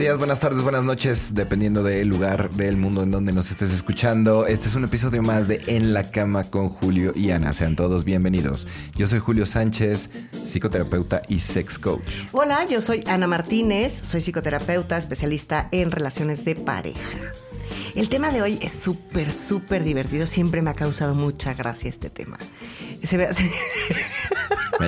Días, 0.00 0.16
buenas 0.16 0.40
tardes, 0.40 0.62
buenas 0.62 0.82
noches, 0.82 1.34
dependiendo 1.34 1.82
del 1.82 2.08
lugar 2.08 2.50
del 2.52 2.78
mundo 2.78 3.02
en 3.02 3.10
donde 3.10 3.34
nos 3.34 3.50
estés 3.50 3.70
escuchando. 3.70 4.46
Este 4.46 4.68
es 4.68 4.74
un 4.74 4.84
episodio 4.84 5.22
más 5.22 5.46
de 5.46 5.60
En 5.66 5.92
la 5.92 6.10
cama 6.10 6.44
con 6.44 6.70
Julio 6.70 7.12
y 7.14 7.32
Ana. 7.32 7.52
Sean 7.52 7.76
todos 7.76 8.04
bienvenidos. 8.04 8.66
Yo 8.94 9.06
soy 9.06 9.18
Julio 9.18 9.44
Sánchez, 9.44 10.08
psicoterapeuta 10.42 11.20
y 11.28 11.40
sex 11.40 11.78
coach. 11.78 12.14
Hola, 12.32 12.64
yo 12.64 12.80
soy 12.80 13.04
Ana 13.06 13.26
Martínez, 13.26 13.92
soy 13.92 14.22
psicoterapeuta, 14.22 14.96
especialista 14.96 15.68
en 15.70 15.90
relaciones 15.90 16.46
de 16.46 16.54
pareja. 16.54 17.18
El 17.94 18.08
tema 18.08 18.30
de 18.30 18.40
hoy 18.40 18.58
es 18.62 18.72
súper, 18.72 19.30
súper 19.30 19.84
divertido. 19.84 20.26
Siempre 20.26 20.62
me 20.62 20.70
ha 20.70 20.74
causado 20.74 21.14
mucha 21.14 21.52
gracia 21.52 21.90
este 21.90 22.08
tema. 22.08 22.38
Se 23.02 23.18
ve 23.18 23.26
así. 23.26 23.44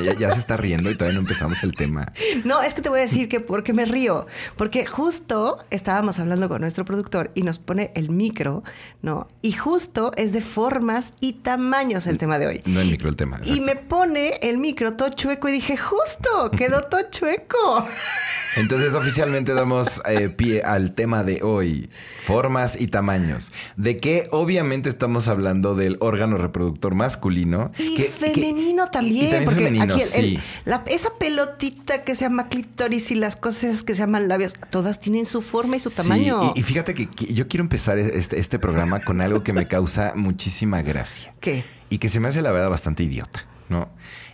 Ya, 0.00 0.14
ya, 0.14 0.32
se 0.32 0.38
está 0.38 0.56
riendo 0.56 0.90
y 0.90 0.96
todavía 0.96 1.14
no 1.14 1.20
empezamos 1.20 1.62
el 1.62 1.74
tema. 1.74 2.12
No, 2.44 2.62
es 2.62 2.74
que 2.74 2.82
te 2.82 2.88
voy 2.88 3.00
a 3.00 3.02
decir 3.02 3.28
que 3.28 3.40
por 3.40 3.62
qué 3.62 3.72
me 3.72 3.84
río. 3.84 4.26
Porque 4.56 4.86
justo 4.86 5.58
estábamos 5.70 6.18
hablando 6.18 6.48
con 6.48 6.60
nuestro 6.60 6.84
productor 6.84 7.30
y 7.34 7.42
nos 7.42 7.58
pone 7.58 7.92
el 7.94 8.10
micro, 8.10 8.62
¿no? 9.02 9.28
Y 9.42 9.52
justo 9.52 10.12
es 10.16 10.32
de 10.32 10.40
formas 10.40 11.14
y 11.20 11.34
tamaños 11.34 12.06
el 12.06 12.18
tema 12.18 12.38
de 12.38 12.46
hoy. 12.46 12.62
No 12.64 12.80
el 12.80 12.90
micro, 12.90 13.08
el 13.08 13.16
tema. 13.16 13.36
Exacto. 13.38 13.56
Y 13.56 13.60
me 13.60 13.76
pone 13.76 14.38
el 14.42 14.58
micro 14.58 14.94
todo 14.94 15.08
chueco 15.10 15.48
y 15.48 15.52
dije, 15.52 15.76
justo, 15.76 16.50
quedó 16.56 16.82
todo 16.84 17.02
chueco. 17.10 17.86
Entonces 18.56 18.94
oficialmente 18.94 19.54
damos 19.54 20.02
eh, 20.06 20.28
pie 20.28 20.62
al 20.62 20.92
tema 20.92 21.24
de 21.24 21.42
hoy, 21.42 21.88
formas 22.22 22.78
y 22.78 22.88
tamaños. 22.88 23.50
De 23.76 23.96
que 23.96 24.24
obviamente 24.30 24.90
estamos 24.90 25.28
hablando 25.28 25.74
del 25.74 25.96
órgano 26.00 26.36
reproductor 26.36 26.94
masculino. 26.94 27.70
Y 27.78 27.96
que, 27.96 28.04
femenino 28.04 28.84
que, 28.84 28.90
también. 28.90 29.26
Y, 29.26 29.30
también 29.30 29.44
porque 29.44 29.60
femenino, 29.60 29.81
aquí 29.82 30.00
el, 30.00 30.08
sí. 30.08 30.20
el, 30.20 30.42
la, 30.64 30.82
esa 30.86 31.10
pelotita 31.18 32.04
que 32.04 32.14
se 32.14 32.24
llama 32.24 32.48
clitoris 32.48 33.10
y 33.10 33.14
las 33.14 33.36
cosas 33.36 33.82
que 33.82 33.94
se 33.94 34.00
llaman 34.00 34.28
labios, 34.28 34.54
todas 34.70 35.00
tienen 35.00 35.26
su 35.26 35.42
forma 35.42 35.76
y 35.76 35.80
su 35.80 35.90
sí, 35.90 35.96
tamaño. 35.96 36.52
Y, 36.54 36.60
y, 36.60 36.62
fíjate 36.62 36.94
que, 36.94 37.08
que, 37.08 37.32
yo 37.32 37.48
quiero 37.48 37.62
empezar 37.62 37.98
este, 37.98 38.38
este 38.38 38.58
programa 38.58 39.00
con 39.00 39.20
algo 39.20 39.42
que 39.42 39.52
me 39.52 39.64
causa 39.66 40.12
muchísima 40.16 40.82
gracia. 40.82 41.34
¿Qué? 41.40 41.64
Y 41.90 41.98
que 41.98 42.08
se 42.08 42.20
me 42.20 42.28
hace 42.28 42.42
la 42.42 42.52
verdad 42.52 42.70
bastante 42.70 43.02
idiota, 43.02 43.46
¿no? 43.68 43.90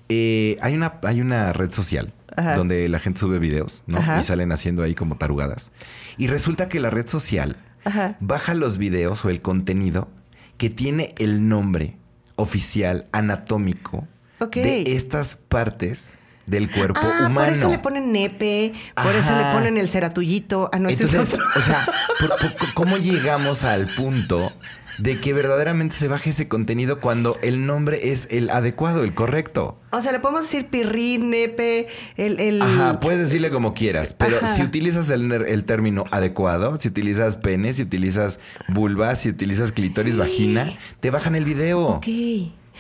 Eh, 0.08 0.56
hay, 0.60 0.74
una, 0.74 0.94
hay 1.02 1.20
una 1.20 1.52
red 1.52 1.70
social 1.70 2.14
Ajá. 2.36 2.56
donde 2.56 2.88
la 2.88 2.98
gente 2.98 3.20
sube 3.20 3.38
videos, 3.38 3.82
¿no? 3.86 3.98
Ajá. 3.98 4.20
Y 4.20 4.22
salen 4.22 4.52
haciendo 4.52 4.82
ahí 4.82 4.94
como 4.94 5.16
tarugadas. 5.16 5.72
Y 6.16 6.28
resulta 6.28 6.68
que 6.68 6.80
la 6.80 6.90
red 6.90 7.06
social 7.06 7.56
Ajá. 7.84 8.16
baja 8.20 8.54
los 8.54 8.78
videos 8.78 9.24
o 9.24 9.30
el 9.30 9.42
contenido 9.42 10.08
que 10.56 10.70
tiene 10.70 11.14
el 11.18 11.48
nombre 11.48 11.96
oficial 12.36 13.06
anatómico 13.12 14.06
okay. 14.40 14.84
de 14.84 14.96
estas 14.96 15.36
partes 15.36 16.14
del 16.48 16.70
cuerpo 16.70 17.00
ah, 17.02 17.26
humano. 17.26 17.34
Por 17.34 17.48
eso 17.48 17.70
le 17.70 17.78
ponen 17.78 18.12
nepe, 18.12 18.72
por 18.94 19.08
Ajá. 19.08 19.18
eso 19.18 19.36
le 19.36 19.52
ponen 19.52 19.76
el 19.78 19.88
ceratuyito. 19.88 20.70
Ah, 20.72 20.78
no, 20.78 20.88
Entonces, 20.88 21.34
es 21.34 21.38
o 21.56 21.62
sea, 21.62 21.86
¿por, 22.20 22.30
por, 22.30 22.74
¿cómo 22.74 22.96
llegamos 22.96 23.64
al 23.64 23.86
punto 23.94 24.52
de 24.98 25.20
que 25.20 25.32
verdaderamente 25.32 25.94
se 25.94 26.08
baje 26.08 26.30
ese 26.30 26.48
contenido 26.48 27.00
cuando 27.00 27.38
el 27.42 27.66
nombre 27.66 28.10
es 28.10 28.28
el 28.32 28.50
adecuado, 28.50 29.04
el 29.04 29.14
correcto? 29.14 29.78
O 29.90 30.00
sea, 30.00 30.10
le 30.12 30.20
podemos 30.20 30.42
decir 30.42 30.66
pirrín, 30.68 31.30
nepe, 31.30 31.86
el, 32.16 32.40
el... 32.40 32.62
Ajá, 32.62 32.98
puedes 32.98 33.20
decirle 33.20 33.50
como 33.50 33.74
quieras, 33.74 34.14
pero 34.14 34.38
Ajá. 34.38 34.48
si 34.48 34.62
utilizas 34.62 35.10
el, 35.10 35.30
el, 35.30 35.64
término 35.64 36.04
adecuado, 36.10 36.78
si 36.80 36.88
utilizas 36.88 37.36
pene, 37.36 37.74
si 37.74 37.82
utilizas 37.82 38.40
vulva, 38.68 39.14
si 39.16 39.28
utilizas 39.28 39.72
clitoris, 39.72 40.16
vagina, 40.16 40.72
te 41.00 41.10
bajan 41.10 41.36
el 41.36 41.44
video. 41.44 41.86
Ok. 41.88 42.06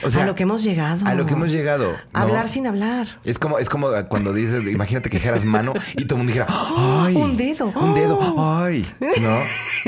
O 0.02 0.10
sea, 0.10 0.22
a 0.22 0.26
lo 0.26 0.34
que 0.34 0.44
hemos 0.44 0.62
llegado. 0.62 1.06
A 1.06 1.14
lo 1.14 1.26
que 1.26 1.34
hemos 1.34 1.50
llegado. 1.50 1.92
¿no? 1.92 1.98
Hablar 2.20 2.48
sin 2.48 2.66
hablar. 2.66 3.06
Es 3.24 3.38
como, 3.38 3.58
es 3.58 3.68
como 3.68 3.88
cuando 4.08 4.32
dices, 4.32 4.66
imagínate 4.66 5.10
que 5.10 5.16
dijeras 5.16 5.44
mano 5.44 5.72
y 5.96 6.04
todo 6.04 6.20
el 6.20 6.24
mundo 6.24 6.32
dijera, 6.32 6.46
¡ay! 7.04 7.16
Un 7.16 7.36
dedo. 7.36 7.72
Un 7.74 7.94
dedo. 7.94 8.18
¡ay! 8.62 8.86
¿No? 9.00 9.38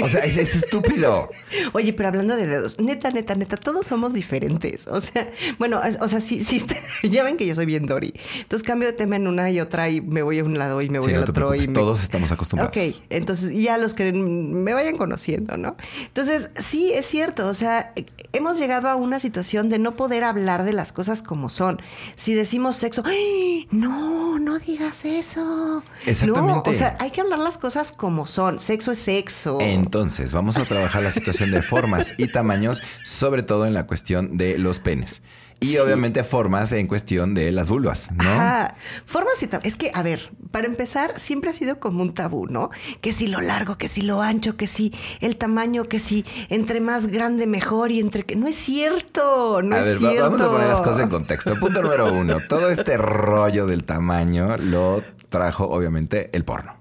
O 0.03 0.09
sea, 0.09 0.25
es, 0.25 0.37
es, 0.37 0.55
estúpido. 0.55 1.31
Oye, 1.73 1.93
pero 1.93 2.09
hablando 2.09 2.37
de 2.37 2.47
dedos, 2.47 2.79
neta, 2.79 3.11
neta, 3.11 3.35
neta, 3.35 3.57
todos 3.57 3.87
somos 3.87 4.13
diferentes. 4.13 4.89
O 4.89 5.01
sea, 5.01 5.31
bueno, 5.59 5.81
o 6.01 6.09
sea, 6.09 6.21
sí, 6.21 6.43
sí, 6.43 6.65
ya 7.11 7.23
ven 7.23 7.37
que 7.37 7.47
yo 7.47 7.55
soy 7.55 7.67
bien 7.67 7.87
Dory. 7.87 8.13
Entonces 8.41 8.67
cambio 8.67 8.89
de 8.89 8.95
tema 8.95 9.17
en 9.17 9.27
una 9.27 9.51
y 9.51 9.61
otra 9.61 9.89
y 9.89 10.01
me 10.01 10.23
voy 10.23 10.39
a 10.39 10.45
un 10.45 10.59
lado 10.59 10.81
y 10.83 10.89
me 10.89 10.99
voy 10.99 11.09
sí, 11.09 11.15
al 11.15 11.21
no 11.21 11.27
te 11.27 11.33
otro. 11.33 11.55
Y 11.55 11.67
me... 11.67 11.75
Todos 11.75 12.03
estamos 12.03 12.33
acostumbrados. 12.33 12.77
Ok, 12.77 12.95
entonces 13.11 13.53
ya 13.55 13.79
los 13.79 13.95
que 13.95 14.13
me 14.13 14.73
vayan 14.75 14.97
conociendo, 14.97 15.57
¿no? 15.57 15.77
Entonces, 16.07 16.51
sí, 16.57 16.93
es 16.93 17.07
cierto. 17.07 17.49
O 17.49 17.55
sea, 17.55 17.93
hemos 18.33 18.59
llegado 18.59 18.89
a 18.89 18.97
una 18.97 19.19
situación 19.19 19.69
de 19.69 19.79
no 19.79 19.97
poder 19.97 20.25
hablar 20.25 20.65
de 20.65 20.73
las 20.73 20.93
cosas 20.93 21.23
como 21.23 21.49
son. 21.49 21.81
Si 22.17 22.35
decimos 22.35 22.77
sexo, 22.77 23.03
¡ay! 23.05 23.69
no, 23.71 24.39
no 24.39 24.59
digas 24.59 25.05
eso. 25.05 25.83
Exactamente. 26.07 26.71
No, 26.71 26.71
o 26.71 26.75
sea, 26.75 26.97
hay 27.01 27.11
que 27.11 27.21
hablar 27.21 27.39
las 27.39 27.59
cosas 27.59 27.93
como 27.93 28.27
son. 28.27 28.59
Sexo 28.59 28.93
es 28.93 28.99
sexo. 28.99 29.59
Entonces, 29.91 30.33
vamos 30.33 30.57
a 30.57 30.65
trabajar 30.67 31.03
la 31.03 31.11
situación 31.11 31.51
de 31.51 31.63
formas 31.63 32.15
y 32.17 32.29
tamaños, 32.29 32.81
sobre 33.03 33.43
todo 33.43 33.67
en 33.67 33.75
la 33.75 33.89
cuestión 33.89 34.37
de 34.37 34.57
los 34.57 34.79
penes. 34.79 35.21
Y 35.59 35.71
sí. 35.71 35.79
obviamente 35.79 36.23
formas 36.23 36.71
en 36.71 36.87
cuestión 36.87 37.35
de 37.35 37.51
las 37.51 37.69
vulvas, 37.69 38.09
¿no? 38.13 38.31
Ajá. 38.31 38.77
Formas 39.05 39.43
y 39.43 39.49
Es 39.65 39.77
que, 39.77 39.91
a 39.93 40.03
ver, 40.03 40.31
para 40.53 40.69
empezar, 40.69 41.19
siempre 41.19 41.51
ha 41.51 41.53
sido 41.53 41.81
como 41.81 42.03
un 42.03 42.15
tabú, 42.15 42.47
¿no? 42.47 42.71
Que 43.01 43.13
si 43.13 43.27
lo 43.27 43.41
largo, 43.41 43.79
que 43.79 43.89
si 43.89 44.03
lo 44.03 44.23
ancho, 44.23 44.57
que 44.57 44.69
si 44.69 44.95
el 45.21 45.37
tamaño, 45.37 45.89
que 45.89 45.99
si 45.99 46.25
entre 46.51 46.81
más 46.81 47.09
grande 47.09 47.49
mejor 47.49 47.91
y 47.91 47.99
entre 47.99 48.25
que. 48.25 48.37
No 48.37 48.47
es 48.47 48.55
cierto, 48.55 49.61
no 49.61 49.75
a 49.75 49.81
es 49.81 49.87
ver, 49.87 49.99
cierto. 49.99 50.23
Vamos 50.23 50.41
a 50.41 50.51
poner 50.53 50.69
las 50.69 50.83
cosas 50.83 51.01
en 51.01 51.09
contexto. 51.09 51.59
Punto 51.59 51.83
número 51.83 52.13
uno. 52.13 52.39
Todo 52.49 52.71
este 52.71 52.97
rollo 52.97 53.67
del 53.67 53.83
tamaño 53.83 54.57
lo 54.57 55.03
trajo, 55.31 55.65
obviamente, 55.65 56.31
el 56.33 56.45
porno. 56.45 56.80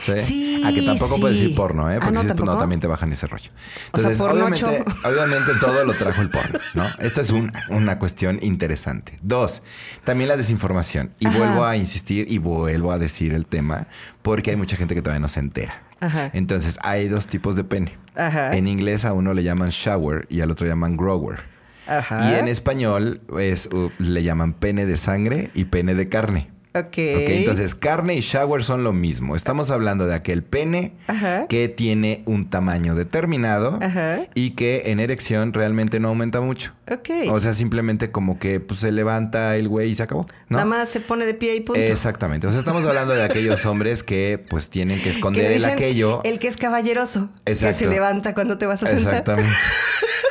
¿Sí? 0.00 0.18
sí 0.18 0.62
a 0.64 0.72
que 0.72 0.82
tampoco 0.82 1.16
sí. 1.16 1.20
puedes 1.20 1.40
decir 1.40 1.54
porno, 1.54 1.90
¿eh? 1.90 1.96
Porque 1.96 2.08
ah, 2.08 2.12
no, 2.12 2.20
si 2.22 2.26
¿tampoco? 2.28 2.52
no, 2.52 2.58
también 2.58 2.80
te 2.80 2.86
bajan 2.86 3.12
ese 3.12 3.26
rollo. 3.26 3.50
Entonces, 3.86 4.20
o 4.20 4.24
sea, 4.24 4.34
obviamente, 4.34 4.84
ocho. 4.86 4.98
obviamente 5.08 5.52
todo 5.60 5.84
lo 5.84 5.94
trajo 5.94 6.22
el 6.22 6.30
porno, 6.30 6.58
¿no? 6.74 6.86
Esto 6.98 7.20
es 7.20 7.30
un, 7.30 7.52
una 7.68 7.98
cuestión 7.98 8.38
interesante. 8.42 9.16
Dos, 9.22 9.62
también 10.04 10.28
la 10.28 10.36
desinformación. 10.36 11.12
Y 11.18 11.26
Ajá. 11.26 11.38
vuelvo 11.38 11.64
a 11.64 11.76
insistir 11.76 12.30
y 12.30 12.38
vuelvo 12.38 12.92
a 12.92 12.98
decir 12.98 13.34
el 13.34 13.46
tema 13.46 13.86
porque 14.22 14.50
hay 14.50 14.56
mucha 14.56 14.76
gente 14.76 14.94
que 14.94 15.02
todavía 15.02 15.20
no 15.20 15.28
se 15.28 15.40
entera. 15.40 15.82
Ajá. 16.00 16.30
Entonces, 16.32 16.78
hay 16.82 17.08
dos 17.08 17.26
tipos 17.26 17.56
de 17.56 17.64
pene. 17.64 17.96
Ajá. 18.16 18.56
En 18.56 18.68
inglés 18.68 19.04
a 19.04 19.12
uno 19.12 19.34
le 19.34 19.42
llaman 19.42 19.70
shower 19.70 20.26
y 20.30 20.40
al 20.40 20.50
otro 20.50 20.66
le 20.66 20.70
llaman 20.70 20.96
grower. 20.96 21.40
Ajá. 21.86 22.30
Y 22.30 22.34
en 22.38 22.48
español 22.48 23.20
es, 23.38 23.68
uh, 23.72 23.90
le 23.98 24.22
llaman 24.22 24.54
pene 24.54 24.86
de 24.86 24.96
sangre 24.96 25.50
y 25.54 25.64
pene 25.66 25.94
de 25.94 26.08
carne. 26.08 26.53
Okay. 26.76 27.14
ok. 27.14 27.30
Entonces, 27.30 27.76
carne 27.76 28.16
y 28.16 28.20
shower 28.20 28.64
son 28.64 28.82
lo 28.82 28.92
mismo. 28.92 29.36
Estamos 29.36 29.70
hablando 29.70 30.06
de 30.06 30.14
aquel 30.14 30.42
pene 30.42 30.92
Ajá. 31.06 31.46
que 31.46 31.68
tiene 31.68 32.24
un 32.26 32.50
tamaño 32.50 32.96
determinado 32.96 33.78
Ajá. 33.80 34.26
y 34.34 34.50
que 34.50 34.82
en 34.86 34.98
erección 34.98 35.52
realmente 35.52 36.00
no 36.00 36.08
aumenta 36.08 36.40
mucho. 36.40 36.72
Ok. 36.90 37.30
O 37.30 37.38
sea, 37.38 37.54
simplemente 37.54 38.10
como 38.10 38.40
que 38.40 38.58
pues, 38.58 38.80
se 38.80 38.90
levanta 38.90 39.56
el 39.56 39.68
güey 39.68 39.90
y 39.90 39.94
se 39.94 40.02
acabó. 40.02 40.26
¿no? 40.48 40.56
Nada 40.56 40.64
más 40.64 40.88
se 40.88 40.98
pone 40.98 41.26
de 41.26 41.34
pie 41.34 41.54
y 41.54 41.60
punto. 41.60 41.80
Exactamente. 41.80 42.48
O 42.48 42.50
sea, 42.50 42.58
estamos 42.58 42.84
hablando 42.86 43.14
de 43.14 43.22
aquellos 43.22 43.64
hombres 43.66 44.02
que 44.02 44.44
pues 44.50 44.68
tienen 44.68 45.00
que 45.00 45.10
esconder 45.10 45.46
que 45.46 45.56
el 45.56 45.64
aquello. 45.64 46.22
El 46.24 46.40
que 46.40 46.48
es 46.48 46.56
caballeroso. 46.56 47.30
Exacto. 47.46 47.78
Que 47.78 47.84
se 47.84 47.90
levanta 47.90 48.34
cuando 48.34 48.58
te 48.58 48.66
vas 48.66 48.82
a 48.82 48.86
sentar. 48.86 49.12
Exactamente. 49.12 49.50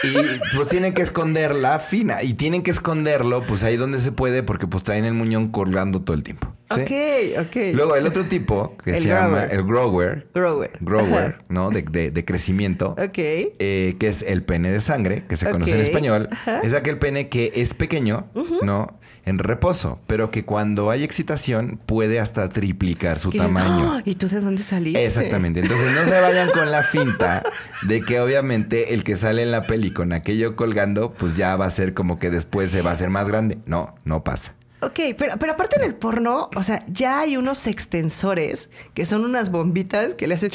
Y 0.03 0.55
pues 0.55 0.67
tienen 0.67 0.93
que 0.93 1.01
esconder 1.01 1.55
la 1.55 1.79
fina. 1.79 2.23
Y 2.23 2.33
tienen 2.33 2.61
que 2.61 2.71
esconderlo, 2.71 3.41
pues 3.43 3.63
ahí 3.63 3.77
donde 3.77 3.99
se 4.01 4.11
puede, 4.11 4.43
porque 4.43 4.67
pues 4.67 4.83
traen 4.83 5.05
el 5.05 5.13
muñón 5.13 5.47
colgando 5.49 6.01
todo 6.01 6.15
el 6.15 6.23
tiempo. 6.23 6.32
¿Sí? 6.73 6.81
Ok, 6.81 7.45
ok. 7.47 7.55
Luego 7.73 7.95
el 7.95 8.05
otro 8.07 8.25
tipo, 8.25 8.75
que 8.83 8.91
El 8.91 9.01
se 9.01 9.07
grower. 9.09 9.23
llama 9.23 9.43
el 9.45 9.63
grower. 9.63 10.27
Grower. 10.33 10.71
Grower. 10.79 11.37
¿no? 11.49 11.69
De, 11.69 11.81
de- 11.83 12.11
de 12.11 12.25
crecimiento. 12.25 12.91
Ok. 12.91 13.17
eh, 13.17 13.95
que 13.99 14.07
es 14.07 14.21
el 14.23 14.43
pene 14.43 14.71
de 14.71 14.79
sangre, 14.79 15.23
que 15.27 15.37
se 15.37 15.49
conoce 15.49 15.75
en 15.75 15.81
español. 15.81 16.29
Ajá. 16.31 16.61
Es 16.61 16.73
aquel 16.73 16.97
pene 16.99 17.29
que 17.29 17.51
es 17.55 17.73
pequeño, 17.73 18.27
¿no? 18.63 18.87
En 19.25 19.39
reposo, 19.39 19.99
pero 20.07 20.31
que 20.31 20.43
cuando 20.43 20.89
hay 20.89 21.03
excitación 21.03 21.79
puede 21.85 22.19
hasta 22.19 22.49
triplicar 22.49 23.19
su 23.19 23.29
dices, 23.31 23.47
tamaño. 23.47 23.93
"Ah, 23.93 24.01
¿Y 24.03 24.15
tú 24.15 24.27
de 24.27 24.41
dónde 24.41 24.63
saliste? 24.63 25.05
Exactamente. 25.05 25.61
Entonces 25.61 25.93
no 25.93 26.03
se 26.05 26.19
vayan 26.19 26.49
con 26.49 26.71
la 26.71 26.83
finta 26.83 27.43
de 27.87 28.01
que 28.01 28.19
obviamente 28.19 28.93
el 28.93 29.03
que 29.05 29.15
sale 29.15 29.43
en 29.43 29.51
la 29.51 29.61
peli 29.61 29.93
con 29.93 30.11
aquello 30.11 30.55
colgando, 30.57 31.13
pues 31.13 31.37
ya 31.37 31.55
va 31.55 31.67
a 31.67 31.69
ser 31.69 31.93
como 31.93 32.19
que 32.19 32.29
después 32.31 32.69
se 32.71 32.81
va 32.81 32.89
a 32.89 32.93
hacer 32.93 33.09
más 33.09 33.29
grande. 33.29 33.59
No, 33.65 33.95
no 34.03 34.23
pasa. 34.25 34.55
Ok, 34.85 34.99
pero, 35.17 35.33
pero 35.39 35.51
aparte 35.53 35.77
en 35.77 35.83
el 35.83 35.95
porno, 35.95 36.49
o 36.55 36.63
sea, 36.63 36.83
ya 36.87 37.19
hay 37.19 37.37
unos 37.37 37.67
extensores 37.67 38.69
que 38.93 39.05
son 39.05 39.23
unas 39.25 39.49
bombitas 39.51 40.15
que 40.15 40.27
le 40.27 40.35
hacen. 40.35 40.51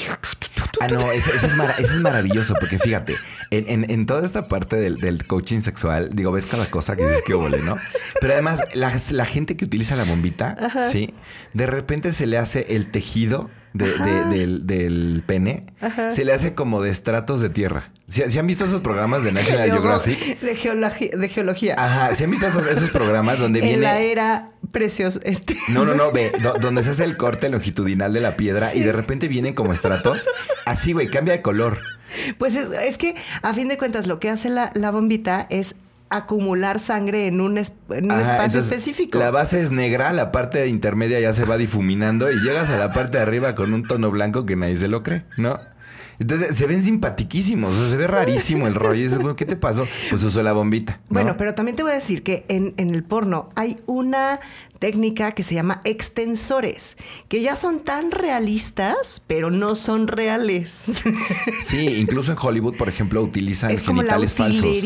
Ah, 0.80 0.88
no, 0.88 1.10
ese, 1.12 1.34
ese 1.34 1.46
es, 1.46 1.56
mara- 1.56 1.74
ese 1.78 1.94
es 1.94 2.00
maravilloso 2.00 2.54
porque 2.60 2.78
fíjate, 2.78 3.16
en, 3.50 3.68
en- 3.68 3.90
en 3.90 4.06
toda 4.06 4.24
esta 4.24 4.46
parte 4.48 4.76
del, 4.76 4.96
del 4.96 5.26
coaching 5.26 5.60
sexual, 5.60 6.10
digo, 6.14 6.30
ves 6.32 6.46
cada 6.46 6.66
cosa 6.66 6.94
que 6.96 7.04
dices 7.04 7.22
que 7.26 7.34
óvole, 7.34 7.58
¿no? 7.60 7.76
Pero 8.20 8.32
además, 8.34 8.62
la, 8.74 8.92
la 9.10 9.24
gente 9.24 9.56
que 9.56 9.64
utiliza 9.64 9.96
la 9.96 10.04
bombita, 10.04 10.56
¿sí? 10.90 11.14
De 11.54 11.66
repente 11.66 12.12
se 12.12 12.26
le 12.26 12.38
hace 12.38 12.76
el 12.76 12.90
tejido 12.90 13.50
de- 13.72 13.92
de- 13.92 14.24
del, 14.38 14.66
del 14.66 15.22
pene, 15.26 15.64
se 16.10 16.24
le 16.24 16.32
hace 16.32 16.54
como 16.54 16.82
de 16.82 16.90
estratos 16.90 17.40
de 17.40 17.50
tierra. 17.50 17.90
¿Sí, 18.08 18.22
sí 18.28 18.38
han 18.38 18.46
visto 18.46 18.64
esos 18.64 18.80
programas 18.80 19.22
de 19.22 19.32
National 19.32 19.70
Geographic? 19.70 20.40
De 20.40 20.56
geología. 20.56 21.10
De 21.14 21.28
geología. 21.28 21.74
Ajá, 21.76 22.14
¿sí 22.14 22.24
han 22.24 22.30
visto 22.30 22.46
esos, 22.46 22.66
esos 22.66 22.88
programas 22.90 23.38
donde 23.38 23.58
en 23.60 23.64
viene... 23.66 23.82
la 23.82 23.98
era 24.00 24.46
precios. 24.72 25.20
Este. 25.24 25.56
No, 25.68 25.84
no, 25.84 25.94
no, 25.94 26.10
ve, 26.10 26.32
donde 26.60 26.82
se 26.82 26.90
hace 26.90 27.04
el 27.04 27.16
corte 27.18 27.48
longitudinal 27.50 28.12
de 28.14 28.20
la 28.20 28.36
piedra 28.36 28.74
y 28.74 28.80
de 28.80 28.92
repente 28.92 29.28
vienen 29.28 29.52
como 29.54 29.72
estratos. 29.74 30.28
Así, 30.64 30.92
güey, 30.94 31.10
cambia 31.10 31.34
de 31.34 31.42
color. 31.42 31.78
Pues 32.38 32.56
es, 32.56 32.96
que, 32.96 33.14
a 33.42 33.52
fin 33.52 33.68
de 33.68 33.76
cuentas, 33.76 34.06
lo 34.06 34.18
que 34.18 34.30
hace 34.30 34.48
la, 34.48 34.72
bombita 34.90 35.46
es 35.50 35.74
acumular 36.10 36.78
sangre 36.78 37.26
en 37.26 37.40
un, 37.40 37.58
espacio 37.58 38.60
específico. 38.60 39.18
La 39.18 39.30
base 39.30 39.62
es 39.62 39.70
negra, 39.70 40.12
la 40.12 40.32
parte 40.32 40.66
intermedia 40.68 41.20
ya 41.20 41.32
se 41.32 41.44
va 41.44 41.56
difuminando 41.56 42.30
y 42.30 42.36
llegas 42.40 42.70
a 42.70 42.78
la 42.78 42.92
parte 42.92 43.18
de 43.18 43.22
arriba 43.22 43.54
con 43.54 43.72
un 43.72 43.82
tono 43.82 44.10
blanco 44.10 44.46
que 44.46 44.56
nadie 44.56 44.76
se 44.76 44.88
lo 44.88 45.02
cree, 45.02 45.24
¿no? 45.36 45.58
Entonces 46.20 46.56
se 46.56 46.66
ven 46.66 46.82
simpatiquísimos, 46.82 47.74
o 47.76 47.80
sea, 47.80 47.90
se 47.90 47.96
ve 47.96 48.08
rarísimo 48.08 48.66
el 48.66 48.74
rollo. 48.74 49.00
Y 49.00 49.04
dices, 49.04 49.18
bueno, 49.18 49.36
¿qué 49.36 49.44
te 49.44 49.54
pasó? 49.54 49.86
Pues 50.10 50.22
usó 50.24 50.42
la 50.42 50.52
bombita. 50.52 51.00
Bueno, 51.08 51.36
pero 51.36 51.54
también 51.54 51.76
te 51.76 51.84
voy 51.84 51.92
a 51.92 51.94
decir 51.94 52.24
que 52.24 52.44
en, 52.48 52.74
en 52.76 52.92
el 52.92 53.04
porno 53.04 53.50
hay 53.54 53.76
una 53.86 54.40
técnica 54.78 55.32
que 55.32 55.42
se 55.42 55.54
llama 55.54 55.80
extensores, 55.84 56.96
que 57.28 57.42
ya 57.42 57.56
son 57.56 57.80
tan 57.80 58.10
realistas, 58.10 59.22
pero 59.26 59.50
no 59.50 59.74
son 59.74 60.08
reales. 60.08 60.84
Sí, 61.62 61.96
incluso 61.98 62.32
en 62.32 62.38
Hollywood, 62.40 62.76
por 62.76 62.88
ejemplo, 62.88 63.22
utilizan 63.22 63.70
es 63.70 63.82
como 63.82 64.00
genitales 64.00 64.38
la 64.38 64.44
falsos. 64.46 64.84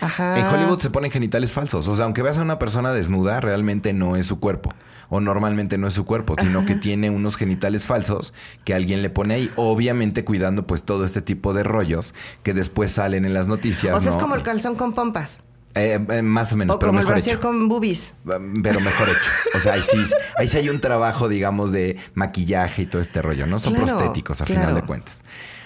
Ajá. 0.00 0.38
En 0.38 0.46
Hollywood 0.46 0.80
se 0.80 0.90
ponen 0.90 1.10
genitales 1.10 1.52
falsos. 1.52 1.86
O 1.88 1.94
sea, 1.94 2.06
aunque 2.06 2.22
veas 2.22 2.38
a 2.38 2.42
una 2.42 2.58
persona 2.58 2.92
desnuda, 2.92 3.40
realmente 3.40 3.92
no 3.92 4.16
es 4.16 4.26
su 4.26 4.40
cuerpo. 4.40 4.72
O 5.08 5.20
normalmente 5.20 5.78
no 5.78 5.86
es 5.86 5.94
su 5.94 6.04
cuerpo, 6.04 6.34
sino 6.40 6.64
que 6.64 6.74
tiene 6.74 7.10
unos 7.10 7.36
genitales 7.36 7.86
falsos 7.86 8.34
que 8.64 8.74
alguien 8.74 9.02
le 9.02 9.10
pone 9.10 9.34
ahí. 9.34 9.50
Obviamente 9.56 10.24
cuidando 10.24 10.66
pues 10.66 10.82
todo 10.82 11.04
este 11.04 11.22
tipo 11.22 11.52
de 11.52 11.62
rollos 11.62 12.14
que 12.42 12.54
después 12.54 12.92
salen 12.92 13.24
en 13.24 13.34
las 13.34 13.46
noticias. 13.46 13.94
O 13.94 14.00
sea, 14.00 14.10
es 14.10 14.16
como 14.16 14.34
el 14.34 14.42
calzón 14.42 14.74
con 14.74 14.94
pompas. 14.94 15.40
Eh, 15.76 16.00
eh, 16.08 16.22
más 16.22 16.52
o 16.52 16.56
menos. 16.56 16.76
O 16.76 16.78
como 16.78 17.00
el 17.00 17.06
brasier 17.06 17.38
con 17.38 17.68
boobies. 17.68 18.14
Pero 18.24 18.80
mejor 18.80 19.08
hecho. 19.08 19.30
O 19.54 19.60
sea, 19.60 19.74
ahí 19.74 19.82
sí, 19.82 19.98
ahí 20.38 20.48
sí 20.48 20.56
hay 20.56 20.70
un 20.70 20.80
trabajo, 20.80 21.28
digamos, 21.28 21.70
de 21.70 21.96
maquillaje 22.14 22.82
y 22.82 22.86
todo 22.86 23.02
este 23.02 23.20
rollo, 23.20 23.46
¿no? 23.46 23.58
Son 23.58 23.74
prostéticos 23.74 24.40
a 24.40 24.46
final 24.46 24.74
de 24.74 24.82
cuentas. 24.82 25.24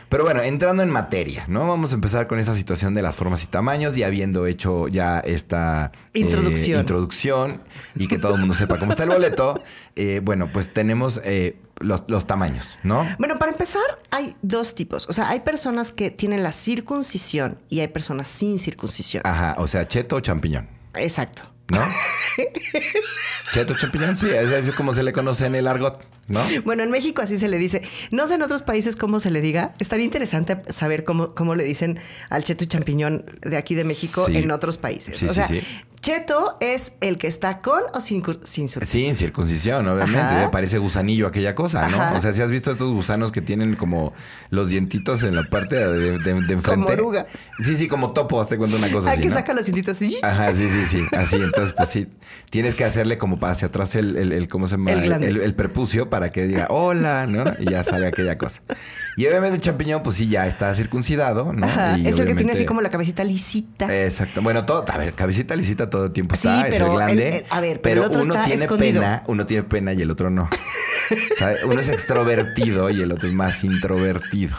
Pero 0.09 0.25
bueno, 0.25 0.43
entrando 0.43 0.83
en 0.83 0.91
materia, 0.91 1.45
¿no? 1.47 1.69
Vamos 1.69 1.93
a 1.93 1.95
empezar 1.95 2.27
con 2.27 2.41
esa 2.41 2.53
situación 2.53 2.95
de 2.95 3.03
las 3.03 3.15
formas 3.17 3.45
y 3.45 3.47
tamaños 3.47 3.97
y 3.97 4.03
habiendo 4.03 4.47
hecho 4.47 4.89
ya 4.89 5.21
esta 5.21 5.93
eh, 6.13 6.19
introducción, 6.19 6.81
introducción 6.81 7.63
y 7.95 8.09
que 8.09 8.19
todo 8.19 8.35
el 8.35 8.41
mundo 8.41 8.57
sepa 8.57 8.81
cómo 8.81 8.91
está 8.91 9.05
el 9.05 9.11
boleto, 9.11 9.63
bueno, 10.25 10.51
pues 10.53 10.73
tenemos 10.73 11.21
los, 11.81 12.27
tamaños, 12.27 12.79
¿no? 12.83 13.07
Bueno, 13.19 13.39
para 13.39 13.53
empezar, 13.53 13.83
hay 14.11 14.37
dos 14.43 14.75
tipos. 14.75 15.09
O 15.09 15.13
sea, 15.13 15.31
hay 15.31 15.41
personas 15.41 15.91
que 15.91 16.11
tienen 16.11 16.43
la 16.43 16.53
circuncisión 16.53 17.59
y 17.69 17.81
hay 17.81 17.89
personas 17.89 18.29
sin 18.29 18.59
circuncisión. 18.59 19.23
Ajá, 19.27 19.57
o 19.59 19.67
sea, 19.67 19.89
cheto 19.89 20.17
o 20.17 20.21
champiñón. 20.21 20.69
Exacto. 20.95 21.43
¿No? 21.69 21.81
cheto 23.53 23.75
champiñón, 23.77 24.17
sí, 24.17 24.29
es, 24.29 24.71
como 24.73 24.93
se 24.93 25.03
le 25.03 25.13
conoce 25.13 25.47
en 25.47 25.55
el 25.55 25.67
argot, 25.67 26.05
¿no? 26.31 26.41
Bueno, 26.65 26.83
en 26.83 26.91
México 26.91 27.23
así 27.23 27.37
se 27.37 27.49
le 27.49 27.59
dice. 27.59 27.83
No 28.11 28.27
sé 28.27 28.35
en 28.35 28.43
otros 28.43 28.63
países 28.63 28.97
cómo 28.97 29.21
se 29.21 29.31
le 29.31 29.41
diga. 29.41 29.75
Estaría 29.79 30.05
interesante 30.05 30.57
saber 30.73 31.05
cómo, 31.05 31.35
cómo 31.35 31.55
le 31.55 31.65
dicen 31.65 31.99
al 32.29 32.45
cheto 32.45 32.65
y 32.65 32.67
champiñón 32.67 33.25
de 33.43 33.57
aquí 33.57 33.75
de 33.75 33.85
México 33.85 34.27
en 34.29 34.51
otros 34.51 34.79
países. 34.79 35.23
o 35.23 35.35
sea, 35.35 35.49
Cheto 36.01 36.57
es 36.61 36.95
el 37.03 37.19
que 37.19 37.27
está 37.27 37.61
con 37.61 37.83
o 37.93 38.01
sin, 38.01 38.23
sin 38.45 38.69
circuncisión. 38.71 38.87
Sin 38.87 39.15
circuncisión, 39.15 39.87
obviamente. 39.87 40.49
Parece 40.51 40.79
gusanillo 40.79 41.27
aquella 41.27 41.55
cosa, 41.55 41.89
¿no? 41.89 42.17
O 42.17 42.21
sea, 42.23 42.33
si 42.33 42.41
has 42.41 42.51
visto 42.51 42.71
estos 42.71 42.91
gusanos 42.91 43.33
que 43.33 43.43
tienen 43.43 43.77
como 43.77 44.15
los 44.49 44.71
dientitos 44.71 45.23
en 45.25 45.35
la 45.35 45.45
parte 45.45 45.77
de, 45.77 46.19
de, 46.19 46.31
enfrente. 46.31 46.71
Como 46.71 46.87
oruga. 46.87 47.27
Sí, 47.63 47.77
sí, 47.77 47.87
como 47.87 48.15
topo, 48.15 48.45
te 48.47 48.57
cuento 48.57 48.79
una 48.79 48.91
cosa 48.91 49.13
así. 49.13 49.21
Que 49.21 49.31
saca 49.31 49.53
los 49.53 49.67
dientitos. 49.67 50.01
Ajá, 50.23 50.55
sí, 50.55 50.71
sí, 50.71 50.87
sí. 50.87 51.05
Así, 51.13 51.37
entonces, 51.37 51.75
pues 51.75 51.91
sí. 51.91 52.09
Tienes 52.49 52.75
que 52.75 52.85
hacerle 52.85 53.19
como 53.19 53.39
para 53.39 53.53
hacia 53.53 53.69
atrás 53.69 53.95
el, 53.95 54.17
el, 54.17 54.49
¿cómo 54.49 54.69
se 54.69 54.77
llama? 54.77 54.93
El, 54.93 55.23
el, 55.23 55.55
prepucio 55.55 56.09
para 56.09 56.20
que 56.29 56.47
diga 56.47 56.67
hola, 56.69 57.27
¿no? 57.27 57.45
Y 57.59 57.71
ya 57.71 57.83
sale 57.83 58.07
aquella 58.07 58.37
cosa. 58.37 58.61
Y 59.17 59.27
obviamente 59.27 59.57
el 59.57 59.63
champiñón, 59.63 60.03
pues 60.03 60.17
sí, 60.17 60.29
ya 60.29 60.47
está 60.47 60.75
circuncidado, 60.75 61.53
¿no? 61.55 61.67
es 61.97 62.19
el 62.19 62.27
que 62.27 62.35
tiene 62.35 62.53
así 62.53 62.67
como 62.67 62.83
la 62.83 62.91
cabecita 62.91 63.25
lisita. 63.25 63.87
Exacto. 64.05 64.43
Bueno, 64.43 64.67
todo, 64.67 64.85
a 64.87 64.99
ver, 64.99 65.15
cabecita 65.15 65.57
lisita 65.57 65.89
todo 65.89 66.07
el 66.07 66.13
tiempo 66.13 66.35
está, 66.35 66.69
es 66.69 66.79
el 66.79 66.91
grande. 66.91 67.47
a 67.49 67.61
ver, 67.61 67.81
pero, 67.81 68.09
uno 68.11 68.35
tiene 68.45 68.69
pena, 68.69 69.23
uno 69.27 69.47
tiene 69.47 69.63
pena 69.63 69.95
y 69.95 70.03
el 70.03 70.11
otro 70.11 70.29
no. 70.31 70.49
Uno 71.65 71.81
es 71.81 71.89
extrovertido 71.89 72.89
y 72.89 73.03
el 73.03 73.11
otro 73.11 73.27
es 73.27 73.35
más 73.35 73.65
introvertido. 73.65 74.57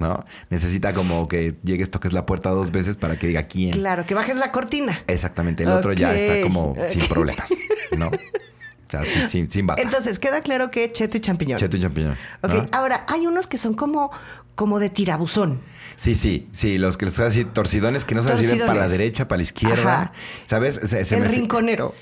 ¿no? 0.00 0.24
Necesita 0.48 0.92
como 0.92 1.28
que 1.28 1.56
llegues, 1.62 1.90
toques 1.90 2.12
la 2.12 2.26
puerta 2.26 2.50
dos 2.50 2.72
veces 2.72 2.96
para 2.96 3.16
que 3.16 3.26
diga 3.26 3.44
quién. 3.44 3.72
Claro, 3.72 4.06
que 4.06 4.14
bajes 4.14 4.36
la 4.36 4.50
cortina. 4.50 5.04
Exactamente. 5.06 5.62
El 5.62 5.70
otro 5.70 5.92
ya 5.92 6.14
está 6.14 6.42
como 6.42 6.74
sin 6.90 7.06
problemas, 7.06 7.50
¿no? 7.96 8.10
O 8.98 9.04
sea, 9.04 9.26
sin, 9.26 9.48
sin, 9.48 9.66
bata. 9.66 9.80
Entonces, 9.82 10.18
queda 10.18 10.40
claro 10.40 10.70
que 10.70 10.90
cheto 10.90 11.16
y 11.16 11.20
champiñón. 11.20 11.58
Cheto 11.58 11.76
y 11.76 11.80
champiñón. 11.80 12.16
Ok, 12.42 12.52
ahora, 12.72 13.04
hay 13.08 13.26
unos 13.26 13.46
que 13.46 13.56
son 13.56 13.74
como, 13.74 14.10
como 14.54 14.78
de 14.80 14.90
tirabuzón. 14.90 15.60
Sí, 16.00 16.14
sí, 16.14 16.48
sí, 16.52 16.78
los 16.78 16.96
que 16.96 17.04
les 17.04 17.18
voy 17.18 17.26
así, 17.26 17.44
torcidones 17.44 18.06
que 18.06 18.14
no 18.14 18.22
se 18.22 18.34
sirven 18.38 18.60
para 18.60 18.80
la 18.80 18.88
derecha, 18.88 19.28
para 19.28 19.36
la 19.36 19.42
izquierda. 19.42 20.12
¿Sabes? 20.46 20.94
el 21.12 21.24
rinconero. 21.26 21.94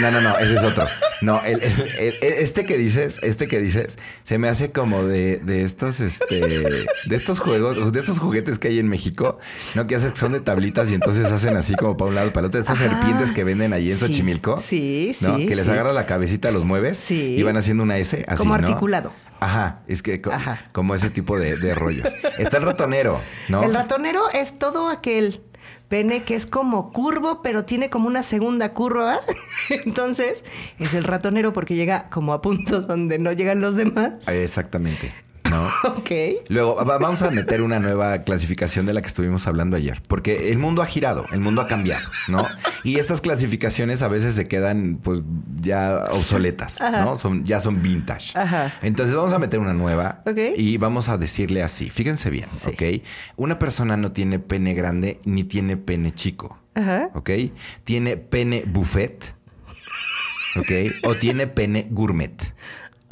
No, 0.00 0.10
no, 0.10 0.22
no, 0.22 0.38
ese 0.38 0.54
es 0.54 0.64
otro. 0.64 0.86
No, 1.20 1.42
el, 1.44 1.60
este 2.22 2.64
que 2.64 2.78
dices, 2.78 3.20
este 3.22 3.48
que 3.48 3.60
dices, 3.60 3.98
se 4.24 4.38
me 4.38 4.48
hace 4.48 4.72
como 4.72 5.04
de, 5.04 5.36
de 5.36 5.64
estos, 5.64 6.00
este, 6.00 6.40
de 6.40 6.86
estos 7.10 7.40
juegos, 7.40 7.92
de 7.92 8.00
estos 8.00 8.20
juguetes 8.20 8.58
que 8.58 8.68
hay 8.68 8.78
en 8.78 8.88
México, 8.88 9.38
¿no? 9.74 9.86
Que 9.86 9.96
hacen 9.96 10.16
son 10.16 10.32
de 10.32 10.40
tablitas 10.40 10.90
y 10.90 10.94
entonces 10.94 11.30
hacen 11.30 11.54
así 11.54 11.74
como 11.74 11.98
para 11.98 12.08
un 12.08 12.14
lado, 12.14 12.32
para 12.32 12.46
el 12.46 12.46
otro. 12.46 12.58
Estas 12.58 12.78
serpientes 12.78 13.32
que 13.32 13.44
venden 13.44 13.74
allí 13.74 13.92
en 13.92 13.98
Xochimilco. 13.98 14.62
Sí, 14.62 15.14
¿no? 15.20 15.36
Que 15.36 15.54
les 15.54 15.68
agarra 15.68 15.92
la 15.92 16.06
cabecita, 16.06 16.50
los 16.52 16.64
mueves 16.64 16.96
sí. 16.96 17.36
y 17.38 17.42
van 17.42 17.58
haciendo 17.58 17.82
una 17.82 17.98
S 17.98 18.24
así. 18.26 18.38
Como 18.38 18.54
articulado. 18.54 19.12
Ajá, 19.42 19.80
es 19.88 20.02
que 20.02 20.22
como 20.70 20.94
ese 20.94 21.10
tipo 21.10 21.36
de, 21.36 21.74
rollos. 21.74 22.14
Está 22.38 22.58
el 22.58 22.62
ratonero, 22.62 23.20
¿no? 23.48 23.62
El 23.62 23.74
ratonero 23.74 24.22
es 24.32 24.58
todo 24.58 24.88
aquel 24.88 25.42
pene 25.88 26.24
que 26.24 26.34
es 26.34 26.46
como 26.46 26.90
curvo, 26.90 27.42
pero 27.42 27.64
tiene 27.64 27.90
como 27.90 28.06
una 28.06 28.22
segunda 28.22 28.72
curva. 28.72 29.20
Entonces, 29.68 30.42
es 30.78 30.94
el 30.94 31.04
ratonero 31.04 31.52
porque 31.52 31.74
llega 31.74 32.08
como 32.08 32.32
a 32.32 32.40
puntos 32.40 32.86
donde 32.86 33.18
no 33.18 33.30
llegan 33.32 33.60
los 33.60 33.76
demás. 33.76 34.26
Exactamente. 34.28 35.12
¿No? 35.52 35.68
ok. 35.84 36.10
Luego 36.48 36.76
vamos 36.84 37.22
a 37.22 37.30
meter 37.30 37.62
una 37.62 37.78
nueva 37.78 38.18
clasificación 38.22 38.86
de 38.86 38.94
la 38.94 39.02
que 39.02 39.08
estuvimos 39.08 39.46
hablando 39.46 39.76
ayer, 39.76 40.02
porque 40.08 40.50
el 40.50 40.58
mundo 40.58 40.82
ha 40.82 40.86
girado, 40.86 41.26
el 41.32 41.40
mundo 41.40 41.60
ha 41.60 41.68
cambiado, 41.68 42.08
¿no? 42.28 42.46
Y 42.82 42.98
estas 42.98 43.20
clasificaciones 43.20 44.02
a 44.02 44.08
veces 44.08 44.34
se 44.34 44.48
quedan 44.48 44.98
pues 45.02 45.20
ya 45.60 46.06
obsoletas, 46.10 46.80
¿no? 46.80 47.18
Son, 47.18 47.44
ya 47.44 47.60
son 47.60 47.82
vintage. 47.82 48.38
Ajá. 48.38 48.72
Entonces 48.82 49.14
vamos 49.14 49.32
a 49.32 49.38
meter 49.38 49.60
una 49.60 49.74
nueva 49.74 50.22
y 50.56 50.78
vamos 50.78 51.08
a 51.08 51.18
decirle 51.18 51.62
así, 51.62 51.90
fíjense 51.90 52.30
bien, 52.30 52.48
¿ok? 52.66 53.04
Una 53.36 53.58
persona 53.58 53.96
no 53.96 54.12
tiene 54.12 54.38
pene 54.38 54.74
grande 54.74 55.20
ni 55.24 55.44
tiene 55.44 55.76
pene 55.76 56.14
chico, 56.14 56.58
Ajá. 56.74 57.10
¿ok? 57.14 57.30
Tiene 57.84 58.16
pene 58.16 58.64
buffet. 58.66 59.34
¿Ok? 60.54 60.70
O 61.04 61.14
tiene 61.14 61.46
pene 61.46 61.86
gourmet. 61.90 62.34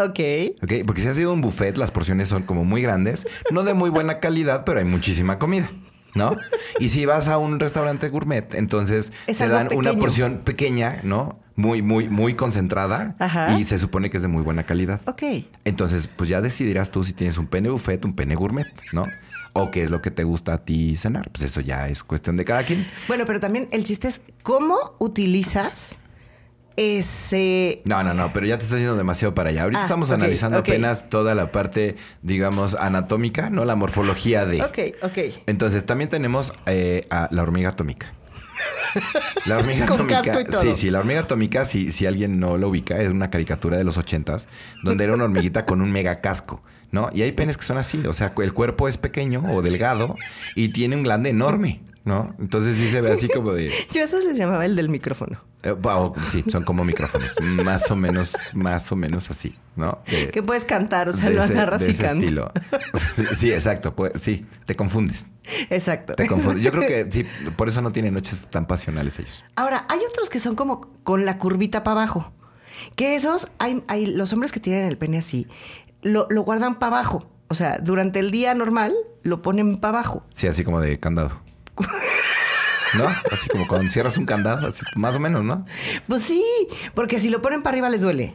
Ok. 0.01 0.21
Ok, 0.63 0.73
porque 0.87 1.03
si 1.03 1.09
ha 1.09 1.15
sido 1.15 1.33
un 1.33 1.41
buffet, 1.41 1.77
las 1.77 1.91
porciones 1.91 2.29
son 2.29 2.43
como 2.43 2.65
muy 2.65 2.83
grandes, 2.83 3.27
no 3.51 3.63
de 3.63 3.75
muy 3.75 3.91
buena 3.91 4.19
calidad, 4.19 4.65
pero 4.65 4.79
hay 4.79 4.85
muchísima 4.85 5.39
comida. 5.39 5.71
¿No? 6.13 6.37
Y 6.81 6.89
si 6.89 7.07
vas 7.07 7.29
a 7.29 7.39
un 7.39 7.61
restaurante 7.61 8.09
gourmet, 8.09 8.55
entonces 8.55 9.13
te 9.27 9.47
dan 9.47 9.69
una 9.73 9.93
porción 9.93 10.39
pequeña, 10.39 11.01
¿no? 11.05 11.39
Muy, 11.55 11.83
muy, 11.83 12.09
muy 12.09 12.35
concentrada 12.35 13.15
y 13.57 13.63
se 13.63 13.79
supone 13.79 14.11
que 14.11 14.17
es 14.17 14.23
de 14.23 14.29
muy 14.29 14.43
buena 14.43 14.67
calidad. 14.67 15.01
Ok. 15.07 15.23
Entonces, 15.65 16.09
pues 16.09 16.29
ya 16.29 16.41
decidirás 16.41 16.91
tú 16.91 17.05
si 17.05 17.13
tienes 17.13 17.39
un 17.39 17.47
pene 17.47 17.69
buffet, 17.69 18.05
un 18.05 18.17
pene 18.17 18.35
gourmet, 18.35 18.67
¿no? 18.93 19.07
O 19.53 19.71
qué 19.71 19.85
es 19.85 19.91
lo 19.91 20.03
que 20.03 20.11
te 20.11 20.25
gusta 20.25 20.55
a 20.55 20.59
ti 20.59 20.97
cenar. 20.97 21.31
Pues 21.31 21.45
eso 21.45 21.61
ya 21.61 21.89
es 21.89 22.03
cuestión 22.03 22.35
de 22.35 22.45
cada 22.45 22.65
quien. 22.65 22.89
Bueno, 23.07 23.25
pero 23.25 23.39
también 23.39 23.69
el 23.71 23.85
chiste 23.85 24.09
es 24.09 24.23
cómo 24.43 24.77
utilizas 24.99 26.01
ese... 26.81 27.83
No, 27.85 28.03
no, 28.03 28.15
no, 28.15 28.33
pero 28.33 28.47
ya 28.47 28.57
te 28.57 28.65
estás 28.65 28.79
yendo 28.79 28.97
demasiado 28.97 29.35
para 29.35 29.51
allá. 29.51 29.65
Ahorita 29.65 29.83
ah, 29.83 29.85
estamos 29.85 30.11
analizando 30.11 30.59
apenas 30.59 31.11
toda 31.11 31.35
la 31.35 31.53
parte, 31.53 31.97
digamos, 32.23 32.75
anatómica, 32.75 33.51
¿no? 33.51 33.67
La 33.67 33.77
morfología 33.77 34.47
de... 34.47 34.63
Ok, 34.63 34.79
ok. 35.03 35.19
Entonces, 35.47 35.85
también 35.85 36.09
tenemos 36.09 36.55
eh, 36.65 37.05
a 37.11 37.29
la 37.33 37.43
hormiga 37.43 37.69
atómica. 37.71 38.15
La 39.45 39.59
hormiga 39.59 39.85
atómica. 39.91 40.23
Sí, 40.59 40.75
sí, 40.75 40.91
la 40.91 41.01
hormiga 41.01 41.21
atómica, 41.21 41.67
si, 41.67 41.93
si 41.93 42.07
alguien 42.07 42.41
no 42.41 42.57
lo 42.57 42.71
ubica, 42.71 42.99
es 42.99 43.11
una 43.11 43.29
caricatura 43.29 43.77
de 43.77 43.85
los 43.85 43.99
ochentas, 43.99 44.49
donde 44.83 45.05
era 45.05 45.13
una 45.13 45.25
hormiguita 45.25 45.67
con 45.67 45.83
un 45.83 45.93
mega 45.93 46.23
casco, 46.23 46.63
¿no? 46.93 47.11
Y 47.13 47.21
hay 47.23 47.33
penes 47.33 47.59
que 47.59 47.65
son 47.65 47.77
así, 47.77 48.03
o 48.07 48.15
sea, 48.15 48.33
el 48.39 48.55
cuerpo 48.55 48.89
es 48.89 48.97
pequeño 48.97 49.45
o 49.51 49.61
delgado 49.61 50.17
y 50.57 50.71
tiene 50.71 50.97
un 50.97 51.03
glande 51.03 51.29
enorme. 51.29 51.83
¿No? 52.05 52.35
Entonces 52.39 52.77
sí 52.77 52.89
se 52.89 53.01
ve 53.01 53.13
así 53.13 53.29
como 53.29 53.53
de... 53.53 53.71
Yo 53.93 54.03
eso 54.03 54.19
les 54.21 54.37
llamaba 54.37 54.65
el 54.65 54.77
del 54.77 54.89
micrófono. 54.89 55.43
Eh, 55.63 55.75
sí, 56.27 56.43
son 56.49 56.65
como 56.65 56.85
micrófonos, 56.85 57.39
más 57.41 57.91
o 57.91 57.97
menos, 57.97 58.33
más 58.55 58.91
o 58.93 58.97
menos 58.97 59.31
así, 59.31 59.55
¿no? 59.77 59.99
que 60.33 60.43
puedes 60.43 60.65
cantar, 60.65 61.09
o 61.11 61.13
sea, 61.13 61.29
lo 61.29 61.43
agarras 61.43 61.83
y 61.83 61.93
cantas. 61.95 62.17
estilo. 62.17 62.53
Sí, 63.35 63.53
exacto, 63.53 63.95
pues, 63.95 64.13
sí, 64.19 64.47
te 64.65 64.75
confundes. 64.75 65.33
Exacto. 65.69 66.15
Te 66.15 66.27
confundes. 66.27 66.63
Yo 66.63 66.73
creo 66.73 66.89
que 66.89 67.11
sí, 67.11 67.27
por 67.57 67.69
eso 67.69 67.83
no 67.83 67.93
tienen 67.93 68.15
noches 68.15 68.47
tan 68.49 68.67
pasionales 68.67 69.19
ellos. 69.19 69.45
Ahora, 69.55 69.85
hay 69.91 70.01
otros 70.09 70.31
que 70.31 70.39
son 70.39 70.57
como 70.57 70.89
con 71.03 71.27
la 71.27 71.39
curvita 71.39 71.83
para 71.83 72.03
abajo. 72.03 72.33
Que 72.97 73.15
esos, 73.15 73.51
hay, 73.59 73.85
hay 73.89 74.07
los 74.07 74.33
hombres 74.33 74.53
que 74.53 74.61
tienen 74.61 74.87
el 74.87 74.97
pene 74.97 75.19
así, 75.19 75.47
lo, 76.01 76.27
lo 76.31 76.43
guardan 76.43 76.79
para 76.79 76.99
abajo. 76.99 77.31
O 77.49 77.55
sea, 77.55 77.79
durante 77.79 78.21
el 78.21 78.31
día 78.31 78.55
normal 78.55 78.95
lo 79.23 79.43
ponen 79.43 79.77
para 79.79 79.99
abajo. 79.99 80.25
Sí, 80.33 80.47
así 80.47 80.65
como 80.65 80.81
de 80.81 80.99
candado. 80.99 81.43
¿No? 82.97 83.07
Así 83.31 83.49
como 83.49 83.67
cuando 83.69 83.91
cierras 83.91 84.17
un 84.17 84.27
candado, 84.27 84.67
así 84.67 84.83
más 84.97 85.17
o 85.17 85.21
menos, 85.21 85.45
¿no? 85.45 85.65
Pues 86.09 86.23
sí, 86.23 86.45
porque 86.95 87.19
si 87.19 87.31
lo 87.31 87.43
ponen 87.43 87.63
para 87.63 87.75
arriba 87.75 87.89
les 87.89 88.03
duele. 88.03 88.35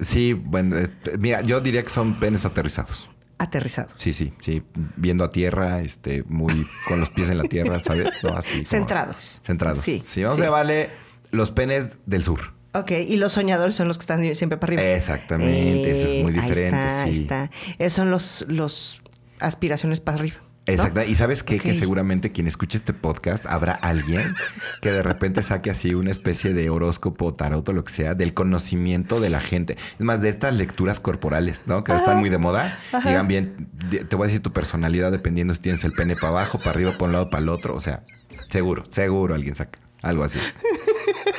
Sí, 0.00 0.32
bueno, 0.34 0.76
este, 0.76 1.18
mira, 1.18 1.40
yo 1.42 1.60
diría 1.60 1.82
que 1.82 1.90
son 1.90 2.14
penes 2.14 2.44
aterrizados. 2.44 3.08
Aterrizados. 3.38 3.92
Sí, 3.96 4.12
sí, 4.12 4.32
sí, 4.40 4.62
viendo 4.96 5.24
a 5.24 5.30
tierra, 5.30 5.80
este, 5.80 6.24
muy 6.24 6.66
con 6.88 7.00
los 7.00 7.10
pies 7.10 7.30
en 7.30 7.38
la 7.38 7.44
tierra, 7.44 7.80
¿sabes? 7.80 8.12
No, 8.22 8.36
así. 8.36 8.64
Centrados. 8.64 9.40
Centrados. 9.42 9.80
Sí. 9.80 10.00
Sí, 10.04 10.22
vamos 10.22 10.40
a 10.40 10.50
vale 10.50 10.90
los 11.30 11.50
penes 11.50 11.96
del 12.06 12.22
sur. 12.22 12.54
Ok, 12.74 12.90
y 13.06 13.16
los 13.18 13.32
soñadores 13.32 13.76
son 13.76 13.86
los 13.86 13.98
que 13.98 14.02
están 14.02 14.34
siempre 14.34 14.58
para 14.58 14.72
arriba. 14.72 14.82
Exactamente, 14.82 15.92
eso 15.92 16.08
es 16.08 16.22
muy 16.22 16.32
diferente. 16.32 16.76
Ahí 16.76 16.88
está, 16.88 17.02
ahí 17.02 17.18
está. 17.18 17.50
Esos 17.78 17.92
son 17.92 18.10
los, 18.10 18.44
los 18.48 19.02
aspiraciones 19.38 20.00
para 20.00 20.18
arriba. 20.18 20.36
Exacto. 20.66 21.02
Y 21.02 21.14
sabes 21.14 21.42
qué? 21.42 21.58
que 21.58 21.74
seguramente 21.74 22.32
quien 22.32 22.46
escuche 22.46 22.78
este 22.78 22.92
podcast 22.92 23.46
habrá 23.46 23.72
alguien 23.72 24.34
que 24.80 24.92
de 24.92 25.02
repente 25.02 25.42
saque 25.42 25.70
así 25.70 25.94
una 25.94 26.10
especie 26.10 26.54
de 26.54 26.70
horóscopo, 26.70 27.32
tarot 27.34 27.68
o 27.68 27.72
lo 27.72 27.84
que 27.84 27.92
sea, 27.92 28.14
del 28.14 28.34
conocimiento 28.34 29.20
de 29.20 29.30
la 29.30 29.40
gente. 29.40 29.76
Es 29.98 30.00
más, 30.00 30.22
de 30.22 30.28
estas 30.30 30.54
lecturas 30.54 31.00
corporales, 31.00 31.62
¿no? 31.66 31.84
Que 31.84 31.92
están 31.92 32.18
muy 32.18 32.30
de 32.30 32.38
moda. 32.38 32.78
Digan 33.04 33.28
bien, 33.28 33.68
te 33.90 34.16
voy 34.16 34.24
a 34.24 34.26
decir 34.28 34.42
tu 34.42 34.52
personalidad 34.52 35.12
dependiendo 35.12 35.54
si 35.54 35.60
tienes 35.60 35.84
el 35.84 35.92
pene 35.92 36.16
para 36.16 36.28
abajo, 36.28 36.58
para 36.58 36.70
arriba, 36.70 36.92
para 36.92 37.04
un 37.04 37.12
lado, 37.12 37.30
para 37.30 37.42
el 37.42 37.48
otro. 37.48 37.74
O 37.74 37.80
sea, 37.80 38.04
seguro, 38.48 38.84
seguro 38.88 39.34
alguien 39.34 39.54
saca 39.54 39.78
algo 40.02 40.24
así. 40.24 40.38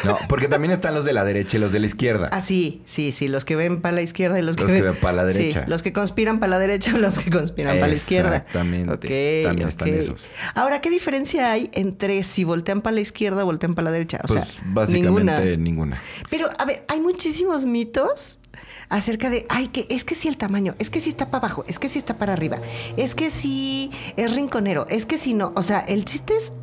No, 0.03 0.17
porque 0.27 0.47
también 0.47 0.71
están 0.71 0.93
los 0.93 1.05
de 1.05 1.13
la 1.13 1.23
derecha 1.23 1.57
y 1.57 1.59
los 1.59 1.71
de 1.71 1.79
la 1.79 1.85
izquierda. 1.85 2.29
Ah, 2.31 2.41
sí, 2.41 2.81
sí, 2.85 3.11
sí, 3.11 3.27
los 3.27 3.45
que 3.45 3.55
ven 3.55 3.81
para 3.81 3.95
la 3.95 4.01
izquierda 4.01 4.37
y 4.37 4.41
los, 4.41 4.55
que, 4.55 4.65
ven 4.65 4.95
para 4.95 5.13
la 5.13 5.25
derecha. 5.25 5.63
Sí, 5.63 5.69
los 5.69 5.81
que 5.81 5.93
conspiran 5.93 6.39
para 6.39 6.51
la 6.51 6.59
derecha 6.59 6.93
o 6.95 6.97
los 6.97 7.19
que 7.19 7.29
conspiran 7.29 7.75
para 7.75 7.87
la 7.87 7.93
izquierda. 7.93 8.37
Exactamente. 8.37 9.43
también 9.43 9.67
están 9.67 9.89
esos. 9.89 10.27
Ahora, 10.53 10.81
¿qué 10.81 10.89
diferencia 10.89 11.51
hay 11.51 11.69
entre 11.73 12.23
si 12.23 12.43
voltean 12.43 12.81
para 12.81 12.95
la 12.95 13.01
izquierda 13.01 13.43
o 13.43 13.45
voltean 13.45 13.75
para 13.75 13.85
la 13.85 13.91
derecha? 13.91 14.19
O 14.23 14.27
pues, 14.27 14.41
sea, 14.41 14.63
básicamente 14.65 15.57
ninguna. 15.57 16.01
Pero, 16.29 16.49
a 16.57 16.65
ver, 16.65 16.85
hay 16.87 16.99
muchísimos 16.99 17.65
mitos 17.65 18.39
acerca 18.89 19.29
de, 19.29 19.45
ay, 19.49 19.67
que 19.67 19.85
es 19.89 20.03
que 20.03 20.15
sí 20.15 20.27
el 20.27 20.37
tamaño, 20.37 20.75
es 20.79 20.89
que 20.89 20.99
sí 20.99 21.09
está 21.09 21.31
para 21.31 21.45
abajo, 21.45 21.65
es 21.67 21.79
que 21.79 21.89
sí 21.89 21.99
está 21.99 22.17
para 22.17 22.33
arriba, 22.33 22.59
es 22.97 23.15
que 23.15 23.29
sí 23.29 23.91
es 24.15 24.35
rinconero, 24.35 24.85
es 24.89 25.05
que 25.05 25.17
sí 25.17 25.33
no. 25.33 25.53
O 25.55 25.63
sea, 25.63 25.79
el 25.79 26.05
chiste 26.05 26.35
es, 26.35 26.53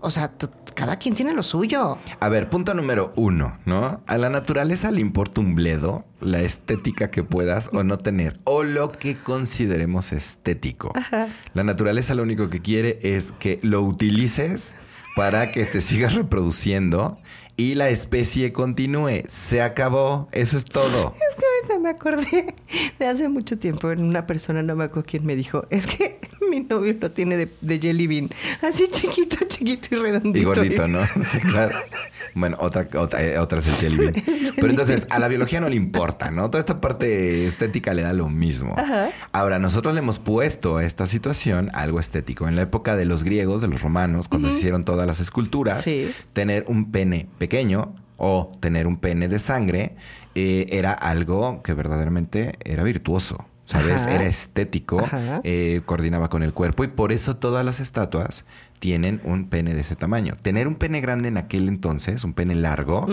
o 0.00 0.10
sea, 0.10 0.32
cada 0.74 0.98
quien 0.98 1.14
tiene 1.14 1.32
lo 1.32 1.42
suyo. 1.42 1.98
A 2.20 2.28
ver, 2.28 2.50
punto 2.50 2.74
número 2.74 3.12
uno, 3.16 3.58
¿no? 3.64 4.02
A 4.06 4.18
la 4.18 4.28
naturaleza 4.28 4.90
le 4.90 5.00
importa 5.00 5.40
un 5.40 5.54
bledo 5.54 6.04
la 6.20 6.40
estética 6.40 7.10
que 7.10 7.22
puedas 7.22 7.70
o 7.72 7.84
no 7.84 7.98
tener, 7.98 8.38
o 8.44 8.62
lo 8.64 8.90
que 8.90 9.14
consideremos 9.14 10.12
estético. 10.12 10.92
La 11.52 11.64
naturaleza 11.64 12.14
lo 12.14 12.22
único 12.22 12.48
que 12.48 12.60
quiere 12.60 12.98
es 13.02 13.32
que 13.32 13.58
lo 13.62 13.82
utilices 13.82 14.74
para 15.16 15.52
que 15.52 15.64
te 15.64 15.80
sigas 15.80 16.14
reproduciendo 16.14 17.18
y 17.56 17.76
la 17.76 17.88
especie 17.88 18.52
continúe. 18.52 19.22
Se 19.28 19.62
acabó, 19.62 20.28
eso 20.32 20.56
es 20.56 20.64
todo. 20.64 21.14
Es 21.14 21.36
que 21.36 21.44
ahorita 21.64 21.78
me 21.80 21.90
acordé 21.90 22.54
de 22.98 23.06
hace 23.06 23.28
mucho 23.28 23.58
tiempo 23.58 23.90
en 23.90 24.02
una 24.02 24.26
persona, 24.26 24.62
no 24.62 24.76
me 24.76 24.84
acuerdo 24.84 25.08
quién 25.08 25.26
me 25.26 25.36
dijo, 25.36 25.66
es 25.70 25.86
que 25.86 26.20
mi 26.50 26.60
novio 26.60 26.94
lo 27.00 27.10
tiene 27.10 27.36
de, 27.36 27.50
de 27.60 27.78
jelly 27.78 28.06
bean, 28.06 28.30
así 28.62 28.88
chiquito, 28.90 29.36
chiquito 29.46 29.94
y 29.94 29.98
redondito. 29.98 30.38
Y 30.38 30.44
gordito, 30.44 30.88
¿no? 30.88 31.00
Sí, 31.24 31.38
claro. 31.40 31.74
Bueno, 32.34 32.56
otra, 32.60 32.86
otra, 32.96 33.22
eh, 33.22 33.38
otra 33.38 33.60
es 33.60 33.66
el 33.66 33.74
jelly 33.74 33.96
bean. 33.96 34.14
Pero 34.56 34.70
entonces, 34.70 35.06
a 35.10 35.18
la 35.18 35.28
biología 35.28 35.60
no 35.60 35.68
le 35.68 35.76
importa, 35.76 36.30
¿no? 36.30 36.50
Toda 36.50 36.60
esta 36.60 36.80
parte 36.80 37.46
estética 37.46 37.94
le 37.94 38.02
da 38.02 38.12
lo 38.12 38.28
mismo. 38.28 38.74
Ahora, 39.32 39.58
nosotros 39.58 39.94
le 39.94 40.00
hemos 40.00 40.18
puesto 40.18 40.78
a 40.78 40.84
esta 40.84 41.06
situación 41.06 41.70
algo 41.72 42.00
estético. 42.00 42.48
En 42.48 42.56
la 42.56 42.62
época 42.62 42.96
de 42.96 43.04
los 43.04 43.24
griegos, 43.24 43.60
de 43.60 43.68
los 43.68 43.80
romanos, 43.80 44.28
cuando 44.28 44.50
se 44.50 44.58
hicieron 44.58 44.84
todas 44.84 45.06
las 45.06 45.20
esculturas, 45.20 45.88
tener 46.32 46.64
un 46.68 46.90
pene 46.90 47.28
pequeño 47.38 47.94
o 48.16 48.52
tener 48.60 48.86
un 48.86 48.96
pene 48.98 49.28
de 49.28 49.38
sangre 49.38 49.96
eh, 50.34 50.66
era 50.70 50.92
algo 50.92 51.62
que 51.62 51.74
verdaderamente 51.74 52.58
era 52.64 52.82
virtuoso. 52.82 53.44
¿Sabes? 53.66 54.06
Era 54.06 54.26
estético, 54.26 54.98
eh, 55.42 55.80
coordinaba 55.86 56.28
con 56.28 56.42
el 56.42 56.52
cuerpo 56.52 56.84
y 56.84 56.88
por 56.88 57.12
eso 57.12 57.36
todas 57.36 57.64
las 57.64 57.80
estatuas 57.80 58.44
tienen 58.78 59.22
un 59.24 59.48
pene 59.48 59.72
de 59.74 59.80
ese 59.80 59.96
tamaño. 59.96 60.36
Tener 60.36 60.68
un 60.68 60.74
pene 60.74 61.00
grande 61.00 61.28
en 61.28 61.38
aquel 61.38 61.68
entonces, 61.68 62.24
un 62.24 62.34
pene 62.34 62.54
largo, 62.56 63.06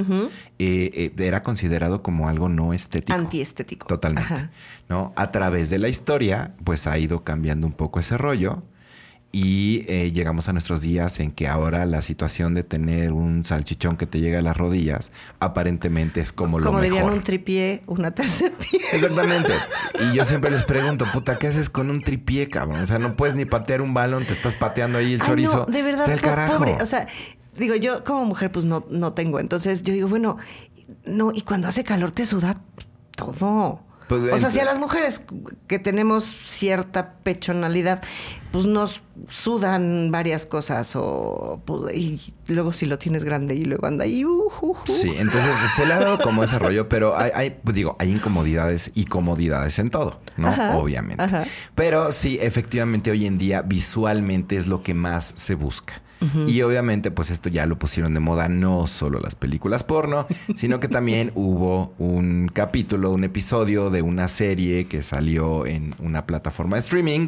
eh, 0.60 1.14
era 1.18 1.42
considerado 1.42 2.04
como 2.04 2.28
algo 2.28 2.50
no 2.50 2.74
estético. 2.74 3.18
Antiestético. 3.18 3.88
Totalmente. 3.88 4.50
¿no? 4.90 5.14
A 5.16 5.32
través 5.32 5.70
de 5.70 5.80
la 5.80 5.88
historia, 5.88 6.54
pues 6.66 6.86
ha 6.86 6.98
ido 6.98 7.24
cambiando 7.24 7.66
un 7.66 7.74
poco 7.74 8.02
ese 8.02 8.18
rollo 8.18 8.62
y 9.32 9.86
eh, 9.88 10.12
llegamos 10.12 10.50
a 10.50 10.54
nuestros 10.54 10.82
días 10.82 11.20
en 11.20 11.32
que 11.32 11.48
ahora 11.48 11.86
la 11.86 12.02
situación 12.02 12.54
de 12.54 12.64
tener 12.64 13.14
un 13.14 13.46
salchichón 13.46 13.96
que 13.96 14.06
te 14.06 14.20
llega 14.20 14.40
a 14.40 14.42
las 14.42 14.58
rodillas 14.58 15.12
aparentemente 15.40 16.20
es 16.20 16.34
como, 16.34 16.60
lo 16.60 16.66
mejor. 16.66 16.82
Como 16.82 16.84
dirían 16.84 17.14
un 17.14 17.24
tripié, 17.24 17.84
una 17.88 18.12
tercera 18.12 18.56
pie. 18.58 18.82
Exactamente. 18.92 19.54
Y 20.02 20.16
yo 20.16 20.26
siempre 20.26 20.50
les 20.50 20.64
pregunto, 20.64 21.06
puta, 21.14 21.38
¿qué 21.38 21.48
haces 21.48 21.70
con 21.70 21.90
un 21.92 22.02
tripié, 22.02 22.50
cabrón? 22.50 22.82
O 22.82 22.88
sea, 22.88 22.98
no 22.98 23.16
puedes 23.16 23.36
ni 23.36 23.46
patear 23.46 23.82
un 23.82 23.94
balón, 23.94 24.26
te 24.26 24.34
estás 24.34 24.56
pateando 24.56 24.98
ahí 24.98 25.14
el 25.14 25.22
chorizo. 25.22 25.66
de 25.66 25.84
verdad, 25.84 26.02
Está 26.02 26.14
el 26.14 26.22
carajo. 26.22 26.58
pobre. 26.58 26.76
O 26.82 26.86
sea, 26.86 27.06
digo, 27.56 27.76
yo 27.76 28.04
como 28.04 28.26
mujer 28.26 28.52
pues 28.52 28.66
no, 28.66 28.86
no 28.90 29.14
tengo. 29.14 29.40
Entonces 29.40 29.84
yo 29.84 29.94
digo, 29.94 30.08
bueno, 30.08 30.38
no, 31.06 31.32
y 31.34 31.42
cuando 31.42 31.68
hace 31.68 31.84
calor 31.84 32.12
te 32.12 32.26
suda 32.26 32.56
todo. 33.16 33.82
Pues, 34.12 34.24
o 34.34 34.38
sea, 34.38 34.50
si 34.50 34.60
a 34.60 34.66
las 34.66 34.78
mujeres 34.78 35.24
que 35.68 35.80
tenemos 35.80 36.36
cierta 36.46 37.14
pechonalidad, 37.24 38.04
pues 38.52 38.66
nos 38.66 39.02
sudan 39.30 40.12
varias 40.12 40.46
cosas 40.46 40.98
o 40.98 41.62
pues, 41.64 41.96
y 41.96 42.20
luego 42.50 42.74
si 42.74 42.88
lo 42.88 43.00
tienes 43.00 43.24
grande 43.24 43.56
y 43.56 43.62
luego 43.62 43.88
anda 43.88 44.04
ahí. 44.04 44.26
Uh, 44.26 44.52
uh, 44.62 44.72
uh. 44.72 44.76
Sí, 44.84 45.14
entonces 45.18 45.52
se 45.74 45.86
le 45.86 45.94
ha 45.94 46.00
dado 46.02 46.20
como 46.20 46.44
ese 46.44 46.60
rollo, 46.60 46.90
pero 46.90 47.18
hay, 47.18 47.58
pues 47.64 47.74
digo, 47.74 47.96
hay 48.00 48.12
incomodidades 48.12 48.92
y 48.96 49.06
comodidades 49.06 49.80
en 49.80 49.90
todo, 49.90 50.20
¿no? 50.36 50.78
Obviamente. 50.78 51.24
Pero 51.74 52.12
sí, 52.12 52.38
efectivamente 52.42 53.12
hoy 53.12 53.26
en 53.26 53.38
día 53.38 53.62
visualmente 53.62 54.58
es 54.58 54.68
lo 54.68 54.84
que 54.84 54.94
más 54.94 55.34
se 55.38 55.56
busca. 55.56 56.02
Y 56.48 56.62
obviamente, 56.62 57.10
pues 57.10 57.32
esto 57.32 57.50
ya 57.50 57.66
lo 57.66 57.80
pusieron 57.80 58.14
de 58.14 58.20
moda 58.20 58.48
no 58.48 58.86
solo 58.86 59.20
las 59.20 59.36
películas 59.36 59.84
porno, 59.84 60.28
sino 60.56 60.80
que 60.80 60.88
también 60.88 61.32
hubo 61.36 61.94
un 61.98 62.50
capítulo, 62.54 63.12
un 63.12 63.24
episodio 63.24 63.90
de 63.90 64.02
una 64.02 64.28
serie 64.28 64.86
que 64.88 65.02
salió 65.02 65.66
en 65.66 65.96
una 66.00 66.28
plataforma 66.28 66.76
de 66.76 66.82
streaming 66.82 67.28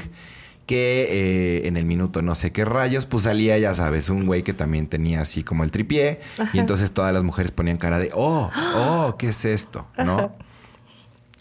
que 0.66 1.08
eh, 1.10 1.68
en 1.68 1.76
el 1.76 1.86
minuto 1.86 2.22
no 2.22 2.36
sé 2.36 2.52
qué 2.52 2.66
rayos, 2.66 3.06
pues 3.06 3.24
salía, 3.24 3.58
ya 3.58 3.74
sabes, 3.74 4.10
un 4.10 4.26
güey 4.26 4.44
que 4.44 4.54
también 4.54 4.88
tenía 4.88 5.22
así 5.22 5.44
como 5.44 5.64
el 5.64 5.72
tripié. 5.72 6.22
Y 6.54 6.60
entonces 6.60 6.92
todas 6.92 7.14
las 7.14 7.24
mujeres 7.24 7.52
ponían 7.52 7.78
cara 7.78 8.00
de, 8.00 8.12
oh, 8.14 8.50
oh, 8.76 9.16
¿qué 9.18 9.28
es 9.28 9.46
esto? 9.46 9.88
¿No? 9.98 10.36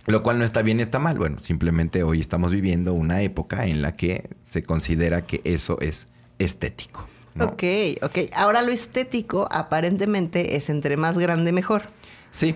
Lo 0.07 0.23
cual 0.25 0.39
no 0.39 0.45
está 0.45 0.63
bien 0.63 0.79
ni 0.79 0.83
está 0.83 0.99
mal. 0.99 1.17
Bueno, 1.19 1.39
simplemente 1.39 2.03
hoy 2.03 2.21
estamos 2.21 2.51
viviendo 2.51 2.93
una 2.93 3.23
época 3.23 3.67
en 3.67 3.83
la 3.83 3.95
que 3.95 4.31
se 4.45 4.63
considera 4.65 5.23
que 5.23 5.41
eso 5.45 5.81
es 5.81 6.09
estético. 6.39 7.12
Ok, 7.41 7.63
ok. 8.03 8.19
Ahora 8.35 8.63
lo 8.63 8.73
estético 8.73 9.49
aparentemente 9.51 10.57
es 10.57 10.69
entre 10.71 10.97
más 10.97 11.19
grande 11.19 11.53
mejor. 11.53 11.83
Sí. 12.31 12.55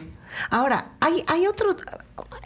Ahora, 0.50 0.92
hay, 1.00 1.22
hay 1.28 1.46
otro, 1.46 1.76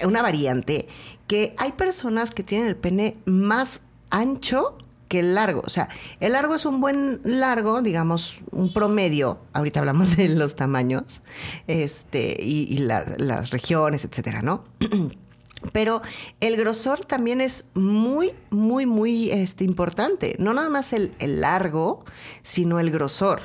una 0.04 0.22
variante, 0.22 0.88
que 1.26 1.54
hay 1.58 1.72
personas 1.72 2.30
que 2.30 2.42
tienen 2.42 2.68
el 2.68 2.76
pene 2.76 3.16
más 3.24 3.82
ancho 4.10 4.78
que 5.08 5.20
el 5.20 5.34
largo. 5.34 5.62
O 5.64 5.68
sea, 5.68 5.88
el 6.20 6.32
largo 6.32 6.54
es 6.54 6.64
un 6.64 6.80
buen 6.80 7.20
largo, 7.24 7.82
digamos, 7.82 8.38
un 8.52 8.72
promedio. 8.72 9.40
Ahorita 9.52 9.80
hablamos 9.80 10.16
de 10.16 10.28
los 10.28 10.54
tamaños 10.54 11.22
este, 11.66 12.36
y, 12.40 12.78
las 12.78 13.50
regiones, 13.50 14.04
etcétera, 14.04 14.40
¿no? 14.40 14.64
Pero 15.72 16.02
el 16.40 16.56
grosor 16.56 17.04
también 17.04 17.40
es 17.40 17.70
muy, 17.74 18.32
muy, 18.50 18.86
muy 18.86 19.30
este, 19.30 19.64
importante. 19.64 20.36
No 20.38 20.54
nada 20.54 20.68
más 20.68 20.92
el, 20.92 21.12
largo, 21.20 22.04
sino 22.42 22.80
el 22.80 22.90
grosor. 22.90 23.42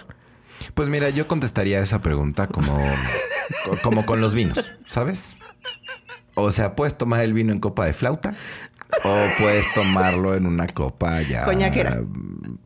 Pues 0.73 0.89
mira, 0.89 1.09
yo 1.09 1.27
contestaría 1.27 1.79
esa 1.79 2.01
pregunta 2.01 2.47
como, 2.47 2.77
como 3.83 4.05
con 4.05 4.21
los 4.21 4.33
vinos, 4.33 4.71
¿sabes? 4.87 5.35
O 6.35 6.51
sea, 6.51 6.75
puedes 6.75 6.97
tomar 6.97 7.21
el 7.21 7.33
vino 7.33 7.51
en 7.51 7.59
copa 7.59 7.85
de 7.85 7.93
flauta 7.93 8.35
o 9.03 9.27
puedes 9.39 9.65
tomarlo 9.73 10.35
en 10.35 10.45
una 10.45 10.67
copa 10.67 11.21
ya. 11.21 11.43
Coñaquera. 11.43 12.01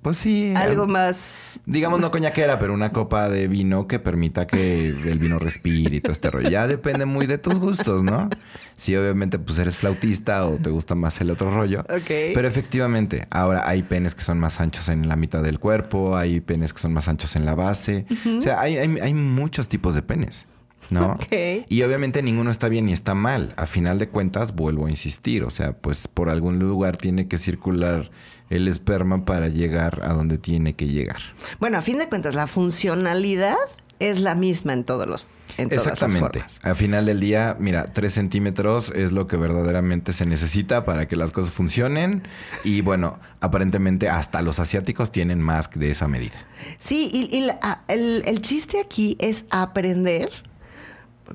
Pues 0.02 0.18
sí. 0.18 0.54
Algo 0.56 0.88
más. 0.88 1.60
Digamos 1.66 2.00
no 2.00 2.10
coñaquera, 2.10 2.58
pero 2.58 2.74
una 2.74 2.92
copa 2.94 3.28
de 3.28 3.48
vino 3.48 3.86
que 3.88 4.00
permita 4.00 4.48
que 4.48 4.88
el 4.90 5.20
vino 5.20 5.40
respire 5.40 5.98
y 5.98 6.02
todo 6.02 6.14
este 6.14 6.32
rollo. 6.32 6.50
Ya 6.50 6.68
depende 6.68 7.06
muy 7.06 7.26
de 7.26 7.38
tus 7.38 7.60
gustos, 7.60 8.02
¿no? 8.02 8.30
Si 8.74 8.96
obviamente 8.96 9.40
pues 9.40 9.60
eres 9.60 9.76
flautista 9.76 10.46
o 10.48 10.58
te 10.58 10.70
gusta 10.70 10.96
más 10.96 11.20
el 11.20 11.32
otro 11.32 11.54
rollo. 11.54 11.82
Ok. 11.82 12.08
Pero 12.34 12.48
efectivamente, 12.48 13.28
ahora 13.30 13.68
hay 13.68 13.84
penes 13.84 14.16
que 14.16 14.22
son 14.22 14.40
más 14.40 14.62
anchos 14.62 14.88
en 14.88 15.10
la 15.10 15.18
mitad 15.18 15.44
del 15.44 15.60
cuerpo, 15.60 16.16
hay 16.16 16.40
penes 16.40 16.72
que 16.72 16.80
son 16.80 16.94
más 16.94 17.10
anchos 17.10 17.36
en 17.36 17.46
la 17.46 17.56
base. 17.56 18.06
O 18.38 18.40
sea, 18.40 18.62
hay, 18.62 18.78
hay 18.78 19.14
muchos 19.14 19.68
tipos 19.68 19.96
de 19.96 20.02
penes. 20.02 20.48
¿no? 20.92 21.18
Y 21.32 21.84
obviamente 21.84 22.24
ninguno 22.24 22.52
está 22.52 22.70
bien 22.70 22.86
ni 22.86 22.94
está 22.94 23.16
mal. 23.16 23.54
A 23.58 23.66
final 23.66 24.00
de 24.00 24.10
cuentas, 24.10 24.56
vuelvo 24.56 24.88
a 24.88 24.90
insistir, 24.90 25.44
o 25.44 25.50
sea, 25.50 25.74
pues 25.74 26.08
por 26.08 26.30
algún 26.30 26.60
lugar 26.60 26.98
tiene 26.98 27.28
que 27.28 27.38
circular 27.38 28.10
el 28.50 28.68
esperma 28.68 29.26
para 29.26 29.48
llegar 29.48 30.02
a 30.04 30.14
donde 30.14 30.38
tiene 30.38 30.74
que 30.74 30.88
llegar. 30.88 31.22
Bueno, 31.60 31.78
a 31.78 31.82
fin 31.82 31.98
de 31.98 32.08
cuentas, 32.08 32.36
la 32.36 32.48
funcionalidad 32.48 33.56
es 34.00 34.22
la 34.22 34.34
misma 34.34 34.74
en 34.74 34.86
todos 34.86 35.08
los 35.08 35.28
en 35.58 35.72
Exactamente. 35.74 36.44
Al 36.62 36.76
final 36.76 37.06
del 37.06 37.20
día, 37.20 37.58
mira, 37.60 37.86
tres 37.86 38.14
centímetros 38.14 38.92
es 38.96 39.12
lo 39.12 39.28
que 39.28 39.36
verdaderamente 39.36 40.14
se 40.14 40.26
necesita 40.26 40.86
para 40.86 41.08
que 41.08 41.18
las 41.18 41.32
cosas 41.32 41.52
funcionen. 41.52 42.24
Y 42.64 42.82
bueno, 42.82 43.20
aparentemente 43.42 44.10
hasta 44.10 44.42
los 44.42 44.60
asiáticos 44.60 45.12
tienen 45.12 45.42
más 45.42 45.70
de 45.72 45.92
esa 45.92 46.08
medida. 46.08 46.46
Sí, 46.78 47.10
y, 47.12 47.50
el, 47.90 48.24
el 48.26 48.42
chiste 48.42 48.80
aquí 48.80 49.18
es 49.20 49.46
aprender, 49.50 50.30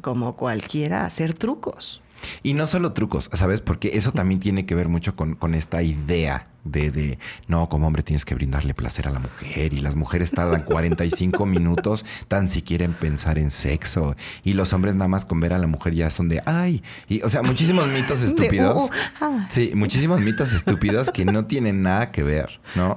como 0.01 0.37
cualquiera, 0.37 1.03
a 1.03 1.07
hacer 1.07 1.35
trucos. 1.35 2.01
Y 2.43 2.55
no 2.55 2.67
solo 2.67 2.93
trucos, 2.93 3.31
¿sabes? 3.33 3.61
Porque 3.61 3.93
eso 3.95 4.13
también 4.13 4.41
tiene 4.41 4.67
que 4.67 4.75
ver 4.75 4.89
mucho 4.89 5.17
con, 5.17 5.35
con 5.35 5.55
esta 5.55 5.83
idea 5.83 6.49
de, 6.65 6.91
de, 6.91 7.19
no, 7.47 7.69
como 7.69 7.87
hombre 7.87 8.03
tienes 8.03 8.25
que 8.25 8.35
brindarle 8.35 8.75
placer 8.75 9.07
a 9.07 9.11
la 9.11 9.19
mujer 9.19 9.73
y 9.73 9.81
las 9.81 9.97
mujeres 9.97 10.31
tardan 10.31 10.63
45 10.63 11.47
minutos 11.47 12.05
tan 12.27 12.49
siquiera 12.49 12.85
en 12.85 12.95
pensar 12.95 13.39
en 13.39 13.51
sexo 13.51 14.17
y 14.43 14.55
los 14.55 14.73
hombres 14.73 14.95
nada 14.95 15.09
más 15.09 15.25
con 15.25 15.41
ver 15.41 15.53
a 15.53 15.59
la 15.59 15.67
mujer 15.67 15.95
ya 15.95 16.11
son 16.11 16.29
de, 16.29 16.41
ay, 16.47 16.83
y 17.09 17.23
o 17.23 17.29
sea, 17.29 17.43
muchísimos 17.43 17.87
mitos 17.89 18.23
estúpidos. 18.23 18.85
Uh, 18.85 18.91
ah. 19.21 19.47
Sí, 19.51 19.73
muchísimos 19.75 20.21
mitos 20.21 20.53
estúpidos 20.55 21.11
que 21.11 21.25
no 21.25 21.45
tienen 21.45 21.83
nada 21.83 22.11
que 22.11 22.23
ver, 22.23 22.61
¿no? 22.75 22.97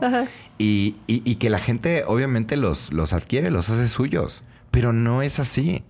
Y, 0.57 0.95
y, 1.05 1.21
y, 1.29 1.35
que 1.35 1.49
la 1.49 1.59
gente 1.59 2.03
obviamente 2.07 2.57
los, 2.57 2.91
los 2.91 3.13
adquiere, 3.13 3.51
los 3.51 3.69
hace 3.69 3.87
suyos, 3.87 4.43
pero 4.71 4.93
no 4.93 5.21
es 5.21 5.39
así, 5.39 5.83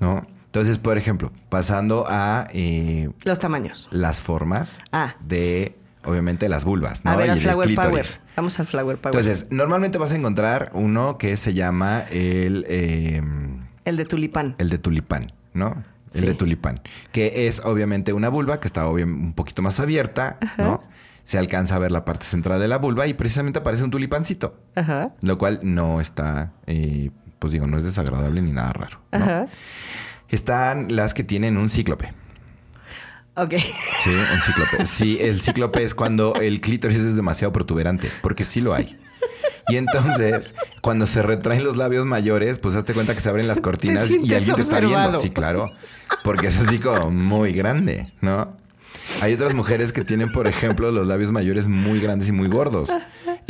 ¿no? 0.00 0.26
Entonces, 0.50 0.78
por 0.78 0.98
ejemplo, 0.98 1.30
pasando 1.48 2.06
a... 2.08 2.44
Eh, 2.52 3.08
Los 3.24 3.38
tamaños. 3.38 3.86
Las 3.92 4.20
formas 4.20 4.80
ah. 4.90 5.14
de, 5.20 5.76
obviamente, 6.04 6.48
las 6.48 6.64
vulvas, 6.64 7.04
¿no? 7.04 7.12
A 7.12 7.16
ver, 7.16 7.38
flower 7.38 7.72
power. 7.76 8.06
Vamos 8.34 8.58
al 8.58 8.66
flower 8.66 8.98
power. 8.98 9.16
Entonces, 9.16 9.46
normalmente 9.52 9.96
vas 9.96 10.10
a 10.10 10.16
encontrar 10.16 10.70
uno 10.74 11.18
que 11.18 11.36
se 11.36 11.54
llama 11.54 12.00
el... 12.10 12.66
Em, 12.68 13.64
el 13.84 13.96
de 13.96 14.04
tulipán. 14.06 14.56
El 14.58 14.70
de 14.70 14.78
tulipán, 14.78 15.32
¿no? 15.54 15.84
El 16.14 16.26
de 16.26 16.34
tulipán. 16.34 16.80
Que 17.12 17.46
es, 17.46 17.60
obviamente, 17.64 18.12
una 18.12 18.28
vulva 18.28 18.58
que 18.58 18.66
está 18.66 18.88
un 18.88 19.34
poquito 19.34 19.62
más 19.62 19.78
abierta, 19.78 20.36
¿no? 20.58 20.82
Se 21.22 21.38
alcanza 21.38 21.76
a 21.76 21.78
ver 21.78 21.92
la 21.92 22.04
parte 22.04 22.26
central 22.26 22.58
de 22.58 22.66
la 22.66 22.78
vulva 22.78 23.06
y 23.06 23.14
precisamente 23.14 23.60
aparece 23.60 23.84
un 23.84 23.92
tulipancito. 23.92 24.58
Ajá. 24.74 25.12
Lo 25.20 25.38
cual 25.38 25.60
no 25.62 26.00
está... 26.00 26.54
Eh, 26.66 27.12
pues 27.38 27.52
digo, 27.52 27.68
no 27.68 27.78
es 27.78 27.84
desagradable 27.84 28.42
ni 28.42 28.50
nada 28.50 28.72
raro. 28.72 29.00
¿no? 29.12 29.24
Ajá 29.24 29.46
están 30.30 30.94
las 30.94 31.14
que 31.14 31.24
tienen 31.24 31.56
un 31.56 31.70
cíclope. 31.70 32.12
Ok. 33.36 33.54
Sí, 34.00 34.10
un 34.10 34.40
cíclope. 34.42 34.86
Sí, 34.86 35.18
el 35.20 35.40
cíclope 35.40 35.82
es 35.84 35.94
cuando 35.94 36.34
el 36.34 36.60
clítoris 36.60 36.98
es 36.98 37.16
demasiado 37.16 37.52
protuberante, 37.52 38.10
porque 38.22 38.44
sí 38.44 38.60
lo 38.60 38.74
hay. 38.74 38.98
Y 39.68 39.76
entonces, 39.76 40.54
cuando 40.80 41.06
se 41.06 41.22
retraen 41.22 41.64
los 41.64 41.76
labios 41.76 42.04
mayores, 42.04 42.58
pues 42.58 42.74
hazte 42.74 42.92
cuenta 42.92 43.14
que 43.14 43.20
se 43.20 43.28
abren 43.28 43.46
las 43.46 43.60
cortinas 43.60 44.10
y 44.10 44.34
alguien 44.34 44.56
te 44.56 44.62
está 44.62 44.80
viendo. 44.80 45.20
Sí, 45.20 45.30
claro. 45.30 45.70
Porque 46.24 46.48
es 46.48 46.58
así 46.58 46.80
como 46.80 47.10
muy 47.10 47.52
grande, 47.52 48.12
¿no? 48.20 48.56
Hay 49.22 49.34
otras 49.34 49.54
mujeres 49.54 49.92
que 49.92 50.04
tienen, 50.04 50.32
por 50.32 50.48
ejemplo, 50.48 50.90
los 50.90 51.06
labios 51.06 51.30
mayores 51.30 51.68
muy 51.68 52.00
grandes 52.00 52.28
y 52.28 52.32
muy 52.32 52.48
gordos. 52.48 52.90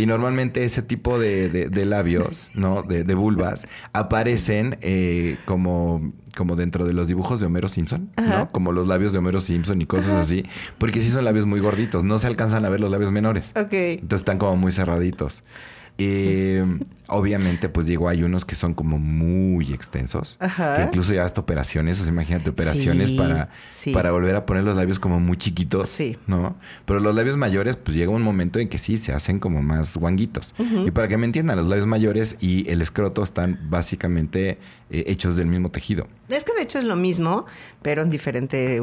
Y 0.00 0.06
normalmente 0.06 0.64
ese 0.64 0.80
tipo 0.80 1.18
de, 1.18 1.68
labios, 1.84 2.50
¿no? 2.54 2.82
De, 2.82 3.14
vulvas, 3.14 3.66
aparecen 3.92 4.78
eh, 4.80 5.36
como, 5.44 6.14
como 6.38 6.56
dentro 6.56 6.86
de 6.86 6.94
los 6.94 7.06
dibujos 7.06 7.38
de 7.38 7.44
Homero 7.44 7.68
Simpson, 7.68 8.10
¿no? 8.16 8.50
Como 8.50 8.72
los 8.72 8.88
labios 8.88 9.12
de 9.12 9.18
Homero 9.18 9.40
Simpson 9.40 9.82
y 9.82 9.84
cosas 9.84 10.14
así. 10.14 10.42
Porque 10.78 11.02
sí 11.02 11.10
son 11.10 11.26
labios 11.26 11.44
muy 11.44 11.60
gorditos. 11.60 12.02
No 12.02 12.18
se 12.18 12.28
alcanzan 12.28 12.64
a 12.64 12.70
ver 12.70 12.80
los 12.80 12.90
labios 12.90 13.12
menores. 13.12 13.52
Ok. 13.56 13.74
Entonces 13.74 14.20
están 14.20 14.38
como 14.38 14.56
muy 14.56 14.72
cerraditos. 14.72 15.44
Eh, 16.02 16.64
obviamente, 17.08 17.68
pues 17.68 17.86
digo, 17.86 18.08
hay 18.08 18.22
unos 18.22 18.44
que 18.44 18.54
son 18.54 18.74
como 18.74 18.98
muy 18.98 19.72
extensos. 19.72 20.38
Que 20.38 20.82
incluso 20.84 21.12
ya 21.12 21.24
hasta 21.24 21.40
operaciones, 21.40 22.00
o 22.00 22.04
sea, 22.04 22.12
imagínate 22.12 22.50
operaciones 22.50 23.10
para, 23.12 23.50
para 23.92 24.10
volver 24.12 24.34
a 24.34 24.46
poner 24.46 24.64
los 24.64 24.74
labios 24.74 24.98
como 24.98 25.20
muy 25.20 25.36
chiquitos. 25.36 25.88
Sí. 25.88 26.16
¿No? 26.26 26.56
Pero 26.86 27.00
los 27.00 27.14
labios 27.14 27.36
mayores, 27.36 27.76
pues 27.76 27.96
llega 27.96 28.10
un 28.10 28.22
momento 28.22 28.58
en 28.58 28.68
que 28.68 28.78
sí 28.78 28.96
se 28.96 29.12
hacen 29.12 29.38
como 29.38 29.62
más 29.62 29.96
guanguitos. 29.96 30.54
Y 30.86 30.90
para 30.90 31.08
que 31.08 31.16
me 31.16 31.26
entiendan, 31.26 31.56
los 31.56 31.68
labios 31.68 31.86
mayores 31.86 32.36
y 32.40 32.68
el 32.70 32.80
escroto 32.82 33.22
están 33.22 33.58
básicamente 33.68 34.58
eh, 34.90 35.04
hechos 35.06 35.36
del 35.36 35.46
mismo 35.46 35.70
tejido. 35.70 36.08
Es 36.28 36.44
que 36.44 36.54
de 36.54 36.62
hecho 36.62 36.78
es 36.78 36.84
lo 36.84 36.96
mismo, 36.96 37.46
pero 37.82 38.02
en 38.02 38.10
diferente 38.10 38.82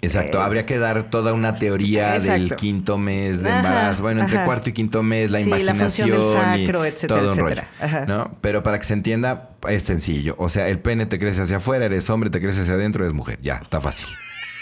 Exacto, 0.00 0.38
eh, 0.38 0.42
habría 0.42 0.64
que 0.64 0.78
dar 0.78 1.10
toda 1.10 1.32
una 1.32 1.56
teoría 1.56 2.20
del 2.20 2.54
quinto 2.54 2.98
mes 2.98 3.42
de 3.42 3.50
embarazo, 3.50 4.02
bueno, 4.02 4.20
entre 4.20 4.44
cuarto 4.44 4.70
y 4.70 4.72
quinto 4.72 5.02
mes, 5.02 5.30
la 5.30 5.38
sí, 5.38 5.44
imaginación, 5.44 6.10
la 6.10 6.16
función 6.16 6.50
del 6.52 6.66
sacro, 6.66 6.84
etcétera, 6.84 7.22
etcétera. 7.22 8.04
¿no? 8.06 8.38
Pero 8.40 8.62
para 8.62 8.78
que 8.78 8.84
se 8.84 8.94
entienda, 8.94 9.50
es 9.68 9.82
sencillo. 9.82 10.36
O 10.38 10.48
sea, 10.48 10.68
el 10.68 10.78
pene 10.78 11.06
te 11.06 11.18
crece 11.18 11.42
hacia 11.42 11.56
afuera, 11.56 11.86
eres 11.86 12.08
hombre, 12.10 12.30
te 12.30 12.40
crece 12.40 12.60
hacia 12.60 12.74
adentro, 12.74 13.04
eres 13.04 13.14
mujer. 13.14 13.40
Ya, 13.42 13.56
está 13.56 13.80
fácil. 13.80 14.06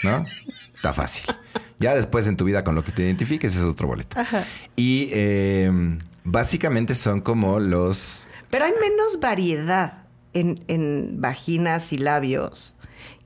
¿No? 0.03 0.25
Está 0.75 0.93
fácil. 0.93 1.23
Ya 1.79 1.93
después 1.93 2.25
en 2.27 2.35
tu 2.37 2.43
vida 2.43 2.63
con 2.63 2.73
lo 2.73 2.83
que 2.83 2.91
te 2.91 3.03
identifiques 3.03 3.55
es 3.55 3.61
otro 3.61 3.87
boleto. 3.87 4.19
Y 4.75 5.09
eh, 5.11 5.71
básicamente 6.23 6.95
son 6.95 7.21
como 7.21 7.59
los... 7.59 8.25
Pero 8.49 8.65
hay 8.65 8.71
menos 8.81 9.19
variedad 9.19 10.03
en, 10.33 10.63
en 10.67 11.21
vaginas 11.21 11.93
y 11.93 11.97
labios 11.97 12.75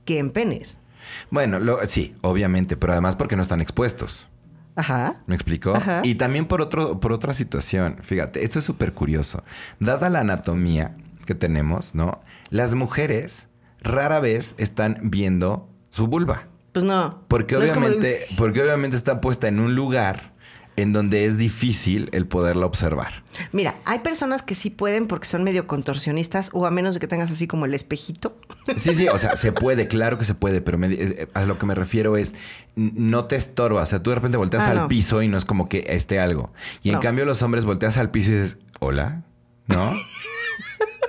que 0.04 0.18
en 0.18 0.30
penes. 0.30 0.81
Bueno, 1.30 1.58
sí, 1.86 2.14
obviamente, 2.22 2.76
pero 2.76 2.92
además 2.92 3.16
porque 3.16 3.36
no 3.36 3.42
están 3.42 3.60
expuestos. 3.60 4.26
Ajá. 4.74 5.22
¿Me 5.26 5.34
explicó? 5.34 5.80
Y 6.02 6.14
también 6.14 6.46
por, 6.46 6.62
otro, 6.62 6.98
por 6.98 7.12
otra 7.12 7.34
situación. 7.34 7.96
Fíjate, 8.02 8.44
esto 8.44 8.58
es 8.58 8.64
súper 8.64 8.94
curioso. 8.94 9.44
Dada 9.80 10.08
la 10.08 10.20
anatomía 10.20 10.96
que 11.26 11.34
tenemos, 11.34 11.94
¿no? 11.94 12.22
Las 12.50 12.74
mujeres 12.74 13.48
rara 13.80 14.20
vez 14.20 14.54
están 14.58 14.98
viendo 15.02 15.68
su 15.90 16.06
vulva. 16.06 16.48
Pues 16.72 16.84
no. 16.84 17.22
Porque 17.28 17.56
obviamente, 17.56 18.26
porque 18.38 18.62
obviamente 18.62 18.96
está 18.96 19.20
puesta 19.20 19.48
en 19.48 19.60
un 19.60 19.74
lugar 19.74 20.31
en 20.76 20.92
donde 20.92 21.24
es 21.26 21.36
difícil 21.36 22.08
el 22.12 22.26
poderla 22.26 22.66
observar. 22.66 23.22
Mira, 23.52 23.76
hay 23.84 24.00
personas 24.00 24.42
que 24.42 24.54
sí 24.54 24.70
pueden 24.70 25.06
porque 25.06 25.26
son 25.26 25.44
medio 25.44 25.66
contorsionistas 25.66 26.50
o 26.52 26.66
a 26.66 26.70
menos 26.70 26.94
de 26.94 27.00
que 27.00 27.08
tengas 27.08 27.30
así 27.30 27.46
como 27.46 27.66
el 27.66 27.74
espejito. 27.74 28.36
Sí, 28.76 28.94
sí, 28.94 29.08
o 29.08 29.18
sea, 29.18 29.36
se 29.36 29.52
puede, 29.52 29.86
claro 29.88 30.18
que 30.18 30.24
se 30.24 30.34
puede, 30.34 30.60
pero 30.60 30.82
eh, 30.84 30.88
eh, 30.90 31.28
a 31.34 31.44
lo 31.44 31.58
que 31.58 31.66
me 31.66 31.74
refiero 31.74 32.16
es 32.16 32.34
no 32.74 33.26
te 33.26 33.36
estorba, 33.36 33.82
o 33.82 33.86
sea, 33.86 34.02
tú 34.02 34.10
de 34.10 34.16
repente 34.16 34.38
volteas 34.38 34.66
ah, 34.66 34.82
al 34.82 34.86
piso 34.88 35.22
y 35.22 35.28
no 35.28 35.36
es 35.36 35.44
como 35.44 35.68
que 35.68 35.84
esté 35.88 36.20
algo. 36.20 36.52
Y 36.82 36.90
en 36.90 36.98
cambio 37.00 37.24
los 37.24 37.42
hombres 37.42 37.64
volteas 37.64 37.96
al 37.96 38.10
piso 38.10 38.30
y 38.30 38.34
dices, 38.34 38.56
hola, 38.80 39.22
¿no? 39.66 39.92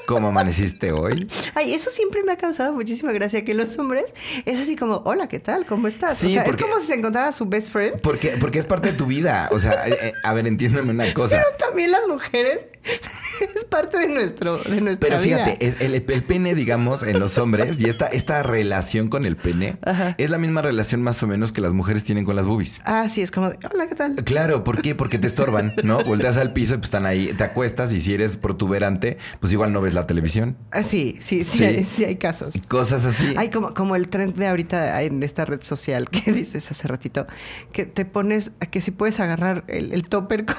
¿Cómo 0.05 0.27
amaneciste 0.29 0.91
hoy? 0.91 1.27
Ay, 1.55 1.73
eso 1.73 1.89
siempre 1.89 2.23
me 2.23 2.33
ha 2.33 2.37
causado 2.37 2.73
muchísima 2.73 3.11
gracia 3.11 3.45
que 3.45 3.53
los 3.53 3.77
hombres 3.77 4.13
es 4.45 4.59
así 4.59 4.75
como, 4.75 5.01
hola, 5.05 5.27
¿qué 5.27 5.39
tal? 5.39 5.65
¿Cómo 5.65 5.87
estás? 5.87 6.23
o 6.23 6.29
sea, 6.29 6.43
es 6.43 6.55
como 6.57 6.79
si 6.79 6.87
se 6.87 6.93
encontrara 6.95 7.31
su 7.31 7.45
best 7.45 7.69
friend. 7.69 8.01
Porque, 8.01 8.37
porque 8.39 8.59
es 8.59 8.65
parte 8.65 8.91
de 8.91 8.97
tu 8.97 9.05
vida. 9.05 9.49
O 9.51 9.59
sea, 9.59 9.87
eh, 9.87 9.97
eh, 10.01 10.13
a 10.23 10.33
ver, 10.33 10.47
entiéndeme 10.47 10.91
una 10.91 11.13
cosa. 11.13 11.37
Pero 11.37 11.57
también 11.57 11.91
las 11.91 12.07
mujeres 12.07 12.65
es 13.55 13.65
parte 13.65 13.97
de 13.97 14.09
nuestro 14.09 14.57
de 14.57 14.81
nuestra 14.81 15.09
Pero 15.09 15.19
fíjate, 15.19 15.57
El, 15.65 15.95
el, 15.95 16.03
pene, 16.03 16.53
digamos, 16.53 17.03
en 17.03 17.19
los 17.19 17.37
hombres 17.37 17.79
y 17.79 17.89
esta, 17.89 18.07
esta 18.07 18.43
relación 18.43 19.07
con 19.07 19.25
el 19.25 19.35
pene 19.35 19.77
es 20.17 20.29
la 20.29 20.37
misma 20.37 20.61
relación 20.61 21.01
más 21.01 21.21
o 21.23 21.27
menos 21.27 21.51
que 21.51 21.61
las 21.61 21.73
mujeres 21.73 22.03
tienen 22.03 22.25
con 22.25 22.35
las 22.35 22.45
boobies. 22.45 22.79
Ah, 22.85 23.07
sí, 23.07 23.21
es 23.21 23.31
como, 23.31 23.47
hola, 23.47 23.87
¿qué 23.87 23.95
tal? 23.95 24.15
Claro, 24.23 24.63
¿por 24.63 24.81
qué? 24.81 24.95
Porque 24.95 25.17
te 25.17 25.27
estorban, 25.27 25.73
¿no? 25.83 26.03
Volteas 26.03 26.37
al 26.37 26.53
piso 26.53 26.75
y 26.75 26.77
pues 26.77 26.87
están 26.87 27.05
ahí, 27.05 27.33
te 27.33 27.43
acuestas 27.43 27.93
y 27.93 28.01
si 28.01 28.13
eres 28.13 28.37
protuberante, 28.37 29.17
pues 29.39 29.53
igual 29.53 29.71
no 29.71 29.81
ves 29.81 29.93
la 29.93 30.05
televisión. 30.05 30.57
Ah, 30.71 30.83
sí, 30.83 31.17
sí, 31.19 31.43
sí, 31.43 31.83
sí. 31.83 32.05
Hay, 32.05 32.17
casos. 32.17 32.55
Cosas 32.67 33.05
así. 33.05 33.33
Hay 33.37 33.49
como, 33.49 33.73
como 33.73 33.95
el 33.95 34.07
trend 34.07 34.35
de 34.35 34.47
ahorita 34.47 35.01
en 35.01 35.23
esta 35.23 35.45
red 35.45 35.61
social 35.61 36.09
que 36.09 36.31
dices 36.33 36.69
hace 36.69 36.87
ratito, 36.87 37.27
que 37.71 37.85
te 37.85 38.05
pones, 38.05 38.51
a 38.59 38.65
que 38.65 38.81
si 38.81 38.91
puedes 38.91 39.19
agarrar 39.19 39.63
el, 39.67 40.03
topper 40.05 40.45
con... 40.45 40.55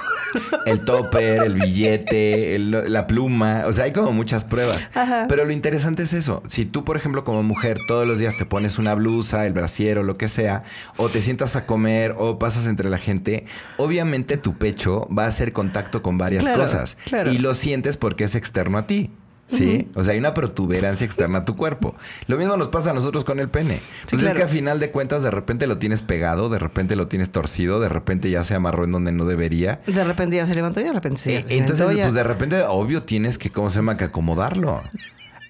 El 0.65 0.81
topper, 0.81 1.43
el 1.43 1.55
billete, 1.55 2.14
la 2.59 3.07
pluma, 3.07 3.63
o 3.65 3.73
sea, 3.73 3.85
hay 3.85 3.93
como 3.93 4.11
muchas 4.11 4.43
pruebas. 4.43 4.89
Pero 5.27 5.45
lo 5.45 5.51
interesante 5.51 6.03
es 6.03 6.13
eso. 6.13 6.43
Si 6.47 6.65
tú, 6.65 6.83
por 6.83 6.97
ejemplo, 6.97 7.23
como 7.23 7.43
mujer, 7.43 7.77
todos 7.87 8.07
los 8.07 8.19
días 8.19 8.37
te 8.37 8.45
pones 8.45 8.77
una 8.77 8.95
blusa, 8.95 9.45
el 9.45 9.53
brasier 9.53 9.99
o 9.99 10.03
lo 10.03 10.17
que 10.17 10.27
sea, 10.27 10.63
o 10.97 11.09
te 11.09 11.21
sientas 11.21 11.55
a 11.55 11.65
comer 11.65 12.15
o 12.17 12.39
pasas 12.39 12.67
entre 12.67 12.89
la 12.89 12.97
gente, 12.97 13.45
obviamente 13.77 14.37
tu 14.37 14.57
pecho 14.57 15.07
va 15.15 15.25
a 15.25 15.27
hacer 15.27 15.51
contacto 15.51 16.01
con 16.01 16.17
varias 16.17 16.47
cosas. 16.49 16.97
Y 17.31 17.37
lo 17.37 17.53
sientes 17.53 17.97
porque 17.97 18.25
es 18.25 18.35
externo 18.35 18.77
a 18.77 18.87
ti. 18.87 19.11
¿Sí? 19.47 19.89
O 19.93 20.03
sea, 20.03 20.13
hay 20.13 20.19
una 20.19 20.33
protuberancia 20.33 21.05
externa 21.05 21.39
a 21.39 21.45
tu 21.45 21.55
cuerpo. 21.55 21.95
Lo 22.27 22.37
mismo 22.37 22.57
nos 22.57 22.69
pasa 22.69 22.91
a 22.91 22.93
nosotros 22.93 23.23
con 23.23 23.39
el 23.39 23.49
pene. 23.49 23.79
Pues 24.09 24.23
es 24.23 24.33
que 24.33 24.43
a 24.43 24.47
final 24.47 24.79
de 24.79 24.89
cuentas, 24.89 25.21
de 25.21 25.29
repente 25.29 25.67
lo 25.67 25.77
tienes 25.77 26.01
pegado, 26.01 26.49
de 26.49 26.57
repente 26.57 26.95
lo 26.95 27.07
tienes 27.07 27.31
torcido, 27.31 27.79
de 27.79 27.89
repente 27.89 28.29
ya 28.31 28.43
se 28.43 28.55
amarró 28.55 28.85
en 28.85 28.91
donde 28.91 29.11
no 29.11 29.25
debería. 29.25 29.81
De 29.85 30.03
repente 30.03 30.37
ya 30.37 30.47
se 30.47 30.55
levantó 30.55 30.81
y 30.81 30.85
de 30.85 30.93
repente 30.93 31.19
se. 31.19 31.35
Eh, 31.37 31.45
entonces, 31.49 31.85
pues 31.85 32.13
de 32.13 32.23
repente, 32.23 32.63
obvio, 32.63 33.03
tienes 33.03 33.37
que, 33.37 33.51
¿cómo 33.51 33.69
se 33.69 33.77
llama? 33.77 33.97
Que 33.97 34.05
acomodarlo. 34.05 34.81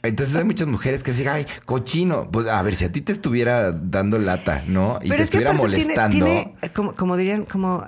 Entonces 0.04 0.36
hay 0.36 0.44
muchas 0.44 0.68
mujeres 0.68 1.02
que 1.02 1.12
dicen, 1.12 1.30
ay, 1.30 1.46
cochino. 1.66 2.30
Pues 2.30 2.48
a 2.48 2.62
ver, 2.62 2.76
si 2.76 2.86
a 2.86 2.92
ti 2.92 3.02
te 3.02 3.14
estuviera 3.14 3.72
dando 3.72 4.20
lata, 4.20 4.64
¿no? 4.68 5.00
Y 5.02 5.10
te 5.10 5.24
estuviera 5.24 5.54
molestando. 5.54 6.28
como, 6.76 6.96
como, 6.96 7.18
dirían, 7.18 7.46
como 7.46 7.88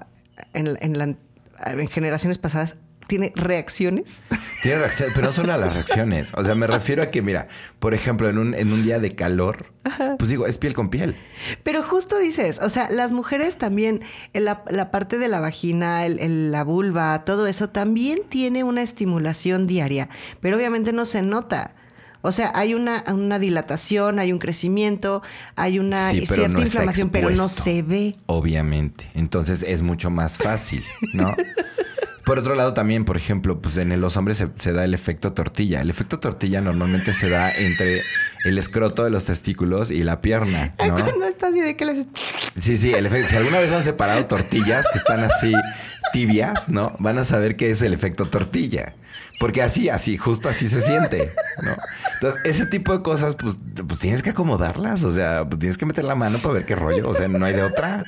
en, 0.53 0.77
en, 0.81 1.17
en 1.65 1.87
generaciones 1.89 2.37
pasadas, 2.37 2.77
tiene 3.07 3.33
reacciones. 3.35 4.21
Tiene 4.61 4.79
reacciones, 4.79 5.13
pero 5.13 5.27
no 5.27 5.31
solo 5.31 5.53
a 5.53 5.57
las 5.57 5.73
reacciones. 5.75 6.33
O 6.35 6.43
sea, 6.43 6.55
me 6.55 6.65
refiero 6.65 7.03
a 7.03 7.11
que, 7.11 7.21
mira, 7.21 7.47
por 7.79 7.93
ejemplo, 7.93 8.27
en 8.27 8.39
un, 8.39 8.53
en 8.55 8.73
un 8.73 8.81
día 8.81 8.99
de 8.99 9.11
calor, 9.11 9.71
pues 10.17 10.29
digo, 10.29 10.47
es 10.47 10.57
piel 10.57 10.73
con 10.73 10.89
piel. 10.89 11.15
Pero 11.63 11.83
justo 11.83 12.17
dices, 12.17 12.59
o 12.61 12.69
sea, 12.69 12.89
las 12.89 13.11
mujeres 13.11 13.57
también, 13.57 14.01
la, 14.33 14.63
la 14.69 14.89
parte 14.89 15.19
de 15.19 15.27
la 15.27 15.39
vagina, 15.39 16.05
el, 16.05 16.51
la 16.51 16.63
vulva, 16.63 17.23
todo 17.23 17.45
eso 17.45 17.69
también 17.69 18.21
tiene 18.27 18.63
una 18.63 18.81
estimulación 18.81 19.67
diaria, 19.67 20.09
pero 20.41 20.57
obviamente 20.57 20.91
no 20.91 21.05
se 21.05 21.21
nota. 21.21 21.75
O 22.21 22.31
sea, 22.31 22.51
hay 22.55 22.73
una, 22.73 23.03
una 23.07 23.39
dilatación, 23.39 24.19
hay 24.19 24.33
un 24.33 24.39
crecimiento, 24.39 25.21
hay 25.55 25.79
una 25.79 26.09
cierta 26.09 26.59
inflamación, 26.59 27.09
pero 27.09 27.29
no 27.29 27.47
se 27.47 27.83
ve. 27.83 28.15
Obviamente. 28.25 29.09
Entonces 29.13 29.63
es 29.63 29.81
mucho 29.81 30.09
más 30.09 30.37
fácil, 30.37 30.83
¿no? 31.13 31.35
Por 32.27 32.39
otro 32.39 32.55
lado, 32.55 32.73
también, 32.73 33.05
por 33.05 33.15
ejemplo, 33.15 33.61
pues 33.61 33.77
en 33.77 34.01
los 34.01 34.17
hombres 34.17 34.43
se, 34.57 34.73
da 34.73 34.83
el 34.83 34.93
efecto 34.93 35.31
tortilla. 35.31 35.79
El 35.79 35.89
efecto 35.89 36.19
tortilla 36.19 36.59
normalmente 36.59 37.13
se 37.13 37.29
da 37.29 37.49
entre 37.55 38.01
el 38.43 38.57
escroto 38.57 39.05
de 39.05 39.09
los 39.09 39.23
testículos 39.23 39.91
y 39.91 40.03
la 40.03 40.19
pierna. 40.19 40.75
¿no? 40.85 40.95
Cuando 40.97 41.25
está 41.25 41.47
así 41.47 41.61
de 41.61 41.77
que 41.77 41.85
les. 41.85 42.05
Sí, 42.57 42.75
sí, 42.75 42.93
el 42.93 43.05
efecto. 43.05 43.29
Si 43.29 43.37
alguna 43.37 43.59
vez 43.59 43.71
han 43.71 43.81
separado 43.81 44.25
tortillas 44.25 44.85
que 44.91 44.97
están 44.97 45.23
así 45.23 45.53
tibias, 46.11 46.67
¿no? 46.67 46.97
Van 46.99 47.17
a 47.17 47.23
saber 47.23 47.55
que 47.55 47.69
es 47.69 47.81
el 47.81 47.93
efecto 47.93 48.25
tortilla. 48.25 48.95
Porque 49.39 49.61
así, 49.61 49.87
así, 49.87 50.17
justo 50.17 50.49
así 50.49 50.67
se 50.67 50.81
siente, 50.81 51.31
¿no? 51.63 51.77
Entonces, 52.15 52.41
ese 52.43 52.65
tipo 52.65 52.91
de 52.91 53.03
cosas, 53.03 53.37
pues, 53.37 53.57
pues 53.87 54.01
tienes 54.01 54.21
que 54.21 54.31
acomodarlas. 54.31 55.05
O 55.05 55.11
sea, 55.11 55.45
pues 55.47 55.59
tienes 55.59 55.77
que 55.77 55.85
meter 55.85 56.03
la 56.03 56.15
mano 56.15 56.39
para 56.39 56.55
ver 56.55 56.65
qué 56.65 56.75
rollo. 56.75 57.07
O 57.07 57.15
sea, 57.15 57.29
no 57.29 57.45
hay 57.45 57.53
de 57.53 57.63
otra. 57.63 58.03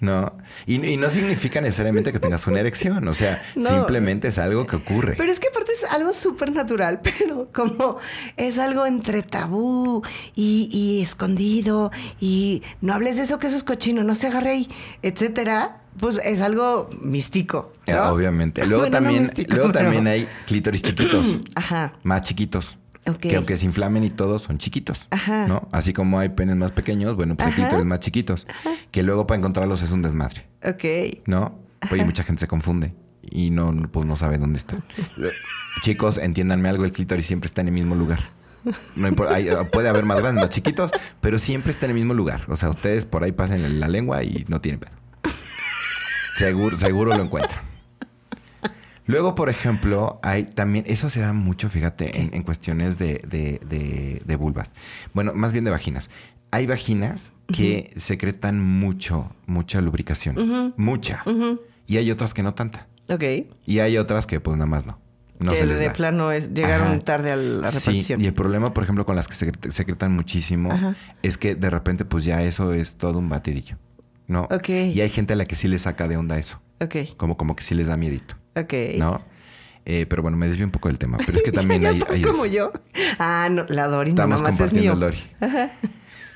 No. 0.00 0.36
Y, 0.66 0.96
no 0.96 1.10
significa 1.10 1.60
necesariamente 1.60 2.12
que 2.12 2.18
tengas 2.18 2.46
una 2.46 2.60
erección. 2.60 3.06
O 3.08 3.14
sea, 3.14 3.40
simplemente 3.58 4.28
es 4.28 4.38
algo 4.38 4.66
que 4.66 4.76
ocurre. 4.76 5.14
Pero 5.16 5.32
es 5.32 5.40
que 5.40 5.48
aparte 5.48 5.72
es 5.72 5.84
algo 5.84 6.12
súper 6.12 6.52
natural, 6.52 7.00
pero 7.02 7.48
como 7.52 7.98
es 8.36 8.58
algo 8.58 8.86
entre 8.86 9.22
tabú 9.22 10.02
y, 10.34 11.00
escondido 11.02 11.90
y 12.20 12.62
no 12.80 12.94
hables 12.94 13.16
de 13.16 13.22
eso 13.22 13.38
que 13.38 13.46
eso 13.46 13.56
es 13.56 13.64
cochino, 13.64 14.02
no 14.02 14.14
se 14.14 14.28
agarre 14.28 14.50
ahí, 14.50 14.68
etcétera. 15.02 15.82
Pues 15.98 16.20
es 16.22 16.42
algo 16.42 16.90
místico. 17.00 17.72
Obviamente. 17.88 18.66
Luego 18.66 18.86
también, 18.90 19.32
luego 19.48 19.72
también 19.72 20.06
hay 20.06 20.28
clítoris 20.46 20.82
chiquitos. 20.82 21.38
Ajá. 21.54 21.94
Más 22.02 22.20
chiquitos. 22.20 22.76
Que 23.20 23.36
aunque 23.36 23.56
se 23.56 23.66
inflamen 23.66 24.04
y 24.04 24.10
todos 24.10 24.42
son 24.42 24.58
chiquitos. 24.58 25.06
Ajá. 25.10 25.46
¿No? 25.46 25.68
Así 25.72 25.92
como 25.92 26.18
hay 26.18 26.30
penes 26.30 26.56
más 26.56 26.72
pequeños, 26.72 27.14
bueno, 27.14 27.36
pues 27.36 27.48
hay 27.48 27.54
clítoris 27.54 27.84
más 27.84 28.00
chiquitos. 28.00 28.46
Que 28.90 29.02
luego 29.02 29.26
para 29.26 29.38
encontrarlos 29.38 29.82
es 29.82 29.92
un 29.92 30.02
desmadre. 30.02 30.46
Ok. 30.64 31.22
¿No? 31.26 31.58
Oye, 31.90 32.04
mucha 32.04 32.24
gente 32.24 32.40
se 32.40 32.48
confunde 32.48 32.94
y 33.22 33.50
no, 33.50 33.72
pues 33.90 34.06
no 34.06 34.16
sabe 34.16 34.38
dónde 34.38 34.58
está. 34.58 34.76
Chicos, 35.82 36.18
entiéndanme 36.18 36.68
algo, 36.68 36.84
el 36.84 36.92
clítoris 36.92 37.26
siempre 37.26 37.46
está 37.46 37.60
en 37.60 37.68
el 37.68 37.74
mismo 37.74 37.94
lugar. 37.94 38.20
No 38.96 39.14
puede 39.14 39.88
haber 39.88 40.04
más 40.04 40.18
grandes, 40.20 40.42
más 40.42 40.50
chiquitos, 40.50 40.90
pero 41.20 41.38
siempre 41.38 41.70
está 41.70 41.86
en 41.86 41.90
el 41.90 41.96
mismo 41.96 42.14
lugar. 42.14 42.44
O 42.48 42.56
sea, 42.56 42.70
ustedes 42.70 43.04
por 43.04 43.22
ahí 43.22 43.30
pasen 43.32 43.78
la 43.78 43.88
lengua 43.88 44.24
y 44.24 44.44
no 44.48 44.60
tienen 44.60 44.80
pedo. 44.80 44.92
Seguro, 46.36 46.76
seguro 46.76 47.16
lo 47.16 47.22
encuentran. 47.22 47.60
Luego, 49.06 49.34
por 49.34 49.48
ejemplo, 49.48 50.18
hay 50.22 50.44
también, 50.44 50.84
eso 50.88 51.08
se 51.08 51.20
da 51.20 51.32
mucho, 51.32 51.68
fíjate, 51.68 52.20
en, 52.20 52.42
cuestiones 52.42 52.98
de, 52.98 53.20
de, 53.24 54.36
vulvas. 54.36 54.74
Bueno, 55.14 55.32
más 55.34 55.52
bien 55.52 55.64
de 55.64 55.70
vaginas. 55.70 56.10
Hay 56.50 56.66
vaginas 56.66 57.32
que 57.52 57.90
secretan 57.96 58.60
mucho, 58.60 59.32
mucha 59.46 59.80
lubricación. 59.80 60.74
Mucha. 60.76 61.24
Y 61.86 61.98
hay 61.98 62.10
otras 62.10 62.34
que 62.34 62.42
no 62.42 62.54
tanta. 62.54 62.88
Ok. 63.08 63.22
Y 63.64 63.78
hay 63.78 63.98
otras 63.98 64.26
que 64.26 64.40
pues 64.40 64.56
nada 64.56 64.66
más 64.66 64.86
no. 64.86 64.98
No 65.38 65.52
que 65.52 65.58
se 65.58 65.66
les 65.66 65.78
de 65.78 65.90
plano 65.90 66.32
es, 66.32 66.54
llegaron 66.54 67.02
tarde 67.02 67.30
a 67.30 67.36
la 67.36 67.66
repartición. 67.66 68.18
Sí, 68.18 68.24
y 68.24 68.26
el 68.26 68.34
problema, 68.34 68.72
por 68.72 68.82
ejemplo, 68.82 69.04
con 69.04 69.16
las 69.16 69.28
que 69.28 69.34
secretan 69.70 70.12
muchísimo, 70.12 70.70
es 71.22 71.36
que 71.38 71.54
de 71.54 71.70
repente, 71.70 72.04
pues 72.04 72.24
ya 72.24 72.42
eso 72.42 72.72
es 72.72 72.96
todo 72.96 73.18
un 73.18 73.28
batidillo. 73.28 73.76
¿No? 74.28 74.48
Ok. 74.50 74.70
Y 74.70 75.00
hay 75.00 75.08
gente 75.08 75.34
a 75.34 75.36
la 75.36 75.44
que 75.44 75.54
sí 75.54 75.68
le 75.68 75.78
saca 75.78 76.08
de 76.08 76.16
onda 76.16 76.38
eso. 76.38 76.60
Ok. 76.80 77.16
Como, 77.16 77.36
como 77.36 77.54
que 77.54 77.62
sí 77.62 77.74
les 77.74 77.86
da 77.86 77.96
miedito. 77.96 78.36
Ok. 78.56 78.72
¿No? 78.98 79.22
Eh, 79.84 80.06
pero 80.08 80.22
bueno, 80.22 80.36
me 80.36 80.48
desvío 80.48 80.64
un 80.66 80.72
poco 80.72 80.88
del 80.88 80.98
tema. 80.98 81.18
Pero 81.24 81.38
es 81.38 81.44
que 81.44 81.52
también 81.52 81.82
ya, 81.82 81.90
hay. 81.90 82.02
hay 82.10 82.22
como 82.22 82.46
yo. 82.46 82.72
Ah, 83.18 83.48
no, 83.50 83.64
la 83.68 83.86
Dori 83.86 84.10
Estamos 84.10 84.42
no, 84.42 84.48
es 84.48 84.72
mío. 84.72 84.94
El 84.94 85.00
Dori. 85.00 85.18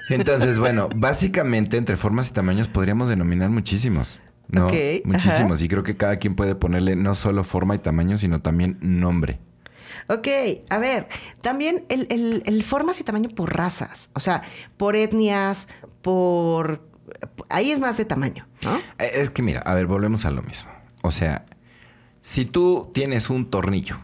Entonces, 0.09 0.59
bueno, 0.59 0.89
básicamente 0.95 1.77
entre 1.77 1.97
formas 1.97 2.31
y 2.31 2.33
tamaños 2.33 2.69
podríamos 2.69 3.09
denominar 3.09 3.51
muchísimos. 3.51 4.21
¿no? 4.49 4.69
Muchísimos. 5.05 5.63
Y 5.63 5.69
creo 5.69 5.83
que 5.83 5.97
cada 5.97 6.17
quien 6.17 6.35
puede 6.35 6.55
ponerle 6.55 6.97
no 6.97 7.15
solo 7.15 7.45
forma 7.45 7.75
y 7.75 7.79
tamaño, 7.79 8.19
sino 8.19 8.41
también 8.41 8.79
nombre. 8.81 9.39
Ok, 10.09 10.27
a 10.71 10.79
ver, 10.79 11.07
también 11.41 11.85
el, 11.89 12.09
el, 12.11 12.43
el 12.45 12.65
formas 12.65 12.99
y 13.01 13.05
tamaño 13.05 13.29
por 13.29 13.57
razas, 13.57 14.11
o 14.15 14.21
sea, 14.21 14.43
por 14.77 14.97
etnias, 14.97 15.69
por... 16.03 16.85
Ahí 17.49 17.71
es 17.71 17.79
más 17.79 17.97
de 17.97 18.05
tamaño, 18.05 18.49
¿no? 18.63 18.77
Eh, 18.99 19.11
es 19.15 19.31
que 19.31 19.43
mira, 19.43 19.61
a 19.61 19.75
ver, 19.75 19.87
volvemos 19.87 20.25
a 20.25 20.33
lo 20.33 20.43
mismo. 20.43 20.71
O 21.03 21.13
sea, 21.13 21.45
si 22.21 22.45
tú 22.45 22.91
tienes 22.93 23.31
un 23.31 23.49
tornillo 23.51 23.97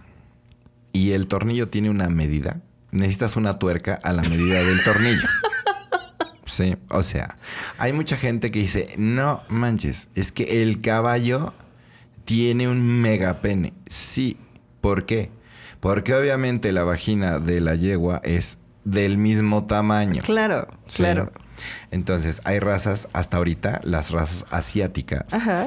y 0.93 1.13
el 1.13 1.27
tornillo 1.27 1.69
tiene 1.69 1.91
una 1.91 2.09
medida, 2.09 2.61
necesitas 2.91 3.37
una 3.37 3.59
tuerca 3.59 4.01
a 4.03 4.13
la 4.13 4.23
medida 4.23 4.63
del 4.63 4.83
tornillo. 4.83 5.29
Sí, 6.49 6.77
o 6.91 7.03
sea, 7.03 7.37
hay 7.77 7.93
mucha 7.93 8.17
gente 8.17 8.53
que 8.53 8.61
dice, 8.61 8.95
no 8.97 9.43
manches, 9.49 10.09
es 10.15 10.31
que 10.31 10.63
el 10.63 10.81
caballo 10.81 11.53
tiene 12.25 12.69
un 12.69 12.81
mega 12.83 13.43
pene. 13.43 13.75
Sí, 13.89 14.37
¿por 14.81 15.07
qué? 15.07 15.31
Porque 15.81 16.15
obviamente 16.15 16.71
la 16.71 16.85
vagina 16.85 17.41
de 17.41 17.61
la 17.61 17.75
yegua 17.75 18.21
es 18.25 18.59
del 18.85 19.19
mismo 19.19 19.67
tamaño. 19.67 20.23
Claro, 20.23 20.69
claro. 20.95 21.33
Entonces, 21.91 22.41
hay 22.45 22.61
razas, 22.61 23.09
hasta 23.13 23.39
ahorita, 23.39 23.81
las 23.83 24.13
razas 24.13 24.47
asiáticas 24.51 25.25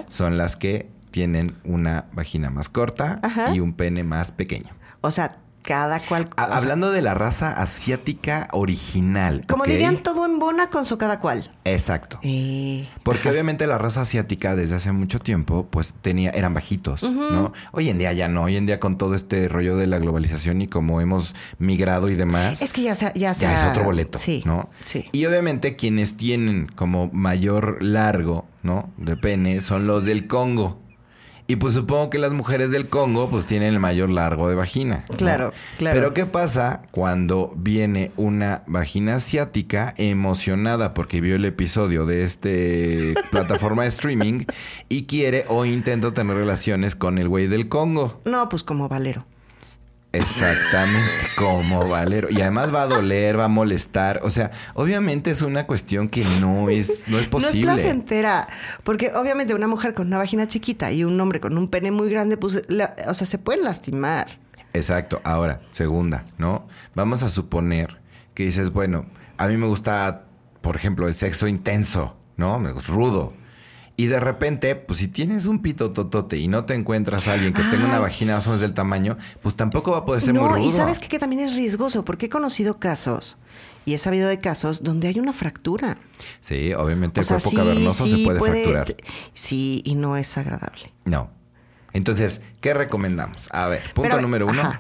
son 0.08 0.38
las 0.38 0.56
que 0.56 0.88
tienen 1.20 1.58
una 1.66 2.06
vagina 2.14 2.50
más 2.50 2.70
corta 2.70 3.20
y 3.54 3.60
un 3.60 3.74
pene 3.74 4.06
más 4.06 4.32
pequeño. 4.32 4.70
O 5.02 5.12
sea, 5.12 5.36
cada 5.64 6.00
cual. 6.00 6.30
hablando 6.38 6.92
de 6.92 7.02
la 7.02 7.14
raza 7.14 7.62
asiática 7.62 8.48
original. 8.54 9.44
Como 9.46 9.66
dirían, 9.66 9.98
todo 9.98 10.26
en 10.26 10.40
bona 10.40 10.70
con 10.70 10.86
su 10.86 10.98
cada 10.98 11.20
cual. 11.20 11.52
Exacto. 11.66 12.20
Eh, 12.24 12.88
Porque 13.04 13.30
obviamente 13.30 13.68
la 13.68 13.78
raza 13.78 14.00
asiática 14.00 14.56
desde 14.56 14.76
hace 14.76 14.94
mucho 14.94 15.20
tiempo, 15.20 15.68
pues 15.70 15.94
tenía, 16.02 16.30
eran 16.30 16.54
bajitos, 16.54 17.04
¿no? 17.04 17.52
Hoy 17.74 17.90
en 17.90 17.98
día 17.98 18.14
ya 18.14 18.30
no. 18.30 18.44
Hoy 18.44 18.56
en 18.56 18.66
día 18.66 18.80
con 18.80 18.98
todo 18.98 19.14
este 19.14 19.50
rollo 19.50 19.76
de 19.76 19.88
la 19.88 20.00
globalización 20.00 20.62
y 20.62 20.68
como 20.68 21.02
hemos 21.02 21.36
migrado 21.58 22.08
y 22.08 22.16
demás. 22.16 22.62
Es 22.62 22.72
que 22.72 22.82
ya, 22.82 22.94
ya, 22.94 23.12
ya 23.14 23.32
es 23.34 23.64
otro 23.64 23.84
boleto, 23.84 24.18
sí, 24.18 24.42
¿no? 24.46 24.70
Sí. 24.86 25.04
Y 25.12 25.26
obviamente 25.26 25.76
quienes 25.76 26.16
tienen 26.16 26.72
como 26.76 27.10
mayor 27.12 27.84
largo, 27.84 28.48
¿no? 28.64 28.90
De 28.96 29.18
pene 29.18 29.60
son 29.60 29.86
los 29.86 30.06
del 30.06 30.28
Congo. 30.28 30.80
Y 31.50 31.56
pues 31.56 31.74
supongo 31.74 32.12
que 32.12 32.20
las 32.20 32.32
mujeres 32.32 32.70
del 32.70 32.90
Congo 32.90 33.28
pues 33.28 33.48
tienen 33.48 33.74
el 33.74 33.80
mayor 33.80 34.12
largo 34.12 34.48
de 34.50 34.54
vagina. 34.54 35.04
Claro, 35.18 35.52
claro. 35.80 35.96
Pero 35.96 36.14
¿qué 36.14 36.28
pasa 36.28 36.84
cuando 36.92 37.52
viene 37.56 38.12
una 38.18 38.62
vagina 38.68 39.16
asiática 39.16 39.96
emocionada 39.98 40.94
porque 40.94 41.22
vio 41.22 41.36
el 41.36 41.46
episodio 41.46 42.06
de 42.06 42.24
este 42.24 43.16
plataforma 43.32 43.82
de 43.82 43.90
streaming 43.90 44.46
y 44.90 45.08
quiere 45.08 45.46
o 45.48 45.66
intenta 45.66 46.14
tener 46.14 46.38
relaciones 46.38 46.96
con 46.96 47.18
el 47.18 47.28
güey 47.28 47.48
del 47.48 47.68
Congo? 47.68 48.22
No, 48.26 48.48
pues 48.48 48.64
como 48.64 48.88
Valero. 48.88 49.26
Exactamente, 50.12 51.10
como 51.38 51.88
Valero. 51.88 52.30
Y 52.32 52.42
además 52.42 52.74
va 52.74 52.84
a 52.84 52.88
doler, 52.88 53.40
va 53.40 53.46
a 53.46 53.50
molestar. 53.50 54.22
O 54.24 54.32
sea, 54.32 54.52
obviamente 54.74 55.32
es 55.32 55.42
una 55.42 55.68
cuestión 55.68 56.10
que 56.10 56.26
no 56.42 56.70
es, 56.70 57.08
no 57.08 57.20
es 57.20 57.28
posible. 57.28 57.66
No 57.66 57.74
es 57.74 57.82
placentera. 57.82 58.48
Porque 58.84 59.12
obviamente 59.14 59.54
una 59.54 59.68
mujer 59.68 59.94
con 59.94 60.08
una 60.08 60.18
vagina 60.18 60.48
chiquita 60.48 60.92
y 60.92 61.04
un 61.04 61.20
hombre 61.20 61.40
con 61.40 61.58
un 61.58 61.68
pene 61.68 61.92
muy 61.92 62.10
grande, 62.10 62.38
pues, 62.38 62.64
o 63.08 63.14
sea, 63.14 63.28
se 63.28 63.38
pueden 63.38 63.64
lastimar. 63.64 64.28
Exacto. 64.74 65.22
Ahora, 65.24 65.62
segunda, 65.72 66.26
¿no? 66.38 66.68
Vamos 66.96 67.24
a 67.24 67.30
suponer 67.30 68.00
que 68.34 68.44
dices, 68.46 68.72
bueno, 68.72 69.06
a 69.38 69.48
mí 69.48 69.58
me 69.58 69.68
gusta, 69.68 70.26
por 70.62 70.76
ejemplo, 70.76 71.08
el 71.08 71.16
sexo 71.16 71.48
intenso, 71.48 72.18
¿no? 72.38 72.60
Me 72.60 72.72
gusta 72.72 72.92
rudo. 72.92 73.34
Y 74.00 74.08
de 74.08 74.22
repente, 74.22 74.78
pues 74.78 75.00
si 75.00 75.10
tienes 75.10 75.46
un 75.46 75.62
pito 75.62 75.92
totote 75.92 76.38
y 76.38 76.48
no 76.48 76.64
te 76.64 76.74
encuentras 76.74 77.28
a 77.28 77.34
alguien 77.34 77.52
que 77.52 77.64
tenga 77.64 77.84
una 77.84 78.00
vagina 78.00 78.36
más 78.36 78.48
o 78.48 78.52
menos 78.52 78.62
del 78.62 78.74
tamaño, 78.74 79.18
pues 79.42 79.56
tampoco 79.56 79.92
va 79.92 79.98
a 79.98 80.06
poder 80.06 80.22
ser 80.22 80.34
muy 80.34 80.48
rudo. 80.48 80.66
y 80.66 80.72
sabes 80.72 81.02
que, 81.02 81.20
también 81.20 81.42
es 81.42 81.54
riesgoso, 81.58 82.06
porque 82.06 82.28
he 82.28 82.30
conocido 82.30 82.80
casos 82.80 83.36
y 83.84 83.96
he 83.96 83.98
sabido 83.98 84.30
de 84.30 84.40
casos 84.40 84.84
donde 84.84 85.10
hay 85.10 85.20
una 85.20 85.34
fractura. 85.34 85.98
Sí, 86.40 86.74
obviamente 86.76 87.20
el 87.20 87.28
cuerpo 87.28 87.52
cavernoso 87.52 88.08
se 88.08 88.20
puede, 88.20 88.40
fracturar. 88.40 88.96
Sí, 89.34 89.82
y 89.84 89.96
no 89.96 90.16
es 90.16 90.38
agradable. 90.38 90.94
No. 91.04 91.32
Entonces, 91.92 92.40
¿qué 92.62 92.74
recomendamos? 92.74 93.50
A 93.52 93.68
ver, 93.68 93.94
punto 93.94 94.22
número 94.22 94.48
uno. 94.48 94.80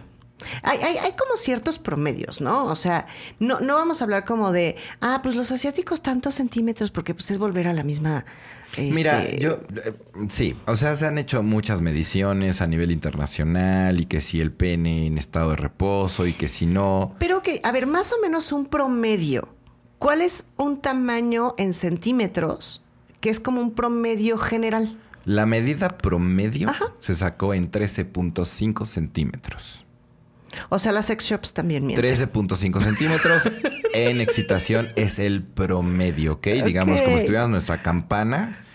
Hay, 0.63 0.79
hay, 0.79 0.97
hay, 0.97 1.11
como 1.17 1.35
ciertos 1.35 1.77
promedios, 1.77 2.39
¿no? 2.39 2.67
O 2.67 2.77
sea, 2.77 3.05
no, 3.39 3.59
no 3.59 3.75
vamos 3.75 3.99
a 3.99 4.05
hablar 4.05 4.23
como 4.23 4.53
de, 4.53 4.77
ah, 5.01 5.19
pues 5.21 5.35
los 5.35 5.51
asiáticos 5.51 6.01
tantos 6.01 6.35
centímetros, 6.35 6.91
porque 6.91 7.13
pues 7.13 7.29
es 7.31 7.37
volver 7.37 7.67
a 7.67 7.73
la 7.73 7.83
misma... 7.83 8.23
Mira, 8.77 9.23
este, 9.23 9.39
yo, 9.39 9.59
eh, 9.83 9.93
sí, 10.29 10.55
o 10.65 10.75
sea, 10.75 10.95
se 10.95 11.05
han 11.05 11.17
hecho 11.17 11.43
muchas 11.43 11.81
mediciones 11.81 12.61
a 12.61 12.67
nivel 12.67 12.91
internacional 12.91 13.99
y 13.99 14.05
que 14.05 14.21
si 14.21 14.41
el 14.41 14.51
pene 14.51 15.07
en 15.07 15.17
estado 15.17 15.51
de 15.51 15.55
reposo 15.55 16.27
y 16.27 16.33
que 16.33 16.47
si 16.47 16.65
no... 16.65 17.15
Pero 17.19 17.41
que, 17.41 17.59
a 17.63 17.71
ver, 17.71 17.87
más 17.87 18.13
o 18.13 18.21
menos 18.21 18.51
un 18.51 18.65
promedio. 18.65 19.49
¿Cuál 19.97 20.21
es 20.21 20.45
un 20.55 20.79
tamaño 20.79 21.55
en 21.57 21.73
centímetros 21.73 22.83
que 23.19 23.29
es 23.29 23.39
como 23.39 23.59
un 23.59 23.73
promedio 23.73 24.37
general? 24.37 24.97
La 25.25 25.45
medida 25.45 25.97
promedio 25.97 26.71
se 26.99 27.13
sacó 27.15 27.53
en 27.53 27.69
13.5 27.69 28.85
centímetros. 28.85 29.85
O 30.69 30.79
sea, 30.79 30.91
las 30.91 31.07
sex 31.07 31.25
shops 31.25 31.53
también 31.53 31.85
mienten. 31.85 32.15
13.5 32.15 32.81
centímetros 32.81 33.49
en 33.93 34.21
excitación 34.21 34.89
es 34.95 35.19
el 35.19 35.43
promedio, 35.43 36.33
¿ok? 36.33 36.47
Digamos, 36.65 37.01
como 37.01 37.17
si 37.17 37.25
tuviéramos 37.25 37.51
nuestra 37.51 37.81
campana, 37.81 38.65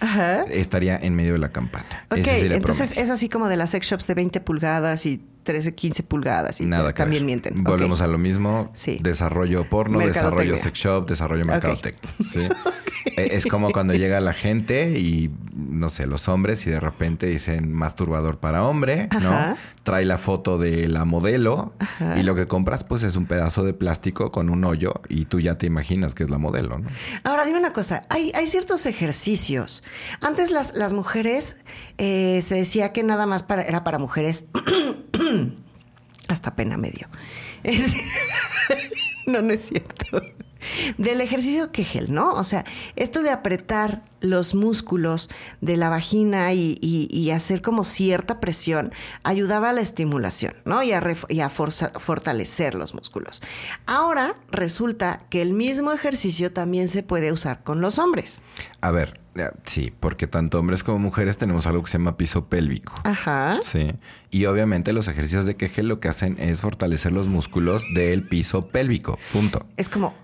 estaría 0.50 0.96
en 0.96 1.14
medio 1.14 1.34
de 1.34 1.38
la 1.38 1.50
campana. 1.50 2.06
Ok, 2.10 2.26
entonces 2.26 2.96
es 2.96 3.10
así 3.10 3.28
como 3.28 3.48
de 3.48 3.56
las 3.56 3.70
sex 3.70 3.86
shops 3.86 4.06
de 4.06 4.14
20 4.14 4.40
pulgadas 4.40 5.06
y 5.06 5.24
13, 5.44 5.74
15 5.74 6.02
pulgadas 6.04 6.60
y 6.60 6.66
Nada 6.66 6.92
también 6.94 7.26
mienten. 7.26 7.62
Volvemos 7.62 8.00
a 8.00 8.06
lo 8.06 8.18
mismo. 8.18 8.70
Sí. 8.74 8.98
Desarrollo 9.02 9.68
porno, 9.68 9.98
desarrollo 10.00 10.56
sex 10.56 10.78
shop, 10.78 11.08
desarrollo 11.08 11.44
mercadotecnia. 11.44 12.10
¿sí? 12.20 12.40
Eh, 13.04 13.28
es 13.32 13.46
como 13.46 13.70
cuando 13.70 13.94
llega 13.94 14.20
la 14.20 14.32
gente 14.32 14.98
y, 14.98 15.30
no 15.54 15.90
sé, 15.90 16.06
los 16.06 16.28
hombres 16.28 16.66
y 16.66 16.70
de 16.70 16.80
repente 16.80 17.26
dicen 17.26 17.72
masturbador 17.72 18.38
para 18.38 18.64
hombre, 18.64 19.08
¿no? 19.20 19.56
Trae 19.82 20.04
la 20.04 20.18
foto 20.18 20.58
de 20.58 20.88
la 20.88 21.04
modelo 21.04 21.74
y 22.16 22.22
lo 22.22 22.34
que 22.34 22.46
compras 22.46 22.84
pues 22.84 23.02
es 23.02 23.16
un 23.16 23.26
pedazo 23.26 23.62
de 23.64 23.74
plástico 23.74 24.32
con 24.32 24.48
un 24.48 24.64
hoyo 24.64 24.94
y 25.08 25.26
tú 25.26 25.40
ya 25.40 25.58
te 25.58 25.66
imaginas 25.66 26.14
que 26.14 26.24
es 26.24 26.30
la 26.30 26.38
modelo, 26.38 26.78
¿no? 26.78 26.88
Ahora 27.24 27.44
dime 27.44 27.58
una 27.58 27.72
cosa, 27.72 28.04
hay, 28.08 28.32
ciertos 28.46 28.86
ejercicios. 28.86 29.82
Antes 30.20 30.50
las, 30.50 30.74
las 30.76 30.92
mujeres 30.92 31.56
eh, 31.98 32.40
se 32.42 32.54
decía 32.54 32.92
que 32.92 33.02
nada 33.02 33.26
más 33.26 33.42
para, 33.42 33.62
era 33.62 33.84
para 33.84 33.98
mujeres. 33.98 34.46
Hasta 36.28 36.56
pena 36.56 36.76
medio. 36.78 37.08
no, 39.26 39.42
no 39.42 39.52
es 39.52 39.66
cierto 39.66 40.20
del 40.98 41.20
ejercicio 41.20 41.72
Kegel, 41.72 42.12
¿no? 42.12 42.32
O 42.32 42.44
sea, 42.44 42.64
esto 42.96 43.22
de 43.22 43.30
apretar 43.30 44.02
los 44.24 44.54
músculos 44.54 45.28
de 45.60 45.76
la 45.76 45.88
vagina 45.88 46.52
y, 46.52 47.30
hacer 47.34 47.62
como 47.62 47.84
cierta 47.84 48.38
presión 48.38 48.92
ayudaba 49.24 49.70
a 49.70 49.72
la 49.72 49.80
estimulación, 49.80 50.54
¿no? 50.64 50.82
Y 50.82 50.92
a, 50.92 51.48
fortalecer 51.48 52.74
los 52.74 52.94
músculos. 52.94 53.42
Ahora 53.86 54.36
resulta 54.50 55.22
que 55.30 55.42
el 55.42 55.52
mismo 55.52 55.92
ejercicio 55.92 56.52
también 56.52 56.88
se 56.88 57.02
puede 57.02 57.32
usar 57.32 57.62
con 57.64 57.80
los 57.80 57.98
hombres. 57.98 58.40
A 58.80 58.92
ver, 58.92 59.20
sí, 59.66 59.92
porque 59.98 60.26
tanto 60.26 60.60
hombres 60.60 60.84
como 60.84 60.98
mujeres 60.98 61.36
tenemos 61.36 61.66
algo 61.66 61.82
que 61.82 61.90
se 61.90 61.98
llama 61.98 62.16
piso 62.16 62.46
pélvico. 62.46 62.94
Ajá. 63.04 63.58
Sí. 63.62 63.94
Y 64.30 64.46
obviamente 64.46 64.92
los 64.92 65.08
ejercicios 65.08 65.44
de 65.46 65.56
Kegel 65.56 65.88
lo 65.88 65.98
que 65.98 66.08
hacen 66.08 66.36
es 66.38 66.60
fortalecer 66.60 67.12
los 67.12 67.26
músculos 67.26 67.84
del 67.94 68.22
piso 68.22 68.68
pélvico. 68.68 69.18
Punto. 69.32 69.66
Es 69.76 69.88
como 69.88 70.14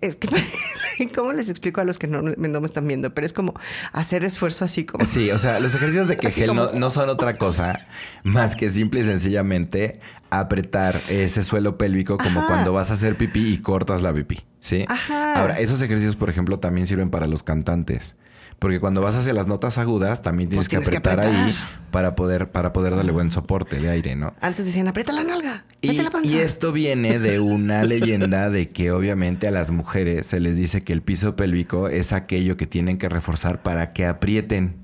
es 0.00 0.16
que, 0.16 0.28
¿cómo 1.14 1.32
les 1.32 1.48
explico 1.48 1.80
a 1.80 1.84
los 1.84 1.98
que 1.98 2.06
no, 2.06 2.22
me 2.22 2.66
están 2.66 2.86
viendo? 2.86 3.12
Pero 3.14 3.26
es 3.26 3.32
como 3.32 3.54
hacer 3.92 4.24
esfuerzo 4.24 4.64
así 4.64 4.84
como... 4.84 5.04
Sí, 5.04 5.30
o 5.30 5.38
sea, 5.38 5.60
los 5.60 5.74
ejercicios 5.74 6.08
de 6.08 6.16
Kegel 6.16 6.54
no, 6.74 6.90
son 6.90 7.08
otra 7.08 7.36
cosa 7.36 7.86
más 8.22 8.56
que 8.56 8.68
simple 8.68 9.00
y 9.00 9.04
sencillamente 9.04 10.00
apretar 10.30 10.98
ese 11.08 11.42
suelo 11.42 11.78
pélvico 11.78 12.18
como 12.18 12.46
cuando 12.46 12.72
vas 12.72 12.90
a 12.90 12.94
hacer 12.94 13.16
pipí 13.16 13.54
y 13.54 13.58
cortas 13.58 14.02
la 14.02 14.12
pipí, 14.12 14.40
¿sí? 14.60 14.84
Ajá. 14.88 15.40
Ahora, 15.40 15.58
esos 15.58 15.80
ejercicios, 15.82 16.16
por 16.16 16.30
ejemplo, 16.30 16.58
también 16.58 16.86
sirven 16.86 17.10
para 17.10 17.26
los 17.26 17.42
cantantes. 17.42 18.16
Porque 18.58 18.80
cuando 18.80 19.00
vas 19.02 19.14
hacia 19.14 19.32
las 19.32 19.46
notas 19.46 19.78
agudas, 19.78 20.22
también 20.22 20.48
tienes, 20.48 20.68
pues 20.68 20.70
que, 20.70 20.76
apretar 20.76 21.20
ahí 21.20 21.54
para 21.90 22.14
poder, 22.14 22.50
para 22.50 22.72
poder 22.72 22.96
darle 22.96 23.12
buen 23.12 23.30
soporte 23.30 23.78
de 23.78 23.90
aire, 23.90 24.16
¿no? 24.16 24.34
Antes 24.40 24.66
decían, 24.66 24.88
aprieta 24.88 25.12
la 25.12 25.22
nalga, 25.22 25.64
y, 25.80 25.92
la 25.92 26.10
panza. 26.10 26.30
Y 26.30 26.38
esto 26.38 26.72
viene 26.72 27.18
de 27.18 27.40
una 27.40 27.84
leyenda 27.84 28.50
de 28.50 28.70
que 28.70 28.90
obviamente 28.90 29.48
a 29.48 29.50
las 29.50 29.70
mujeres 29.70 30.26
se 30.26 30.40
les 30.40 30.56
dice 30.56 30.82
que 30.82 30.92
el 30.92 31.02
piso 31.02 31.36
pélvico 31.36 31.88
es 31.88 32.12
aquello 32.12 32.56
que 32.56 32.66
tienen 32.66 32.98
que 32.98 33.08
reforzar 33.08 33.62
para 33.62 33.92
que 33.92 34.06
aprieten. 34.06 34.76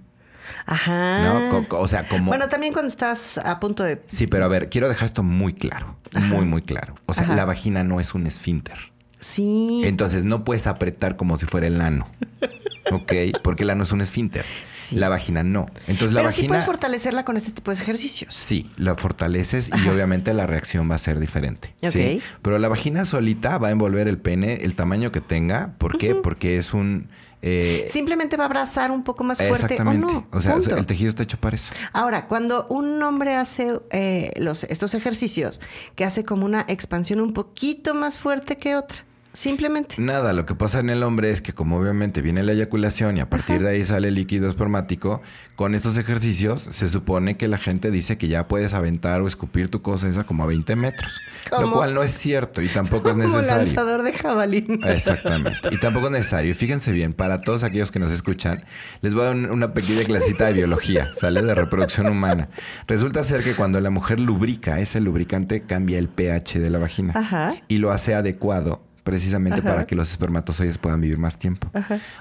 Ajá. 0.66 1.22
¿No? 1.22 1.66
O 1.70 1.88
sea, 1.88 2.06
como. 2.06 2.26
Bueno, 2.26 2.48
también 2.48 2.72
cuando 2.72 2.88
estás 2.88 3.38
a 3.38 3.60
punto 3.60 3.82
de. 3.82 4.02
Sí, 4.06 4.26
pero 4.26 4.44
a 4.44 4.48
ver, 4.48 4.68
quiero 4.68 4.88
dejar 4.88 5.06
esto 5.06 5.22
muy 5.22 5.54
claro. 5.54 5.96
Muy, 6.12 6.44
muy 6.44 6.62
claro. 6.62 6.94
O 7.06 7.14
sea, 7.14 7.26
la 7.28 7.44
vagina 7.44 7.84
no 7.84 8.00
es 8.00 8.14
un 8.14 8.26
esfínter. 8.26 8.76
Sí. 9.20 9.82
Entonces 9.84 10.24
no 10.24 10.44
puedes 10.44 10.66
apretar 10.66 11.16
como 11.16 11.36
si 11.36 11.46
fuera 11.46 11.66
el 11.66 11.80
ano. 11.80 12.08
Ok, 12.90 13.12
porque 13.42 13.62
el 13.62 13.70
ano 13.70 13.84
es 13.84 13.92
un 13.92 14.00
esfínter. 14.00 14.44
La 14.92 15.08
vagina 15.08 15.42
no. 15.42 15.66
Entonces 15.86 16.12
la 16.12 16.20
Pero 16.20 16.28
vagina. 16.28 16.42
Sí 16.42 16.48
puedes 16.48 16.64
fortalecerla 16.64 17.24
con 17.24 17.36
este 17.36 17.52
tipo 17.52 17.70
de 17.70 17.76
ejercicios. 17.76 18.34
Sí, 18.34 18.70
la 18.76 18.94
fortaleces 18.94 19.70
y 19.84 19.88
obviamente 19.88 20.32
la 20.34 20.46
reacción 20.46 20.90
va 20.90 20.94
a 20.94 20.98
ser 20.98 21.20
diferente. 21.20 21.74
¿sí? 21.88 22.20
Pero 22.42 22.58
la 22.58 22.68
vagina 22.68 23.04
solita 23.04 23.58
va 23.58 23.68
a 23.68 23.70
envolver 23.70 24.08
el 24.08 24.18
pene 24.18 24.54
el 24.62 24.74
tamaño 24.74 25.12
que 25.12 25.20
tenga. 25.20 25.74
¿Por 25.78 25.98
qué? 25.98 26.14
Porque 26.14 26.58
es 26.58 26.74
un. 26.74 27.08
Eh, 27.42 27.86
Simplemente 27.88 28.36
va 28.36 28.44
a 28.44 28.46
abrazar 28.46 28.90
un 28.90 29.02
poco 29.02 29.24
más 29.24 29.38
fuerte 29.38 29.54
exactamente. 29.54 30.06
o 30.06 30.12
no. 30.12 30.28
O 30.30 30.40
sea, 30.40 30.56
el 30.56 30.86
tejido 30.86 31.08
está 31.08 31.22
hecho 31.22 31.38
para 31.40 31.56
eso. 31.56 31.72
Ahora, 31.92 32.26
cuando 32.26 32.66
un 32.68 33.02
hombre 33.02 33.34
hace 33.34 33.80
eh, 33.90 34.30
los, 34.36 34.64
estos 34.64 34.92
ejercicios, 34.94 35.58
que 35.94 36.04
hace 36.04 36.22
como 36.22 36.44
una 36.44 36.66
expansión 36.68 37.20
un 37.20 37.32
poquito 37.32 37.94
más 37.94 38.18
fuerte 38.18 38.58
que 38.58 38.76
otra, 38.76 39.04
Simplemente. 39.32 39.96
Nada, 39.98 40.32
lo 40.32 40.44
que 40.44 40.56
pasa 40.56 40.80
en 40.80 40.90
el 40.90 41.04
hombre 41.04 41.30
es 41.30 41.40
que 41.40 41.52
como 41.52 41.78
obviamente 41.78 42.20
viene 42.20 42.42
la 42.42 42.52
eyaculación 42.52 43.16
y 43.16 43.20
a 43.20 43.30
partir 43.30 43.62
de 43.62 43.70
ahí 43.70 43.84
sale 43.84 44.08
el 44.08 44.14
líquido 44.14 44.48
espermático, 44.48 45.22
con 45.54 45.76
estos 45.76 45.96
ejercicios 45.96 46.60
se 46.60 46.88
supone 46.88 47.36
que 47.36 47.46
la 47.46 47.56
gente 47.56 47.92
dice 47.92 48.18
que 48.18 48.26
ya 48.26 48.48
puedes 48.48 48.74
aventar 48.74 49.20
o 49.20 49.28
escupir 49.28 49.68
tu 49.68 49.82
cosa 49.82 50.08
esa 50.08 50.24
como 50.24 50.42
a 50.42 50.46
20 50.46 50.74
metros. 50.74 51.20
Lo 51.52 51.70
cual 51.70 51.94
no 51.94 52.02
es 52.02 52.10
cierto 52.10 52.60
y 52.60 52.66
tampoco 52.68 53.10
es 53.10 53.16
necesario. 53.18 53.48
Como 53.48 53.66
lanzador 53.66 54.02
de 54.02 54.12
jabalí. 54.14 54.66
Exactamente. 54.84 55.68
Y 55.70 55.78
tampoco 55.78 56.06
es 56.06 56.12
necesario. 56.12 56.52
Fíjense 56.54 56.90
bien, 56.90 57.12
para 57.12 57.40
todos 57.40 57.62
aquellos 57.62 57.92
que 57.92 58.00
nos 58.00 58.10
escuchan, 58.10 58.64
les 59.00 59.14
voy 59.14 59.22
a 59.22 59.26
dar 59.26 59.36
una 59.36 59.72
pequeña 59.74 60.02
clasita 60.04 60.46
de 60.46 60.54
biología, 60.54 61.10
sale 61.14 61.42
de 61.42 61.54
reproducción 61.54 62.08
humana. 62.08 62.48
Resulta 62.88 63.22
ser 63.22 63.44
que 63.44 63.54
cuando 63.54 63.80
la 63.80 63.90
mujer 63.90 64.18
lubrica, 64.18 64.80
ese 64.80 65.00
lubricante 65.00 65.62
cambia 65.62 66.00
el 66.00 66.08
pH 66.08 66.58
de 66.58 66.70
la 66.70 66.80
vagina 66.80 67.62
y 67.68 67.78
lo 67.78 67.92
hace 67.92 68.14
adecuado 68.14 68.89
precisamente 69.10 69.60
para 69.60 69.86
que 69.86 69.96
los 69.96 70.12
espermatozoides 70.12 70.78
puedan 70.78 71.00
vivir 71.00 71.18
más 71.18 71.36
tiempo. 71.36 71.68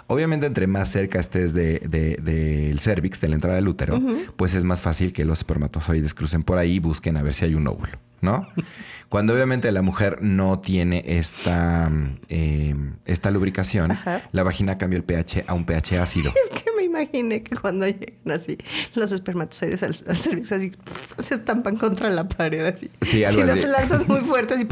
Obviamente, 0.07 0.47
entre 0.47 0.65
más 0.65 0.89
cerca 0.89 1.19
estés 1.19 1.53
del 1.53 1.87
de, 1.87 2.17
de, 2.19 2.75
cervix, 2.79 3.21
de 3.21 3.27
la 3.27 3.35
entrada 3.35 3.57
del 3.57 3.67
útero, 3.67 4.01
pues 4.35 4.55
es 4.55 4.63
más 4.63 4.81
fácil 4.81 5.13
que 5.13 5.23
los 5.23 5.37
espermatozoides 5.39 6.15
crucen 6.15 6.41
por 6.41 6.57
ahí 6.57 6.73
y 6.75 6.79
busquen 6.79 7.15
a 7.17 7.21
ver 7.21 7.35
si 7.35 7.45
hay 7.45 7.53
un 7.53 7.67
óvulo, 7.67 7.91
¿no? 8.21 8.47
Cuando 9.09 9.33
obviamente 9.33 9.71
la 9.71 9.83
mujer 9.83 10.17
no 10.21 10.59
tiene 10.59 11.03
esta, 11.05 11.91
eh, 12.27 12.75
esta 13.05 13.29
lubricación, 13.29 13.95
la 14.31 14.43
vagina 14.43 14.79
cambia 14.79 14.97
el 14.97 15.03
pH 15.03 15.45
a 15.47 15.53
un 15.53 15.65
pH 15.65 15.99
ácido. 15.99 16.33
Es 16.51 16.63
que 16.63 16.71
me 16.75 16.78
imaginé 16.89 17.43
que 17.43 17.55
cuando 17.55 17.85
llegan 17.87 18.31
así 18.31 18.57
los 18.95 19.11
espermatozoides 19.11 19.83
al, 19.83 19.95
cervix 19.95 20.51
así 20.51 20.71
se 21.19 21.35
estampan 21.35 21.77
contra 21.77 22.09
la 22.09 22.27
pared 22.27 22.65
así. 22.65 22.89
Sí, 23.01 23.23
algo 23.23 23.43
si 23.43 23.49
así. 23.49 23.61
los 23.61 23.71
lanzas 23.71 24.07
muy 24.07 24.19
fuerte 24.19 24.55
así. 24.55 24.67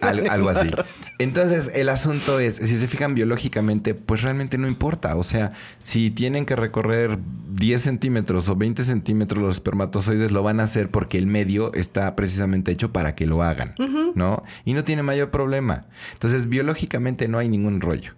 algo 0.00 0.48
así. 0.48 0.70
Entonces, 1.18 1.70
el 1.74 1.88
asunto 1.88 2.40
es, 2.40 2.56
si 2.56 2.76
se 2.76 2.88
fijan 2.88 3.14
biológicamente, 3.14 3.94
pues 3.94 4.22
realmente 4.22 4.58
no 4.58 4.68
importa. 4.68 5.16
O 5.16 5.22
sea, 5.22 5.52
si 5.78 6.10
tienen 6.10 6.46
que 6.46 6.56
recorrer 6.56 7.18
10 7.52 7.82
centímetros 7.82 8.48
o 8.48 8.56
20 8.56 8.84
centímetros 8.84 9.42
los 9.42 9.56
espermatozoides, 9.56 10.32
lo 10.32 10.42
van 10.42 10.60
a 10.60 10.64
hacer 10.64 10.90
porque 10.90 11.18
el 11.18 11.26
medio 11.26 11.72
está 11.74 12.16
precisamente 12.16 12.72
hecho 12.72 12.92
para 12.92 13.14
que 13.14 13.26
lo 13.26 13.42
hagan, 13.42 13.74
¿no? 14.14 14.42
Y 14.64 14.72
no 14.72 14.84
tiene 14.84 15.02
mayor 15.02 15.30
problema. 15.30 15.86
Entonces, 16.12 16.48
biológicamente 16.48 17.28
no 17.28 17.38
hay 17.38 17.48
ningún 17.48 17.80
rollo. 17.80 18.14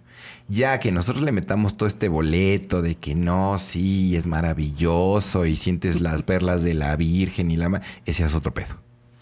Ya 0.53 0.79
que 0.79 0.91
nosotros 0.91 1.23
le 1.23 1.31
metamos 1.31 1.75
todo 1.75 1.87
este 1.87 2.09
boleto 2.09 2.83
de 2.83 2.93
que 2.93 3.15
no, 3.15 3.57
sí, 3.57 4.15
es 4.15 4.27
maravilloso 4.27 5.47
y 5.47 5.55
sientes 5.55 5.99
las 5.99 6.21
perlas 6.23 6.61
de 6.61 6.75
la 6.75 6.95
Virgen 6.95 7.49
y 7.49 7.57
la... 7.57 7.81
Ese 8.05 8.23
es 8.23 8.35
otro 8.35 8.53
pedo. 8.53 8.75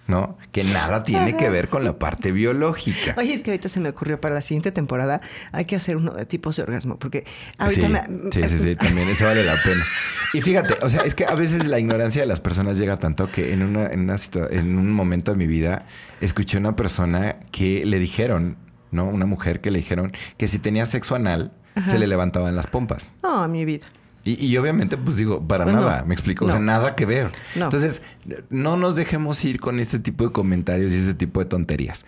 ¿no? 0.08 0.38
Que 0.52 0.66
nada 0.66 1.06
tiene 1.06 1.38
que 1.38 1.50
ver 1.50 1.70
con 1.70 1.86
la 1.86 1.98
parte 1.98 2.34
biológica. 2.34 3.16
Oye, 3.18 3.34
es 3.34 3.44
que 3.44 3.52
ahorita 3.52 3.70
se 3.70 3.80
me 3.80 3.88
ocurrió 3.88 4.20
para 4.20 4.36
la 4.36 4.42
siguiente 4.42 4.74
temporada 4.74 5.22
hay 5.54 5.64
que 5.64 5.78
hacer 5.78 5.96
uno 5.96 6.12
de 6.12 6.26
tipos 6.26 6.58
de 6.58 6.64
orgasmo, 6.64 7.00
porque 7.00 7.24
ahorita 7.58 8.10
sí, 8.30 8.44
sí, 8.50 8.60
sí, 8.60 8.76
también 8.76 9.08
eso 9.08 9.24
vale 9.24 9.46
la 9.46 9.56
pena. 9.64 9.86
Y 10.34 10.42
fíjate, 10.42 10.76
o 10.82 10.90
sea, 10.90 11.04
es 11.04 11.16
que 11.16 11.24
a 11.26 11.36
veces 11.36 11.66
la 11.68 11.80
ignorancia 11.80 12.24
de 12.24 12.28
las 12.28 12.42
personas 12.42 12.78
llega 12.78 13.00
tanto 13.00 13.32
que 13.32 13.54
en, 13.54 13.64
una, 13.64 13.88
en, 13.88 14.02
una 14.02 14.18
en 14.50 14.78
un 14.78 14.92
momento 14.92 15.32
de 15.32 15.38
mi 15.38 15.48
vida 15.48 15.86
escuché 16.20 16.58
una 16.58 16.76
persona 16.76 17.38
que 17.52 17.86
le 17.86 17.98
dijeron, 17.98 18.58
¿no? 18.92 19.06
Una 19.06 19.26
mujer 19.26 19.62
que 19.62 19.72
le 19.72 19.80
dijeron 19.80 20.12
que 20.38 20.48
si 20.48 20.60
tenía 20.60 20.86
sexo 20.86 21.16
anal, 21.16 21.52
se 21.86 21.98
le 21.98 22.08
levantaban 22.08 22.56
las 22.56 22.68
pompas. 22.68 23.14
Oh, 23.24 23.48
mi 23.48 23.66
vida. 23.66 23.88
Y, 24.24 24.56
obviamente, 24.58 24.98
pues 24.98 25.18
digo, 25.18 25.48
para 25.48 25.64
pues 25.64 25.76
nada, 25.76 26.04
me 26.06 26.14
explico, 26.14 26.46
o 26.46 26.50
sea, 26.50 26.60
nada 26.60 26.96
que 26.96 27.08
ver. 27.08 27.32
Entonces, 27.56 28.04
no 28.52 28.78
nos 28.78 28.96
dejemos 28.96 29.44
ir 29.44 29.60
con 29.60 29.80
este 29.80 29.98
tipo 29.98 30.26
de 30.26 30.32
comentarios 30.32 30.94
y 30.94 30.98
ese 30.98 31.16
tipo 31.16 31.40
de 31.40 31.48
tonterías 31.48 32.06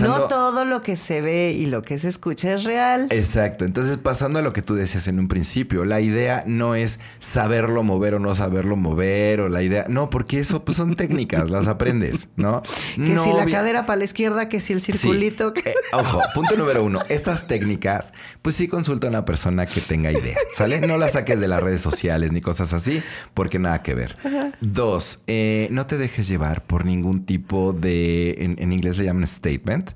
no 0.00 0.28
todo 0.28 0.64
lo 0.64 0.82
que 0.82 0.96
se 0.96 1.20
ve 1.20 1.52
y 1.56 1.66
lo 1.66 1.82
que 1.82 1.98
se 1.98 2.08
escucha 2.08 2.52
es 2.54 2.64
real. 2.64 3.06
Exacto. 3.10 3.64
Entonces, 3.64 3.96
pasando 3.96 4.38
a 4.38 4.42
lo 4.42 4.52
que 4.52 4.62
tú 4.62 4.74
decías 4.74 5.06
en 5.08 5.18
un 5.18 5.28
principio, 5.28 5.84
la 5.84 6.00
idea 6.00 6.44
no 6.46 6.74
es 6.74 7.00
saberlo 7.18 7.82
mover 7.82 8.14
o 8.14 8.18
no 8.18 8.34
saberlo 8.34 8.76
mover, 8.76 9.40
o 9.40 9.48
la 9.48 9.62
idea. 9.62 9.86
No, 9.88 10.10
porque 10.10 10.40
eso 10.40 10.64
pues, 10.64 10.76
son 10.76 10.94
técnicas, 10.94 11.50
las 11.50 11.68
aprendes, 11.68 12.28
¿no? 12.36 12.62
Que 12.96 13.16
si 13.16 13.32
la 13.32 13.46
cadera 13.46 13.86
para 13.86 13.98
la 13.98 14.04
izquierda, 14.04 14.48
que 14.48 14.60
si 14.60 14.72
el 14.72 14.80
circulito. 14.80 15.52
Eh, 15.64 15.74
ojo, 15.92 16.20
punto 16.34 16.56
número 16.56 16.84
uno. 16.84 17.00
Estas 17.08 17.46
técnicas, 17.46 18.12
pues 18.42 18.56
sí 18.56 18.68
consulta 18.68 19.06
a 19.06 19.10
una 19.10 19.24
persona 19.24 19.66
que 19.66 19.80
tenga 19.80 20.10
idea, 20.10 20.36
¿sale? 20.52 20.80
No 20.80 20.98
las 20.98 21.12
saques 21.12 21.40
de 21.40 21.48
las 21.48 21.62
redes 21.62 21.80
sociales 21.80 22.32
ni 22.32 22.40
cosas 22.40 22.72
así, 22.72 23.02
porque 23.34 23.58
nada 23.58 23.82
que 23.82 23.94
ver. 23.94 24.16
Dos, 24.60 25.22
eh, 25.26 25.68
no 25.70 25.86
te 25.86 25.96
dejes 25.96 26.28
llevar 26.28 26.64
por 26.64 26.84
ningún 26.84 27.24
tipo 27.24 27.72
de. 27.72 28.36
En, 28.40 28.56
en 28.58 28.72
inglés 28.72 28.98
le 28.98 29.04
llaman 29.04 29.24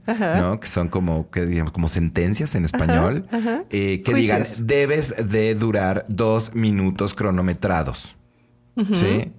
¿no? 0.07 0.61
Que 0.61 0.67
son 0.67 0.89
como, 0.89 1.31
que 1.31 1.47
digamos, 1.47 1.73
como 1.73 1.89
sentencias 1.89 2.55
en 2.55 2.65
español, 2.65 3.27
eh, 3.71 4.03
que 4.03 4.15
digan, 4.15 4.45
debes 4.63 5.15
de 5.31 5.55
durar 5.55 6.05
dos 6.09 6.55
minutos 6.55 7.15
cronometrados. 7.15 8.17
¿Sí? 8.95 9.33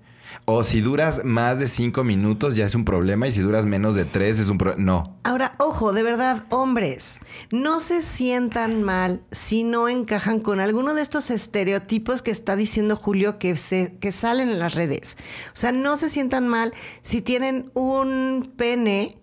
O 0.45 0.65
si 0.65 0.81
duras 0.81 1.21
más 1.23 1.59
de 1.59 1.67
cinco 1.67 2.03
minutos 2.03 2.57
ya 2.57 2.65
es 2.65 2.75
un 2.75 2.83
problema 2.83 3.27
y 3.27 3.31
si 3.31 3.39
duras 3.39 3.65
menos 3.65 3.95
de 3.95 4.03
tres 4.03 4.39
es 4.39 4.49
un 4.49 4.57
problema. 4.57 4.83
No. 4.83 5.19
Ahora, 5.23 5.55
ojo, 5.57 5.93
de 5.93 6.03
verdad, 6.03 6.45
hombres, 6.49 7.21
no 7.49 7.79
se 7.79 8.01
sientan 8.01 8.83
mal 8.83 9.23
si 9.31 9.63
no 9.63 9.87
encajan 9.87 10.39
con 10.39 10.59
alguno 10.59 10.95
de 10.95 11.01
estos 11.01 11.29
estereotipos 11.29 12.21
que 12.21 12.31
está 12.31 12.57
diciendo 12.57 12.97
Julio 12.97 13.39
que, 13.39 13.55
se, 13.55 13.95
que 14.01 14.11
salen 14.11 14.49
en 14.49 14.59
las 14.59 14.75
redes. 14.75 15.17
O 15.47 15.55
sea, 15.55 15.71
no 15.71 15.95
se 15.95 16.09
sientan 16.09 16.49
mal 16.49 16.73
si 17.01 17.21
tienen 17.21 17.71
un 17.73 18.51
pene 18.57 19.22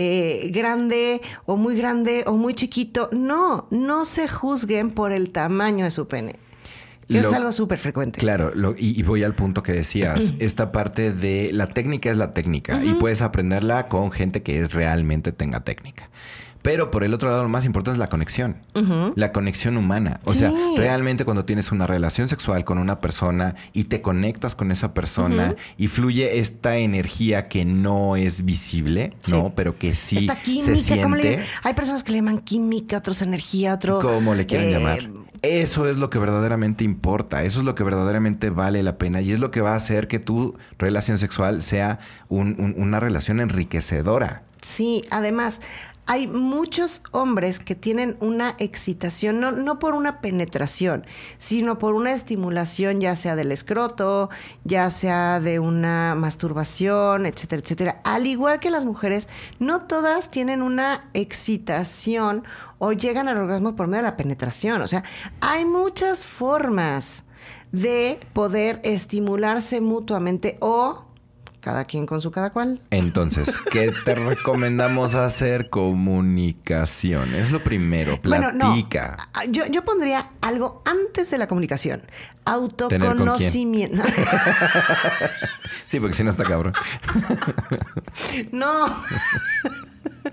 eh, 0.00 0.50
grande 0.52 1.20
o 1.44 1.56
muy 1.56 1.76
grande 1.76 2.22
o 2.26 2.34
muy 2.34 2.54
chiquito. 2.54 3.10
No, 3.12 3.66
no 3.72 4.04
se 4.04 4.28
juzguen 4.28 4.92
por 4.92 5.10
el 5.10 5.32
tamaño 5.32 5.84
de 5.84 5.90
su 5.90 6.06
pene. 6.06 6.36
es 7.08 7.32
algo 7.32 7.50
súper 7.50 7.78
frecuente. 7.78 8.20
Claro, 8.20 8.52
y, 8.78 9.02
voy 9.02 9.24
al 9.24 9.34
punto 9.34 9.64
que 9.64 9.72
decías. 9.72 10.34
Esta 10.38 10.70
parte 10.70 11.12
de 11.12 11.52
la 11.52 11.66
técnica 11.66 12.12
es 12.12 12.16
la 12.16 12.30
técnica 12.30 12.82
y 12.84 12.94
puedes 12.94 13.22
aprenderla 13.22 13.88
con 13.88 14.12
gente 14.12 14.42
que 14.42 14.68
realmente 14.68 15.32
tenga 15.32 15.64
técnica. 15.64 16.08
Pero 16.62 16.90
por 16.90 17.04
el 17.04 17.14
otro 17.14 17.30
lado, 17.30 17.42
lo 17.42 17.48
más 17.48 17.64
importante 17.64 17.96
es 17.96 17.98
la 17.98 18.08
conexión. 18.08 18.56
La 19.14 19.32
conexión 19.32 19.76
humana. 19.76 20.20
O 20.24 20.32
sea, 20.32 20.52
realmente 20.76 21.24
cuando 21.24 21.44
tienes 21.44 21.72
una 21.72 21.86
relación 21.86 22.28
sexual 22.28 22.64
con 22.64 22.78
una 22.78 23.00
persona 23.00 23.54
y 23.72 23.84
te 23.84 24.00
conectas 24.00 24.54
con 24.54 24.70
esa 24.70 24.94
persona 24.94 25.54
y 25.76 25.88
fluye 25.88 26.38
esta 26.38 26.76
energía 26.76 27.44
que 27.44 27.64
no 27.64 28.16
es 28.16 28.44
visible, 28.44 29.14
¿no? 29.30 29.52
Pero 29.54 29.76
que 29.76 29.94
sí 29.94 30.28
se 30.44 30.76
siente. 30.76 31.44
Hay 31.62 31.74
personas 31.74 32.04
que 32.04 32.12
le 32.12 32.18
llaman 32.18 32.38
química, 32.38 32.98
otros 32.98 33.22
energía, 33.22 33.74
otro. 33.74 34.00
Como 34.00 34.34
le 34.34 34.46
quieren 34.46 34.68
eh, 34.68 34.72
llamar. 34.72 35.10
Eso 35.42 35.88
es 35.88 35.96
lo 35.96 36.10
que 36.10 36.18
verdaderamente 36.18 36.84
importa. 36.84 37.44
Eso 37.44 37.60
es 37.60 37.64
lo 37.64 37.74
que 37.74 37.84
verdaderamente 37.84 38.50
vale 38.50 38.82
la 38.82 38.98
pena 38.98 39.20
y 39.20 39.32
es 39.32 39.40
lo 39.40 39.50
que 39.50 39.60
va 39.60 39.72
a 39.72 39.76
hacer 39.76 40.08
que 40.08 40.18
tu 40.18 40.56
relación 40.78 41.18
sexual 41.18 41.62
sea 41.62 41.98
una 42.28 43.00
relación 43.00 43.40
enriquecedora. 43.40 44.42
Sí, 44.60 45.04
además, 45.10 45.60
hay 46.08 46.26
muchos 46.26 47.02
hombres 47.12 47.60
que 47.60 47.74
tienen 47.74 48.16
una 48.20 48.54
excitación, 48.58 49.40
no, 49.40 49.78
por 49.78 49.94
una 49.94 50.22
penetración, 50.22 51.04
sino 51.36 51.76
por 51.76 51.92
una 51.92 52.14
estimulación, 52.14 52.98
ya 52.98 53.14
sea 53.14 53.36
del 53.36 53.52
escroto, 53.52 54.30
ya 54.64 54.88
sea 54.88 55.38
de 55.38 55.58
una 55.58 56.14
masturbación, 56.14 57.26
etcétera, 57.26 57.60
etcétera. 57.62 58.00
Al 58.04 58.26
igual 58.26 58.58
que 58.58 58.70
las 58.70 58.86
mujeres, 58.86 59.28
no 59.58 59.82
todas 59.82 60.30
tienen 60.30 60.62
una 60.62 61.10
excitación 61.12 62.42
o 62.78 62.92
llegan 62.92 63.28
al 63.28 63.36
orgasmo 63.36 63.76
por 63.76 63.86
medio 63.86 64.02
de 64.04 64.10
la 64.10 64.16
penetración. 64.16 64.80
O 64.80 64.86
sea, 64.86 65.04
hay 65.42 65.66
muchas 65.66 66.24
formas 66.24 67.24
de 67.70 68.18
poder 68.32 68.80
estimularse 68.82 69.82
mutuamente 69.82 70.56
o 70.60 71.04
cada 71.60 71.84
quien 71.84 72.06
con 72.06 72.20
su 72.20 72.30
cada 72.30 72.50
cual. 72.50 72.80
Entonces, 72.90 73.58
¿qué 73.70 73.92
te 74.04 74.14
recomendamos 74.14 75.14
hacer? 75.14 75.70
Comunicación. 75.70 77.34
Es 77.34 77.50
lo 77.50 77.62
primero. 77.62 78.20
Platica. 78.20 79.16
Ah, 79.32 79.44
yo, 79.48 79.66
yo, 79.66 79.84
pondría 79.84 80.30
algo 80.40 80.82
antes 80.84 81.30
de 81.30 81.38
la 81.38 81.46
comunicación. 81.46 82.02
Autoconocimiento. 82.44 84.02
sí, 85.86 86.00
porque 86.00 86.14
si 86.14 86.24
no 86.24 86.30
está 86.30 86.44
cabrón. 86.44 86.72
no. 88.52 88.86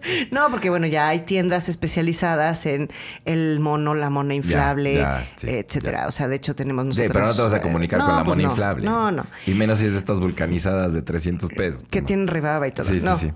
No, 0.32 0.50
porque 0.50 0.70
bueno, 0.70 0.88
ya 0.88 1.08
hay 1.08 1.22
tiendas 1.22 1.70
especializadas 1.70 2.66
en 2.66 2.90
el 3.26 3.60
mono, 3.60 3.96
la 3.96 4.10
mona 4.10 4.34
inflable, 4.34 5.06
etcétera. 5.42 6.08
O 6.08 6.12
sea, 6.12 6.28
de 6.28 6.36
hecho 6.36 6.56
tenemos 6.56 6.86
nosotros... 6.86 7.08
Sí, 7.08 7.14
pero 7.14 7.26
no 7.26 7.36
te 7.36 7.42
vas 7.42 7.54
a 7.54 7.62
comunicar 7.62 8.00
con 8.00 8.16
la 8.16 8.24
pues 8.24 8.38
mona 8.38 8.50
inflable. 8.50 8.86
No, 8.86 9.12
no. 9.12 9.26
Y 9.46 9.54
menos 9.54 9.80
si 9.80 9.86
es 9.86 9.94
de 9.94 10.00
estas 10.00 10.20
vulcanizadas 10.20 10.94
de 10.94 11.02
300 11.02 11.50
pesos. 11.50 11.84
Que 11.90 12.02
tienen 12.02 12.28
rebaba 12.28 12.68
y 12.68 12.72
todo. 12.72 12.86
Sí, 12.86 13.00
sí, 13.00 13.08
sí. 13.18 13.34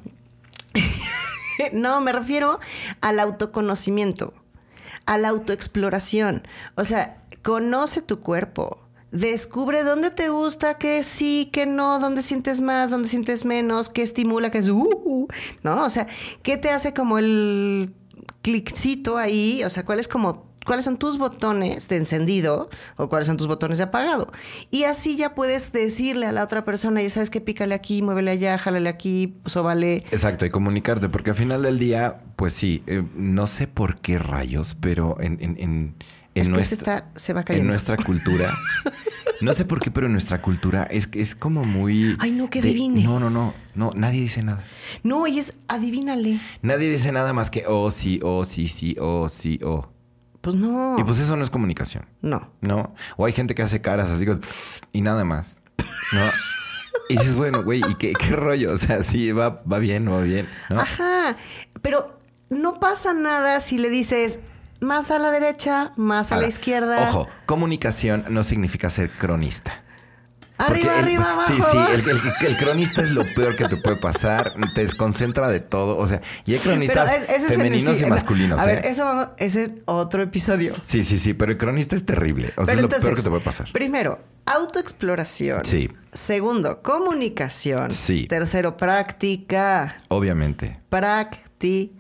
no, 1.73 2.01
me 2.01 2.11
refiero 2.11 2.59
al 3.01 3.19
autoconocimiento, 3.19 4.33
a 5.05 5.17
la 5.17 5.29
autoexploración. 5.29 6.47
O 6.75 6.83
sea, 6.83 7.17
conoce 7.41 8.01
tu 8.01 8.19
cuerpo 8.19 8.88
Descubre 9.11 9.83
dónde 9.83 10.11
te 10.11 10.29
gusta, 10.29 10.77
qué 10.77 11.03
sí, 11.03 11.49
qué 11.51 11.65
no, 11.65 11.99
dónde 11.99 12.21
sientes 12.21 12.61
más, 12.61 12.91
dónde 12.91 13.07
sientes 13.07 13.43
menos, 13.45 13.89
qué 13.89 14.03
estimula, 14.03 14.51
qué 14.51 14.59
es, 14.59 14.69
uh, 14.69 15.01
uh, 15.03 15.27
¿no? 15.63 15.83
O 15.83 15.89
sea, 15.89 16.07
qué 16.43 16.57
te 16.57 16.69
hace 16.69 16.93
como 16.93 17.17
el 17.17 17.93
cliccito 18.41 19.17
ahí, 19.17 19.63
o 19.63 19.69
sea, 19.69 19.83
cuál 19.83 19.99
es 19.99 20.07
como 20.07 20.49
cuáles 20.65 20.85
son 20.85 20.97
tus 20.97 21.17
botones 21.17 21.87
de 21.87 21.97
encendido 21.97 22.69
o 22.95 23.09
cuáles 23.09 23.25
son 23.25 23.37
tus 23.37 23.47
botones 23.47 23.79
de 23.79 23.85
apagado. 23.85 24.31
Y 24.69 24.83
así 24.83 25.15
ya 25.15 25.33
puedes 25.33 25.71
decirle 25.71 26.27
a 26.27 26.31
la 26.31 26.43
otra 26.43 26.63
persona, 26.63 27.01
ya 27.01 27.09
sabes 27.09 27.31
que 27.31 27.41
pícale 27.41 27.73
aquí, 27.73 28.03
muévele 28.03 28.29
allá, 28.29 28.57
jálale 28.59 28.87
aquí, 28.87 29.37
sóbale. 29.47 30.03
Exacto, 30.11 30.45
y 30.45 30.51
comunicarte, 30.51 31.09
porque 31.09 31.31
al 31.31 31.35
final 31.35 31.63
del 31.63 31.79
día, 31.79 32.17
pues 32.35 32.53
sí, 32.53 32.83
eh, 32.85 33.03
no 33.15 33.47
sé 33.47 33.65
por 33.65 33.99
qué 33.99 34.19
rayos, 34.19 34.77
pero 34.79 35.19
en, 35.19 35.39
en 35.41 35.57
en 35.57 35.95
nuestra, 36.47 37.11
se 37.15 37.33
va 37.33 37.43
En 37.47 37.67
nuestra 37.67 37.97
cultura. 37.97 38.55
no 39.41 39.53
sé 39.53 39.65
por 39.65 39.79
qué, 39.79 39.91
pero 39.91 40.07
en 40.07 40.13
nuestra 40.13 40.39
cultura 40.39 40.83
es, 40.83 41.09
es 41.13 41.35
como 41.35 41.65
muy. 41.65 42.15
Ay, 42.19 42.31
no, 42.31 42.49
que 42.49 42.59
adivine. 42.59 43.03
no, 43.03 43.19
no, 43.19 43.29
no. 43.29 43.53
No, 43.75 43.91
nadie 43.95 44.21
dice 44.21 44.43
nada. 44.43 44.65
No, 45.03 45.27
y 45.27 45.39
es 45.39 45.57
adivínale. 45.67 46.39
Nadie 46.61 46.89
dice 46.89 47.11
nada 47.11 47.33
más 47.33 47.49
que 47.49 47.65
oh, 47.67 47.91
sí, 47.91 48.19
oh, 48.23 48.45
sí, 48.45 48.67
sí, 48.67 48.95
oh, 48.99 49.29
sí, 49.29 49.59
oh. 49.63 49.91
Pues 50.41 50.55
no. 50.55 50.97
Y 50.97 51.03
pues 51.03 51.19
eso 51.19 51.35
no 51.35 51.43
es 51.43 51.49
comunicación. 51.49 52.05
No. 52.21 52.49
No. 52.61 52.95
O 53.17 53.25
hay 53.25 53.33
gente 53.33 53.55
que 53.55 53.61
hace 53.61 53.81
caras 53.81 54.09
así 54.09 54.25
y 54.91 55.01
nada 55.01 55.25
más. 55.25 55.59
¿No? 56.13 56.21
Y 57.09 57.17
dices, 57.17 57.33
bueno, 57.33 57.63
güey, 57.63 57.81
¿y 57.89 57.95
qué, 57.95 58.13
qué 58.13 58.35
rollo? 58.35 58.71
O 58.73 58.77
sea, 58.77 59.01
sí, 59.03 59.31
va, 59.31 59.61
va 59.71 59.79
bien, 59.79 60.11
va 60.11 60.21
bien. 60.21 60.47
Ajá. 60.69 61.35
Pero 61.81 62.17
no 62.49 62.79
pasa 62.79 63.13
nada 63.13 63.59
si 63.59 63.77
le 63.77 63.89
dices, 63.89 64.39
más 64.79 65.11
a 65.11 65.19
la 65.19 65.31
derecha, 65.31 65.93
más 65.95 66.31
a, 66.31 66.37
la 66.37 66.47
izquierda. 66.47 67.09
Ojo, 67.09 67.27
comunicación 67.45 68.25
no 68.29 68.43
significa 68.43 68.89
ser 68.89 69.11
cronista. 69.11 69.83
Arriba, 70.59 70.99
arriba, 70.99 71.23
abajo. 71.31 71.53
Sí, 71.53 71.61
sí, 71.71 71.77
el, 72.45 72.57
cronista 72.57 73.01
es 73.01 73.11
lo 73.11 73.23
peor 73.33 73.55
que 73.55 73.69
te 73.69 73.77
puede 73.77 73.95
pasar. 73.95 74.53
Te 74.75 74.81
desconcentra 74.81 75.47
de 75.47 75.61
todo. 75.61 75.97
O 75.97 76.05
sea, 76.05 76.19
y 76.45 76.53
hay 76.53 76.59
cronistas 76.59 77.11
femeninos 77.47 78.01
y 78.01 78.05
masculinos. 78.05 78.59
A 78.59 78.65
ver, 78.65 78.85
¿eh? 78.85 78.89
eso 78.89 79.05
vamos, 79.05 79.29
es 79.37 79.57
otro 79.85 80.21
episodio. 80.21 80.75
Sí, 80.83 81.05
sí, 81.05 81.17
sí, 81.17 81.33
pero 81.33 81.53
el 81.53 81.57
cronista 81.57 81.95
es 81.95 82.05
terrible. 82.05 82.53
O 82.57 82.65
sea, 82.65 82.75
es 82.75 82.81
lo 82.81 82.89
peor 82.89 83.15
que 83.15 83.21
te 83.21 83.29
puede 83.29 83.43
pasar. 83.43 83.71
Primero, 83.71 84.19
autoexploración. 84.45 85.63
Sí. 85.63 85.89
Segundo, 86.11 86.81
comunicación. 86.81 87.91
Sí. 87.91 88.27
Tercero, 88.27 88.75
práctica. 88.75 89.95
Obviamente. 90.09 90.81
Práctica. 90.89 91.98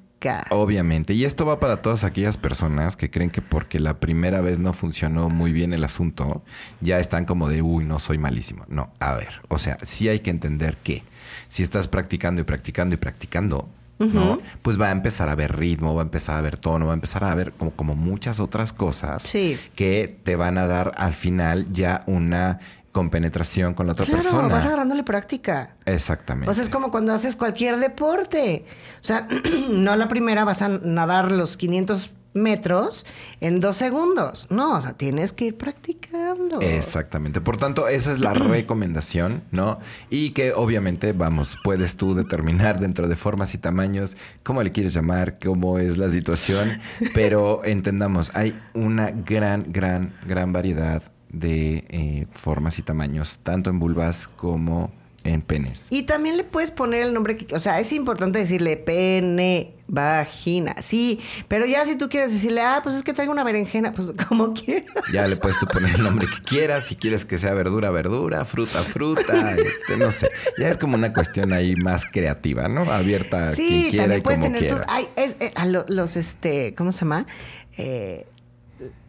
Obviamente. 0.49 1.13
Y 1.13 1.25
esto 1.25 1.45
va 1.45 1.59
para 1.59 1.81
todas 1.81 2.03
aquellas 2.03 2.37
personas 2.37 2.95
que 2.95 3.09
creen 3.09 3.29
que 3.29 3.41
porque 3.41 3.79
la 3.79 3.99
primera 3.99 4.41
vez 4.41 4.59
no 4.59 4.73
funcionó 4.73 5.29
muy 5.29 5.51
bien 5.51 5.73
el 5.73 5.83
asunto, 5.83 6.43
ya 6.81 6.99
están 6.99 7.25
como 7.25 7.47
de, 7.49 7.61
uy, 7.61 7.85
no 7.85 7.99
soy 7.99 8.17
malísimo. 8.17 8.65
No, 8.67 8.91
a 8.99 9.13
ver, 9.13 9.41
o 9.47 9.57
sea, 9.57 9.77
sí 9.81 10.09
hay 10.09 10.19
que 10.19 10.29
entender 10.29 10.75
que 10.77 11.03
si 11.47 11.63
estás 11.63 11.87
practicando 11.87 12.41
y 12.41 12.43
practicando 12.43 12.95
y 12.95 12.97
practicando, 12.97 13.69
¿no? 13.97 14.37
Pues 14.61 14.79
va 14.79 14.87
a 14.87 14.91
empezar 14.91 15.27
a 15.27 15.35
ver 15.35 15.57
ritmo, 15.57 15.93
va 15.93 16.03
a 16.03 16.05
empezar 16.05 16.37
a 16.37 16.41
ver 16.41 16.55
tono, 16.55 16.85
va 16.85 16.93
a 16.93 16.95
empezar 16.95 17.25
a 17.25 17.35
ver 17.35 17.51
como, 17.51 17.71
como 17.71 17.95
muchas 17.95 18.39
otras 18.39 18.71
cosas 18.71 19.29
que 19.75 20.19
te 20.23 20.35
van 20.37 20.57
a 20.57 20.67
dar 20.67 20.93
al 20.97 21.13
final 21.13 21.67
ya 21.73 22.03
una 22.05 22.59
con 22.99 23.09
penetración 23.09 23.73
con 23.73 23.87
la 23.87 23.93
otra 23.93 24.03
claro, 24.05 24.21
persona. 24.21 24.49
vas 24.49 24.65
agarrándole 24.65 25.03
práctica. 25.05 25.73
Exactamente. 25.85 26.51
O 26.51 26.53
sea, 26.53 26.61
es 26.61 26.69
como 26.69 26.91
cuando 26.91 27.13
haces 27.13 27.37
cualquier 27.37 27.77
deporte. 27.77 28.65
O 28.95 29.03
sea, 29.03 29.25
no 29.69 29.95
la 29.95 30.09
primera 30.09 30.43
vas 30.43 30.61
a 30.61 30.67
nadar 30.67 31.31
los 31.31 31.55
500 31.55 32.11
metros 32.33 33.05
en 33.39 33.61
dos 33.61 33.77
segundos. 33.77 34.47
No, 34.49 34.75
o 34.75 34.81
sea, 34.81 34.97
tienes 34.97 35.31
que 35.31 35.45
ir 35.45 35.57
practicando. 35.57 36.59
Exactamente. 36.59 37.39
Por 37.39 37.55
tanto, 37.55 37.87
esa 37.87 38.11
es 38.11 38.19
la 38.19 38.33
recomendación, 38.33 39.43
¿no? 39.51 39.79
Y 40.09 40.31
que 40.31 40.51
obviamente, 40.51 41.13
vamos, 41.13 41.57
puedes 41.63 41.95
tú 41.95 42.15
determinar 42.15 42.81
dentro 42.81 43.07
de 43.07 43.15
formas 43.15 43.53
y 43.53 43.59
tamaños 43.59 44.17
cómo 44.43 44.61
le 44.61 44.73
quieres 44.73 44.93
llamar, 44.93 45.39
cómo 45.39 45.79
es 45.79 45.97
la 45.97 46.09
situación, 46.09 46.81
pero 47.13 47.63
entendamos, 47.63 48.31
hay 48.33 48.59
una 48.73 49.11
gran, 49.11 49.71
gran, 49.71 50.13
gran 50.27 50.51
variedad 50.51 51.01
de 51.29 51.85
eh, 51.89 52.27
formas 52.31 52.79
y 52.79 52.81
tamaños, 52.81 53.39
tanto 53.43 53.69
en 53.69 53.79
vulvas 53.79 54.27
como 54.27 54.91
en 55.23 55.41
penes. 55.41 55.87
Y 55.91 56.03
también 56.03 56.37
le 56.37 56.43
puedes 56.43 56.71
poner 56.71 57.03
el 57.03 57.13
nombre 57.13 57.35
que, 57.35 57.53
o 57.53 57.59
sea, 57.59 57.79
es 57.79 57.91
importante 57.91 58.39
decirle 58.39 58.77
pene, 58.77 59.73
vagina, 59.87 60.75
sí, 60.81 61.19
pero 61.47 61.65
ya 61.65 61.85
si 61.85 61.95
tú 61.95 62.09
quieres 62.09 62.31
decirle, 62.31 62.61
ah, 62.61 62.79
pues 62.83 62.95
es 62.95 63.03
que 63.03 63.13
traigo 63.13 63.31
una 63.31 63.43
berenjena, 63.43 63.91
pues 63.91 64.13
como 64.27 64.53
quieras. 64.53 64.93
Ya 65.11 65.27
le 65.27 65.35
puedes 65.35 65.59
tú 65.59 65.67
poner 65.67 65.95
el 65.95 66.03
nombre 66.03 66.27
que 66.27 66.41
quieras, 66.41 66.85
si 66.87 66.95
quieres 66.95 67.25
que 67.25 67.37
sea 67.37 67.53
verdura, 67.53 67.89
verdura, 67.89 68.45
fruta, 68.45 68.79
fruta, 68.79 69.51
este, 69.57 69.97
no 69.97 70.11
sé. 70.11 70.29
Ya 70.57 70.69
es 70.69 70.77
como 70.77 70.95
una 70.95 71.13
cuestión 71.13 71.53
ahí 71.53 71.75
más 71.75 72.05
creativa, 72.05 72.67
¿no? 72.67 72.89
Abierta 72.91 73.49
a 73.49 73.51
quien 73.53 73.89
quiera 73.89 74.17
y 74.17 74.21
como 74.21 74.51
quiera. 74.53 74.85
es, 75.15 75.37
eh, 75.39 75.51
los, 75.87 76.15
este, 76.15 76.73
¿cómo 76.75 76.91
se 76.91 77.01
llama? 77.01 77.25
Eh, 77.77 78.25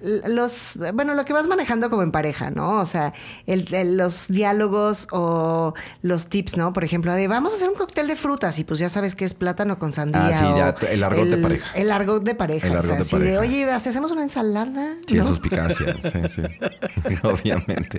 los, 0.01 0.79
bueno, 0.95 1.15
lo 1.15 1.25
que 1.25 1.33
vas 1.33 1.47
manejando 1.47 1.91
como 1.91 2.03
en 2.03 2.11
pareja, 2.11 2.51
¿no? 2.51 2.79
O 2.79 2.85
sea, 2.85 3.13
los 3.47 4.29
diálogos 4.29 5.09
o 5.13 5.75
los 6.03 6.29
tips, 6.29 6.57
¿no? 6.57 6.73
Por 6.73 6.85
ejemplo, 6.85 7.13
de 7.13 7.29
vamos 7.29 7.53
a 7.53 7.57
hacer 7.57 7.69
un 7.69 7.75
cóctel 7.75 8.07
de 8.07 8.17
frutas 8.17 8.59
y 8.59 8.65
pues 8.65 8.81
ya 8.81 8.89
sabes 8.89 9.15
que 9.15 9.25
es 9.25 9.35
plátano 9.35 9.79
con 9.79 9.93
sandía. 9.93 10.29
Ah, 10.29 10.33
sí, 10.33 10.87
ya, 10.87 10.89
el 10.89 11.03
argot 11.05 11.29
de 11.29 11.37
pareja. 11.37 11.73
El 11.75 11.91
argot 11.91 12.23
de 12.23 12.35
pareja. 12.35 12.67
El 12.67 12.77
argot 12.77 13.01
o 13.01 13.05
sea, 13.05 13.19
de, 13.19 13.39
oye, 13.39 13.71
hacemos 13.71 14.11
una 14.11 14.23
ensalada. 14.23 14.97
Sí, 15.07 15.19
en 15.19 15.27
suspicacia, 15.27 15.97
sí, 16.03 16.19
sí. 16.31 16.43
Obviamente. 17.23 17.99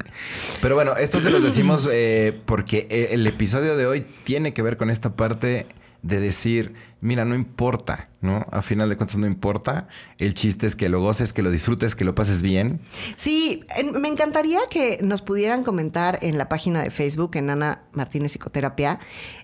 Pero 0.62 0.76
bueno, 0.76 0.96
esto 0.96 1.20
se 1.20 1.30
los 1.30 1.44
decimos 1.44 1.88
eh, 1.92 2.40
porque 2.46 2.88
el 3.12 3.26
episodio 3.28 3.78
de 3.78 3.86
hoy 3.86 4.06
tiene 4.24 4.54
que 4.54 4.62
ver 4.62 4.78
con 4.78 4.90
esta 4.90 5.16
parte 5.16 5.68
de 6.02 6.20
decir, 6.20 6.74
mira, 7.02 7.26
no 7.26 7.36
importa, 7.36 8.10
¿no? 8.22 8.46
A 8.52 8.62
final 8.62 8.88
de 8.90 8.96
cuentas 8.96 9.18
no 9.18 9.28
importa. 9.28 9.88
El 10.18 10.34
chiste 10.34 10.68
es 10.68 10.76
que 10.76 10.88
lo 10.88 11.02
goces, 11.02 11.34
que 11.34 11.44
lo 11.44 11.52
disfrutes, 11.52 11.96
que 11.96 12.06
lo 12.06 12.16
pases 12.16 12.42
bien. 12.42 12.80
Sí, 13.16 13.64
me 13.94 14.08
encantaría 14.08 14.60
que 14.70 15.00
nos 15.02 15.22
pudieran 15.22 15.64
comentar 15.64 16.20
en 16.22 16.38
la 16.38 16.48
página 16.48 16.82
de 16.82 16.92
Facebook, 16.92 17.32
en 17.36 17.50
Ana 17.50 17.84
Martínez 17.92 18.32
Psicoterapia, 18.32 19.00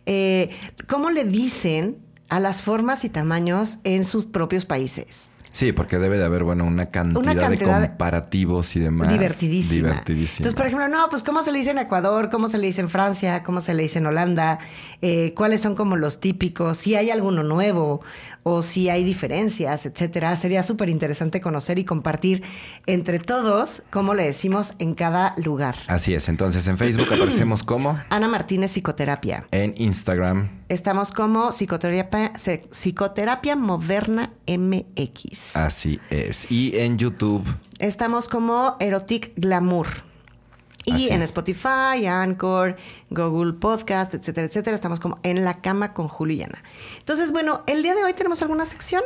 eh, 0.05 0.49
cómo 0.87 1.09
le 1.09 1.25
dicen 1.25 1.97
a 2.29 2.39
las 2.39 2.61
formas 2.61 3.03
y 3.05 3.09
tamaños 3.09 3.79
en 3.83 4.03
sus 4.03 4.25
propios 4.25 4.65
países. 4.65 5.31
Sí, 5.57 5.71
porque 5.71 5.97
debe 5.97 6.19
de 6.19 6.23
haber, 6.23 6.43
bueno, 6.43 6.65
una 6.65 6.85
cantidad, 6.85 7.49
de 7.49 7.57
comparativos 7.57 8.75
y 8.75 8.79
demás. 8.79 9.09
Divertidísima. 9.09 10.03
Entonces, 10.05 10.53
por 10.53 10.67
ejemplo, 10.67 10.87
no, 10.87 11.09
pues 11.09 11.23
cómo 11.23 11.41
se 11.41 11.51
le 11.51 11.57
dice 11.57 11.71
en 11.71 11.79
Ecuador, 11.79 12.29
cómo 12.29 12.47
se 12.47 12.59
le 12.59 12.67
dice 12.67 12.81
en 12.81 12.89
Francia, 12.89 13.41
cómo 13.41 13.59
se 13.59 13.73
le 13.73 13.81
dice 13.81 13.97
en 13.97 14.05
Holanda, 14.05 14.59
eh, 15.01 15.33
cuáles 15.35 15.61
son 15.61 15.73
como 15.73 15.95
los 15.95 16.19
típicos, 16.19 16.77
si 16.77 16.93
hay 16.93 17.09
alguno 17.09 17.41
nuevo 17.41 18.01
o 18.43 18.61
si 18.61 18.89
hay 18.89 19.03
diferencias, 19.03 19.87
etcétera. 19.87 20.35
Sería 20.35 20.61
súper 20.61 20.89
interesante 20.89 21.41
conocer 21.41 21.79
y 21.79 21.85
compartir 21.85 22.43
entre 22.85 23.17
todos 23.17 23.81
cómo 23.89 24.13
le 24.13 24.25
decimos 24.25 24.75
en 24.77 24.93
cada 24.93 25.33
lugar. 25.37 25.73
Así 25.87 26.13
es. 26.13 26.29
Entonces, 26.29 26.67
en 26.67 26.77
Facebook 26.77 27.07
aparecemos 27.11 27.63
como 27.63 27.99
Ana 28.11 28.27
Martínez 28.27 28.69
Psicoterapia. 28.69 29.47
En 29.49 29.73
Instagram. 29.77 30.56
Estamos 30.69 31.13
como 31.13 31.53
Psicoterapia, 31.53 32.33
Psicoterapia 32.71 33.55
Moderna 33.55 34.33
MX. 34.47 35.55
Así 35.55 35.99
es. 36.09 36.51
Y 36.51 36.77
en 36.77 36.97
YouTube. 36.97 37.45
Estamos 37.79 38.27
como 38.27 38.75
Erotic 38.81 39.31
Glamour. 39.37 39.87
Y 40.83 41.09
en 41.09 41.21
Spotify, 41.21 42.05
Anchor, 42.07 42.77
Google 43.09 43.53
Podcast, 43.53 44.13
etcétera, 44.13 44.47
etcétera, 44.47 44.75
estamos 44.75 45.01
como 45.01 45.19
en 45.23 45.43
la 45.43 45.59
cama 45.59 45.93
con 45.93 46.07
Juliana. 46.07 46.63
Entonces, 46.99 47.33
bueno, 47.33 47.63
el 47.67 47.83
día 47.83 47.93
de 47.93 48.03
hoy 48.03 48.13
tenemos 48.13 48.41
alguna 48.41 48.63
sección. 48.63 49.03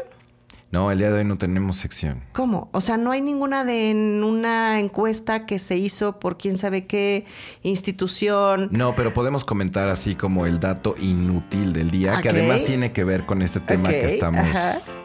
No, 0.72 0.89
el 0.89 0.99
día 0.99 1.09
de 1.11 1.19
hoy 1.19 1.26
no 1.26 1.38
tenemos 1.38 1.76
sección. 1.76 2.24
¿Cómo? 2.32 2.69
O 2.72 2.80
sea, 2.80 2.95
no 2.95 3.11
hay 3.11 3.19
ninguna 3.19 3.65
de 3.65 3.91
una 3.93 4.80
encuesta 4.80 5.45
que 5.45 5.59
se 5.59 5.76
hizo 5.76 6.17
por 6.17 6.38
quién 6.38 6.57
sabe 6.57 6.88
qué 6.88 7.26
institución. 7.61 8.69
No, 8.72 8.95
pero 8.95 9.11
podemos 9.11 9.43
comentar 9.43 9.89
así 9.89 10.15
como 10.15 10.45
el 10.45 10.61
dato 10.61 10.95
inútil 10.97 11.74
del 11.74 11.91
día, 11.91 12.22
que 12.22 12.30
además 12.30 12.63
tiene 12.63 12.93
que 12.93 13.03
ver 13.03 13.26
con 13.26 13.41
este 13.41 13.59
tema 13.59 13.89
que 13.89 14.13
estamos, 14.13 14.47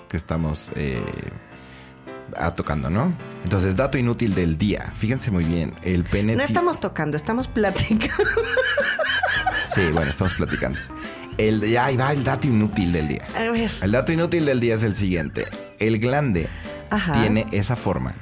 que 0.09 0.17
estamos 0.17 0.71
eh, 0.77 1.03
tocando, 2.55 2.89
¿no? 2.89 3.13
Entonces, 3.43 3.75
dato 3.75 3.99
inútil 3.99 4.37
del 4.37 4.59
día. 4.59 4.93
Fíjense 4.95 5.33
muy 5.33 5.43
bien, 5.43 5.75
el 5.83 6.05
pene... 6.05 6.37
No 6.37 6.45
estamos 6.45 6.79
tocando, 6.79 7.17
estamos 7.17 7.49
platicando. 7.49 8.25
Sí, 9.67 9.91
bueno, 9.93 10.11
estamos 10.11 10.33
platicando. 10.35 10.79
El, 11.39 11.61
ya, 11.61 11.87
ahí 11.87 11.97
va 11.97 12.13
el 12.13 12.25
dato 12.25 12.49
inútil 12.49 12.93
del 12.93 13.09
día. 13.09 13.25
A 13.37 13.51
ver. 13.51 13.71
El 13.83 13.93
dato 13.93 14.13
inútil 14.13 14.47
del 14.47 14.61
día 14.61 14.75
es 14.75 14.83
el 14.83 14.95
siguiente. 14.95 15.47
El 15.79 15.99
glande 15.99 16.49
tiene 17.13 17.47
esa 17.53 17.77
forma 17.77 18.15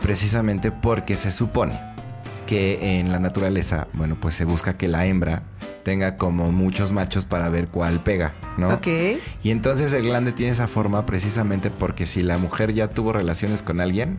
precisamente 0.00 0.70
porque 0.70 1.16
se 1.16 1.30
supone 1.30 1.80
que 2.46 2.98
en 2.98 3.12
la 3.12 3.18
naturaleza, 3.18 3.88
bueno, 3.92 4.16
pues 4.18 4.34
se 4.34 4.44
busca 4.44 4.74
que 4.74 4.88
la 4.88 5.04
hembra 5.06 5.42
tenga 5.82 6.16
como 6.16 6.50
muchos 6.52 6.92
machos 6.92 7.24
para 7.24 7.48
ver 7.48 7.68
cuál 7.68 8.00
pega, 8.00 8.34
¿no? 8.56 8.74
Ok. 8.74 8.86
Y 9.42 9.50
entonces 9.50 9.92
el 9.92 10.04
glande 10.04 10.32
tiene 10.32 10.52
esa 10.52 10.66
forma 10.66 11.04
precisamente 11.06 11.70
porque 11.70 12.06
si 12.06 12.22
la 12.22 12.38
mujer 12.38 12.72
ya 12.72 12.88
tuvo 12.88 13.12
relaciones 13.12 13.62
con 13.62 13.80
alguien, 13.80 14.18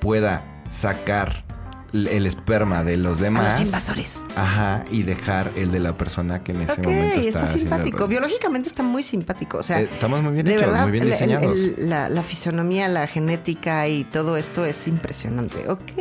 pueda 0.00 0.44
sacar 0.68 1.44
el 1.92 2.26
esperma 2.26 2.84
de 2.84 2.96
los 2.96 3.20
demás. 3.20 3.54
A 3.54 3.58
los 3.58 3.68
invasores. 3.68 4.24
Ajá, 4.36 4.84
y 4.90 5.02
dejar 5.02 5.52
el 5.56 5.70
de 5.70 5.80
la 5.80 5.96
persona 5.96 6.42
que 6.42 6.52
en 6.52 6.62
ese 6.62 6.82
momento 6.82 7.20
está. 7.20 7.42
está 7.42 7.46
simpático. 7.46 8.06
Biológicamente 8.06 8.68
está 8.68 8.82
muy 8.82 9.02
simpático. 9.02 9.58
O 9.58 9.62
sea, 9.62 9.80
eh, 9.80 9.88
estamos 9.92 10.22
muy 10.22 10.34
bien 10.34 10.48
hechos, 10.48 10.76
muy 10.78 10.90
bien 10.90 11.06
diseñados. 11.06 11.60
la, 11.78 12.22
fisonomía, 12.22 12.88
la 12.88 13.06
genética 13.06 13.88
y 13.88 14.04
todo 14.04 14.36
esto 14.36 14.64
es 14.64 14.86
impresionante. 14.88 15.68
Ok. 15.68 15.92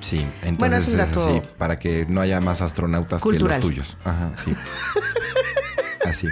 Sí, 0.00 0.26
entonces 0.42 0.58
bueno, 0.58 0.76
es 0.76 0.88
un 0.88 0.96
dato 0.96 1.42
para 1.58 1.78
que 1.78 2.06
no 2.08 2.20
haya 2.20 2.40
más 2.40 2.62
astronautas 2.62 3.22
que 3.22 3.38
los 3.38 3.60
tuyos. 3.60 3.96
Ajá, 4.04 4.32
sí. 4.36 4.54
Así. 6.04 6.28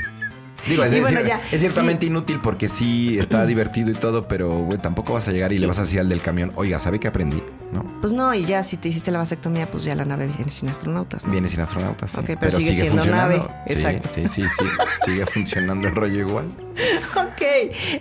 Digo, 0.66 0.84
es, 0.84 1.60
ciertamente 1.60 2.06
inútil 2.06 2.38
porque 2.40 2.68
sí 2.68 3.18
está 3.18 3.44
divertido 3.46 3.90
y 3.90 3.94
todo, 3.94 4.28
pero 4.28 4.50
güey, 4.60 4.78
tampoco 4.78 5.12
vas 5.12 5.28
a 5.28 5.32
llegar 5.32 5.52
y 5.52 5.58
le 5.58 5.66
vas 5.66 5.78
a 5.78 5.82
decir 5.82 6.00
al 6.00 6.08
del 6.08 6.20
camión, 6.20 6.52
oiga, 6.54 6.78
¿sabe 6.78 7.00
qué 7.00 7.08
aprendí? 7.08 7.42
¿No? 7.72 7.84
Pues 8.00 8.12
no, 8.12 8.34
y 8.34 8.44
ya 8.44 8.62
si 8.62 8.76
te 8.76 8.88
hiciste 8.88 9.10
la 9.10 9.18
vasectomía, 9.18 9.70
pues 9.70 9.84
ya 9.84 9.94
la 9.94 10.04
nave 10.04 10.26
viene 10.26 10.50
sin 10.50 10.68
astronautas. 10.68 11.28
Viene 11.28 11.48
sin 11.48 11.60
astronautas. 11.60 12.16
Ok, 12.18 12.32
pero, 12.38 12.52
sigue, 12.52 12.74
siendo 12.74 13.04
nave. 13.06 13.42
Exacto. 13.66 14.08
Sí, 14.12 14.28
sí, 14.28 14.42
sí, 14.42 14.64
sigue 15.04 15.24
funcionando 15.26 15.88
el 15.88 15.94
rollo 15.94 16.20
igual. 16.20 16.52
Ok, 17.32 17.42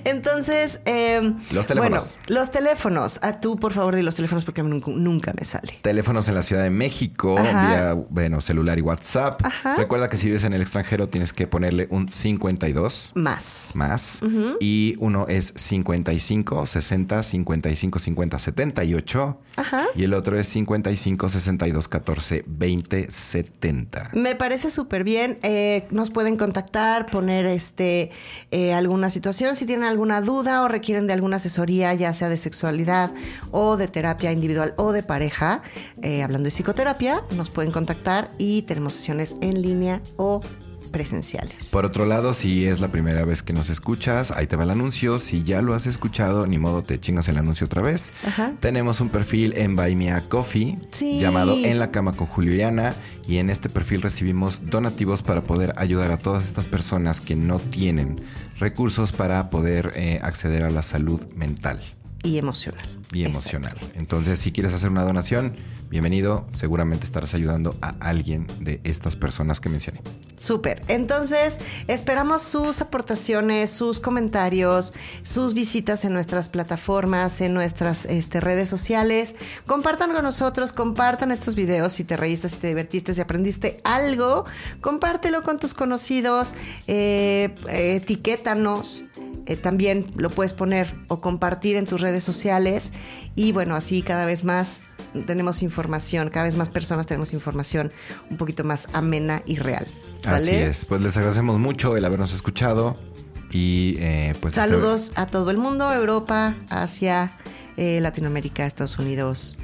entonces. 0.03 0.81
Em, 0.85 1.37
los 1.51 1.65
teléfonos. 1.65 2.17
Bueno, 2.27 2.39
los 2.39 2.51
teléfonos. 2.51 3.19
A 3.21 3.39
tú, 3.39 3.57
por 3.57 3.73
favor, 3.73 3.95
di 3.95 4.01
los 4.01 4.15
teléfonos 4.15 4.45
porque 4.45 4.63
nunca, 4.63 5.33
me 5.37 5.45
sale. 5.45 5.79
Teléfonos 5.81 6.27
en 6.29 6.35
la 6.35 6.43
Ciudad 6.43 6.63
de 6.63 6.69
México, 6.69 7.35
vía, 7.35 7.93
bueno, 8.09 8.41
celular 8.41 8.77
y 8.77 8.81
WhatsApp. 8.81 9.41
Recuerda 9.77 10.07
que 10.09 10.17
si 10.17 10.27
vives 10.27 10.43
en 10.43 10.53
el 10.53 10.61
extranjero 10.61 11.09
tienes 11.09 11.33
que 11.33 11.47
ponerle 11.47 11.87
un 11.89 12.09
52. 12.51 13.11
Más. 13.15 13.71
Más. 13.73 14.21
Y 14.59 14.95
uno 14.99 15.25
es 15.27 15.53
55, 15.55 16.65
60, 16.65 17.23
55, 17.23 17.99
50, 17.99 18.39
78. 18.39 19.37
Ajá. 19.55 19.85
Y 19.95 20.03
el 20.03 20.13
otro 20.13 20.37
es 20.37 20.47
55, 20.47 21.29
62, 21.29 21.87
14, 21.87 22.43
20, 22.47 23.11
70. 23.11 24.11
Me 24.13 24.35
parece 24.35 24.69
súper 24.69 25.03
bien. 25.03 25.39
Eh, 25.43 25.87
nos 25.91 26.09
pueden 26.09 26.37
contactar, 26.37 27.09
poner 27.09 27.45
este. 27.45 28.11
Eh, 28.51 28.73
alguna 28.73 29.09
situación, 29.09 29.55
si 29.55 29.65
tienen 29.65 29.85
alguna 29.85 30.21
duda 30.21 30.63
o 30.63 30.67
requieren 30.67 31.07
de 31.07 31.13
alguna 31.13 31.37
asesoría, 31.37 31.93
ya 31.93 32.11
sea 32.13 32.29
de 32.29 32.37
sexualidad 32.37 33.13
o 33.51 33.77
de 33.77 33.87
terapia 33.87 34.31
individual 34.31 34.73
o 34.77 34.91
de 34.91 35.03
pareja, 35.03 35.61
eh, 36.01 36.23
hablando 36.23 36.45
de 36.45 36.51
psicoterapia, 36.51 37.23
nos 37.35 37.49
pueden 37.49 37.71
contactar 37.71 38.29
y 38.37 38.63
tenemos 38.63 38.93
sesiones 38.93 39.37
en 39.41 39.61
línea 39.61 40.01
o 40.17 40.41
presenciales. 40.91 41.69
Por 41.71 41.85
otro 41.85 42.05
lado, 42.05 42.33
si 42.33 42.65
es 42.65 42.79
la 42.79 42.89
primera 42.89 43.25
vez 43.25 43.43
que 43.43 43.53
nos 43.53 43.69
escuchas, 43.69 44.31
ahí 44.31 44.47
te 44.47 44.55
va 44.55 44.63
el 44.63 44.71
anuncio. 44.71 45.19
Si 45.19 45.43
ya 45.43 45.61
lo 45.61 45.73
has 45.73 45.87
escuchado, 45.87 46.47
ni 46.47 46.57
modo 46.57 46.83
te 46.83 46.99
chingas 46.99 47.27
el 47.27 47.37
anuncio 47.37 47.65
otra 47.65 47.81
vez. 47.81 48.11
Tenemos 48.59 49.01
un 49.01 49.09
perfil 49.09 49.53
en 49.55 49.75
Buy 49.75 49.95
Me 49.95 50.11
Coffee 50.27 50.77
llamado 51.19 51.55
En 51.55 51.79
la 51.79 51.91
cama 51.91 52.13
con 52.13 52.27
Juliana 52.27 52.95
y 53.27 53.37
en 53.37 53.49
este 53.49 53.69
perfil 53.69 54.01
recibimos 54.01 54.69
donativos 54.69 55.21
para 55.21 55.41
poder 55.41 55.73
ayudar 55.77 56.11
a 56.11 56.17
todas 56.17 56.45
estas 56.45 56.67
personas 56.67 57.21
que 57.21 57.35
no 57.35 57.59
tienen 57.59 58.21
recursos 58.59 59.11
para 59.11 59.49
poder 59.49 59.93
eh, 59.95 60.19
acceder 60.21 60.63
a 60.63 60.69
la 60.69 60.83
salud 60.83 61.21
mental. 61.35 61.81
Y 62.23 62.37
emocional. 62.37 62.85
Y 63.13 63.25
emocional. 63.25 63.75
Entonces, 63.95 64.39
si 64.39 64.51
quieres 64.51 64.73
hacer 64.73 64.89
una 64.89 65.03
donación, 65.03 65.55
bienvenido. 65.89 66.47
Seguramente 66.53 67.05
estarás 67.05 67.33
ayudando 67.33 67.75
a 67.81 67.95
alguien 67.99 68.47
de 68.59 68.79
estas 68.83 69.15
personas 69.15 69.59
que 69.59 69.69
mencioné. 69.69 70.01
Súper. 70.37 70.81
Entonces, 70.87 71.59
esperamos 71.87 72.41
sus 72.41 72.81
aportaciones, 72.81 73.69
sus 73.69 73.99
comentarios, 73.99 74.93
sus 75.21 75.53
visitas 75.53 76.03
en 76.03 76.13
nuestras 76.13 76.49
plataformas, 76.49 77.41
en 77.41 77.53
nuestras 77.53 78.05
este, 78.05 78.39
redes 78.39 78.69
sociales. 78.69 79.35
Compartan 79.67 80.13
con 80.13 80.23
nosotros, 80.23 80.73
compartan 80.73 81.31
estos 81.31 81.53
videos 81.53 81.93
si 81.93 82.03
te 82.05 82.17
reíste, 82.17 82.49
si 82.49 82.57
te 82.57 82.67
divertiste, 82.67 83.13
si 83.13 83.21
aprendiste 83.21 83.81
algo. 83.83 84.45
Compártelo 84.79 85.43
con 85.43 85.59
tus 85.59 85.73
conocidos, 85.73 86.55
eh, 86.87 87.55
etiquétanos. 87.67 89.03
Eh, 89.45 89.55
también 89.55 90.05
lo 90.15 90.29
puedes 90.29 90.53
poner 90.53 90.93
o 91.07 91.21
compartir 91.21 91.75
en 91.75 91.85
tus 91.85 92.01
redes 92.01 92.23
sociales 92.23 92.93
y 93.35 93.51
bueno, 93.51 93.75
así 93.75 94.01
cada 94.01 94.25
vez 94.25 94.43
más 94.43 94.83
tenemos 95.25 95.61
información, 95.63 96.29
cada 96.29 96.45
vez 96.45 96.57
más 96.57 96.69
personas 96.69 97.07
tenemos 97.07 97.33
información 97.33 97.91
un 98.29 98.37
poquito 98.37 98.63
más 98.63 98.87
amena 98.93 99.41
y 99.45 99.57
real. 99.57 99.87
Así 100.25 100.51
es, 100.51 100.85
pues 100.85 101.01
les 101.01 101.17
agradecemos 101.17 101.59
mucho 101.59 101.97
el 101.97 102.05
habernos 102.05 102.33
escuchado 102.33 102.95
y 103.51 103.95
eh, 103.99 104.35
pues... 104.39 104.55
Saludos 104.55 105.11
a 105.15 105.25
todo 105.25 105.51
el 105.51 105.57
mundo, 105.57 105.91
Europa, 105.91 106.55
Asia, 106.69 107.31
eh, 107.77 107.99
Latinoamérica, 107.99 108.65
Estados 108.65 108.97
Unidos 108.99 109.57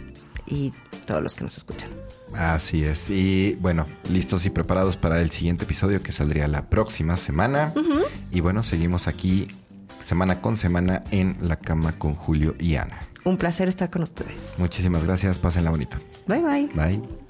y 0.46 0.74
todos 1.06 1.24
los 1.24 1.36
que 1.36 1.44
nos 1.44 1.56
escuchan. 1.58 1.90
Así 2.34 2.84
es. 2.84 3.10
Y 3.10 3.58
bueno, 3.62 3.88
listos 4.10 4.46
y 4.46 4.50
preparados 4.50 4.98
para 4.98 5.22
el 5.22 5.32
siguiente 5.32 5.66
episodio 5.66 6.02
que 6.02 6.12
saldría 6.12 6.48
la 6.48 6.70
próxima 6.70 7.18
semana. 7.18 7.74
Y 8.32 8.42
bueno, 8.42 8.64
seguimos 8.64 9.08
aquí 9.08 9.48
semana 10.08 10.40
con 10.40 10.56
semana 10.56 11.04
en 11.12 11.36
la 11.42 11.58
cama 11.58 11.92
con 11.92 12.16
Julio 12.16 12.56
y 12.60 12.78
Ana. 12.78 12.98
Un 13.26 13.38
placer 13.38 13.68
estar 13.68 13.90
con 13.90 14.04
ustedes. 14.04 14.56
Muchísimas 14.58 15.04
gracias. 15.04 15.38
Pásenla 15.38 15.70
bonita. 15.70 16.00
Bye 16.28 16.42
bye. 16.42 16.70
Bye. 16.74 17.27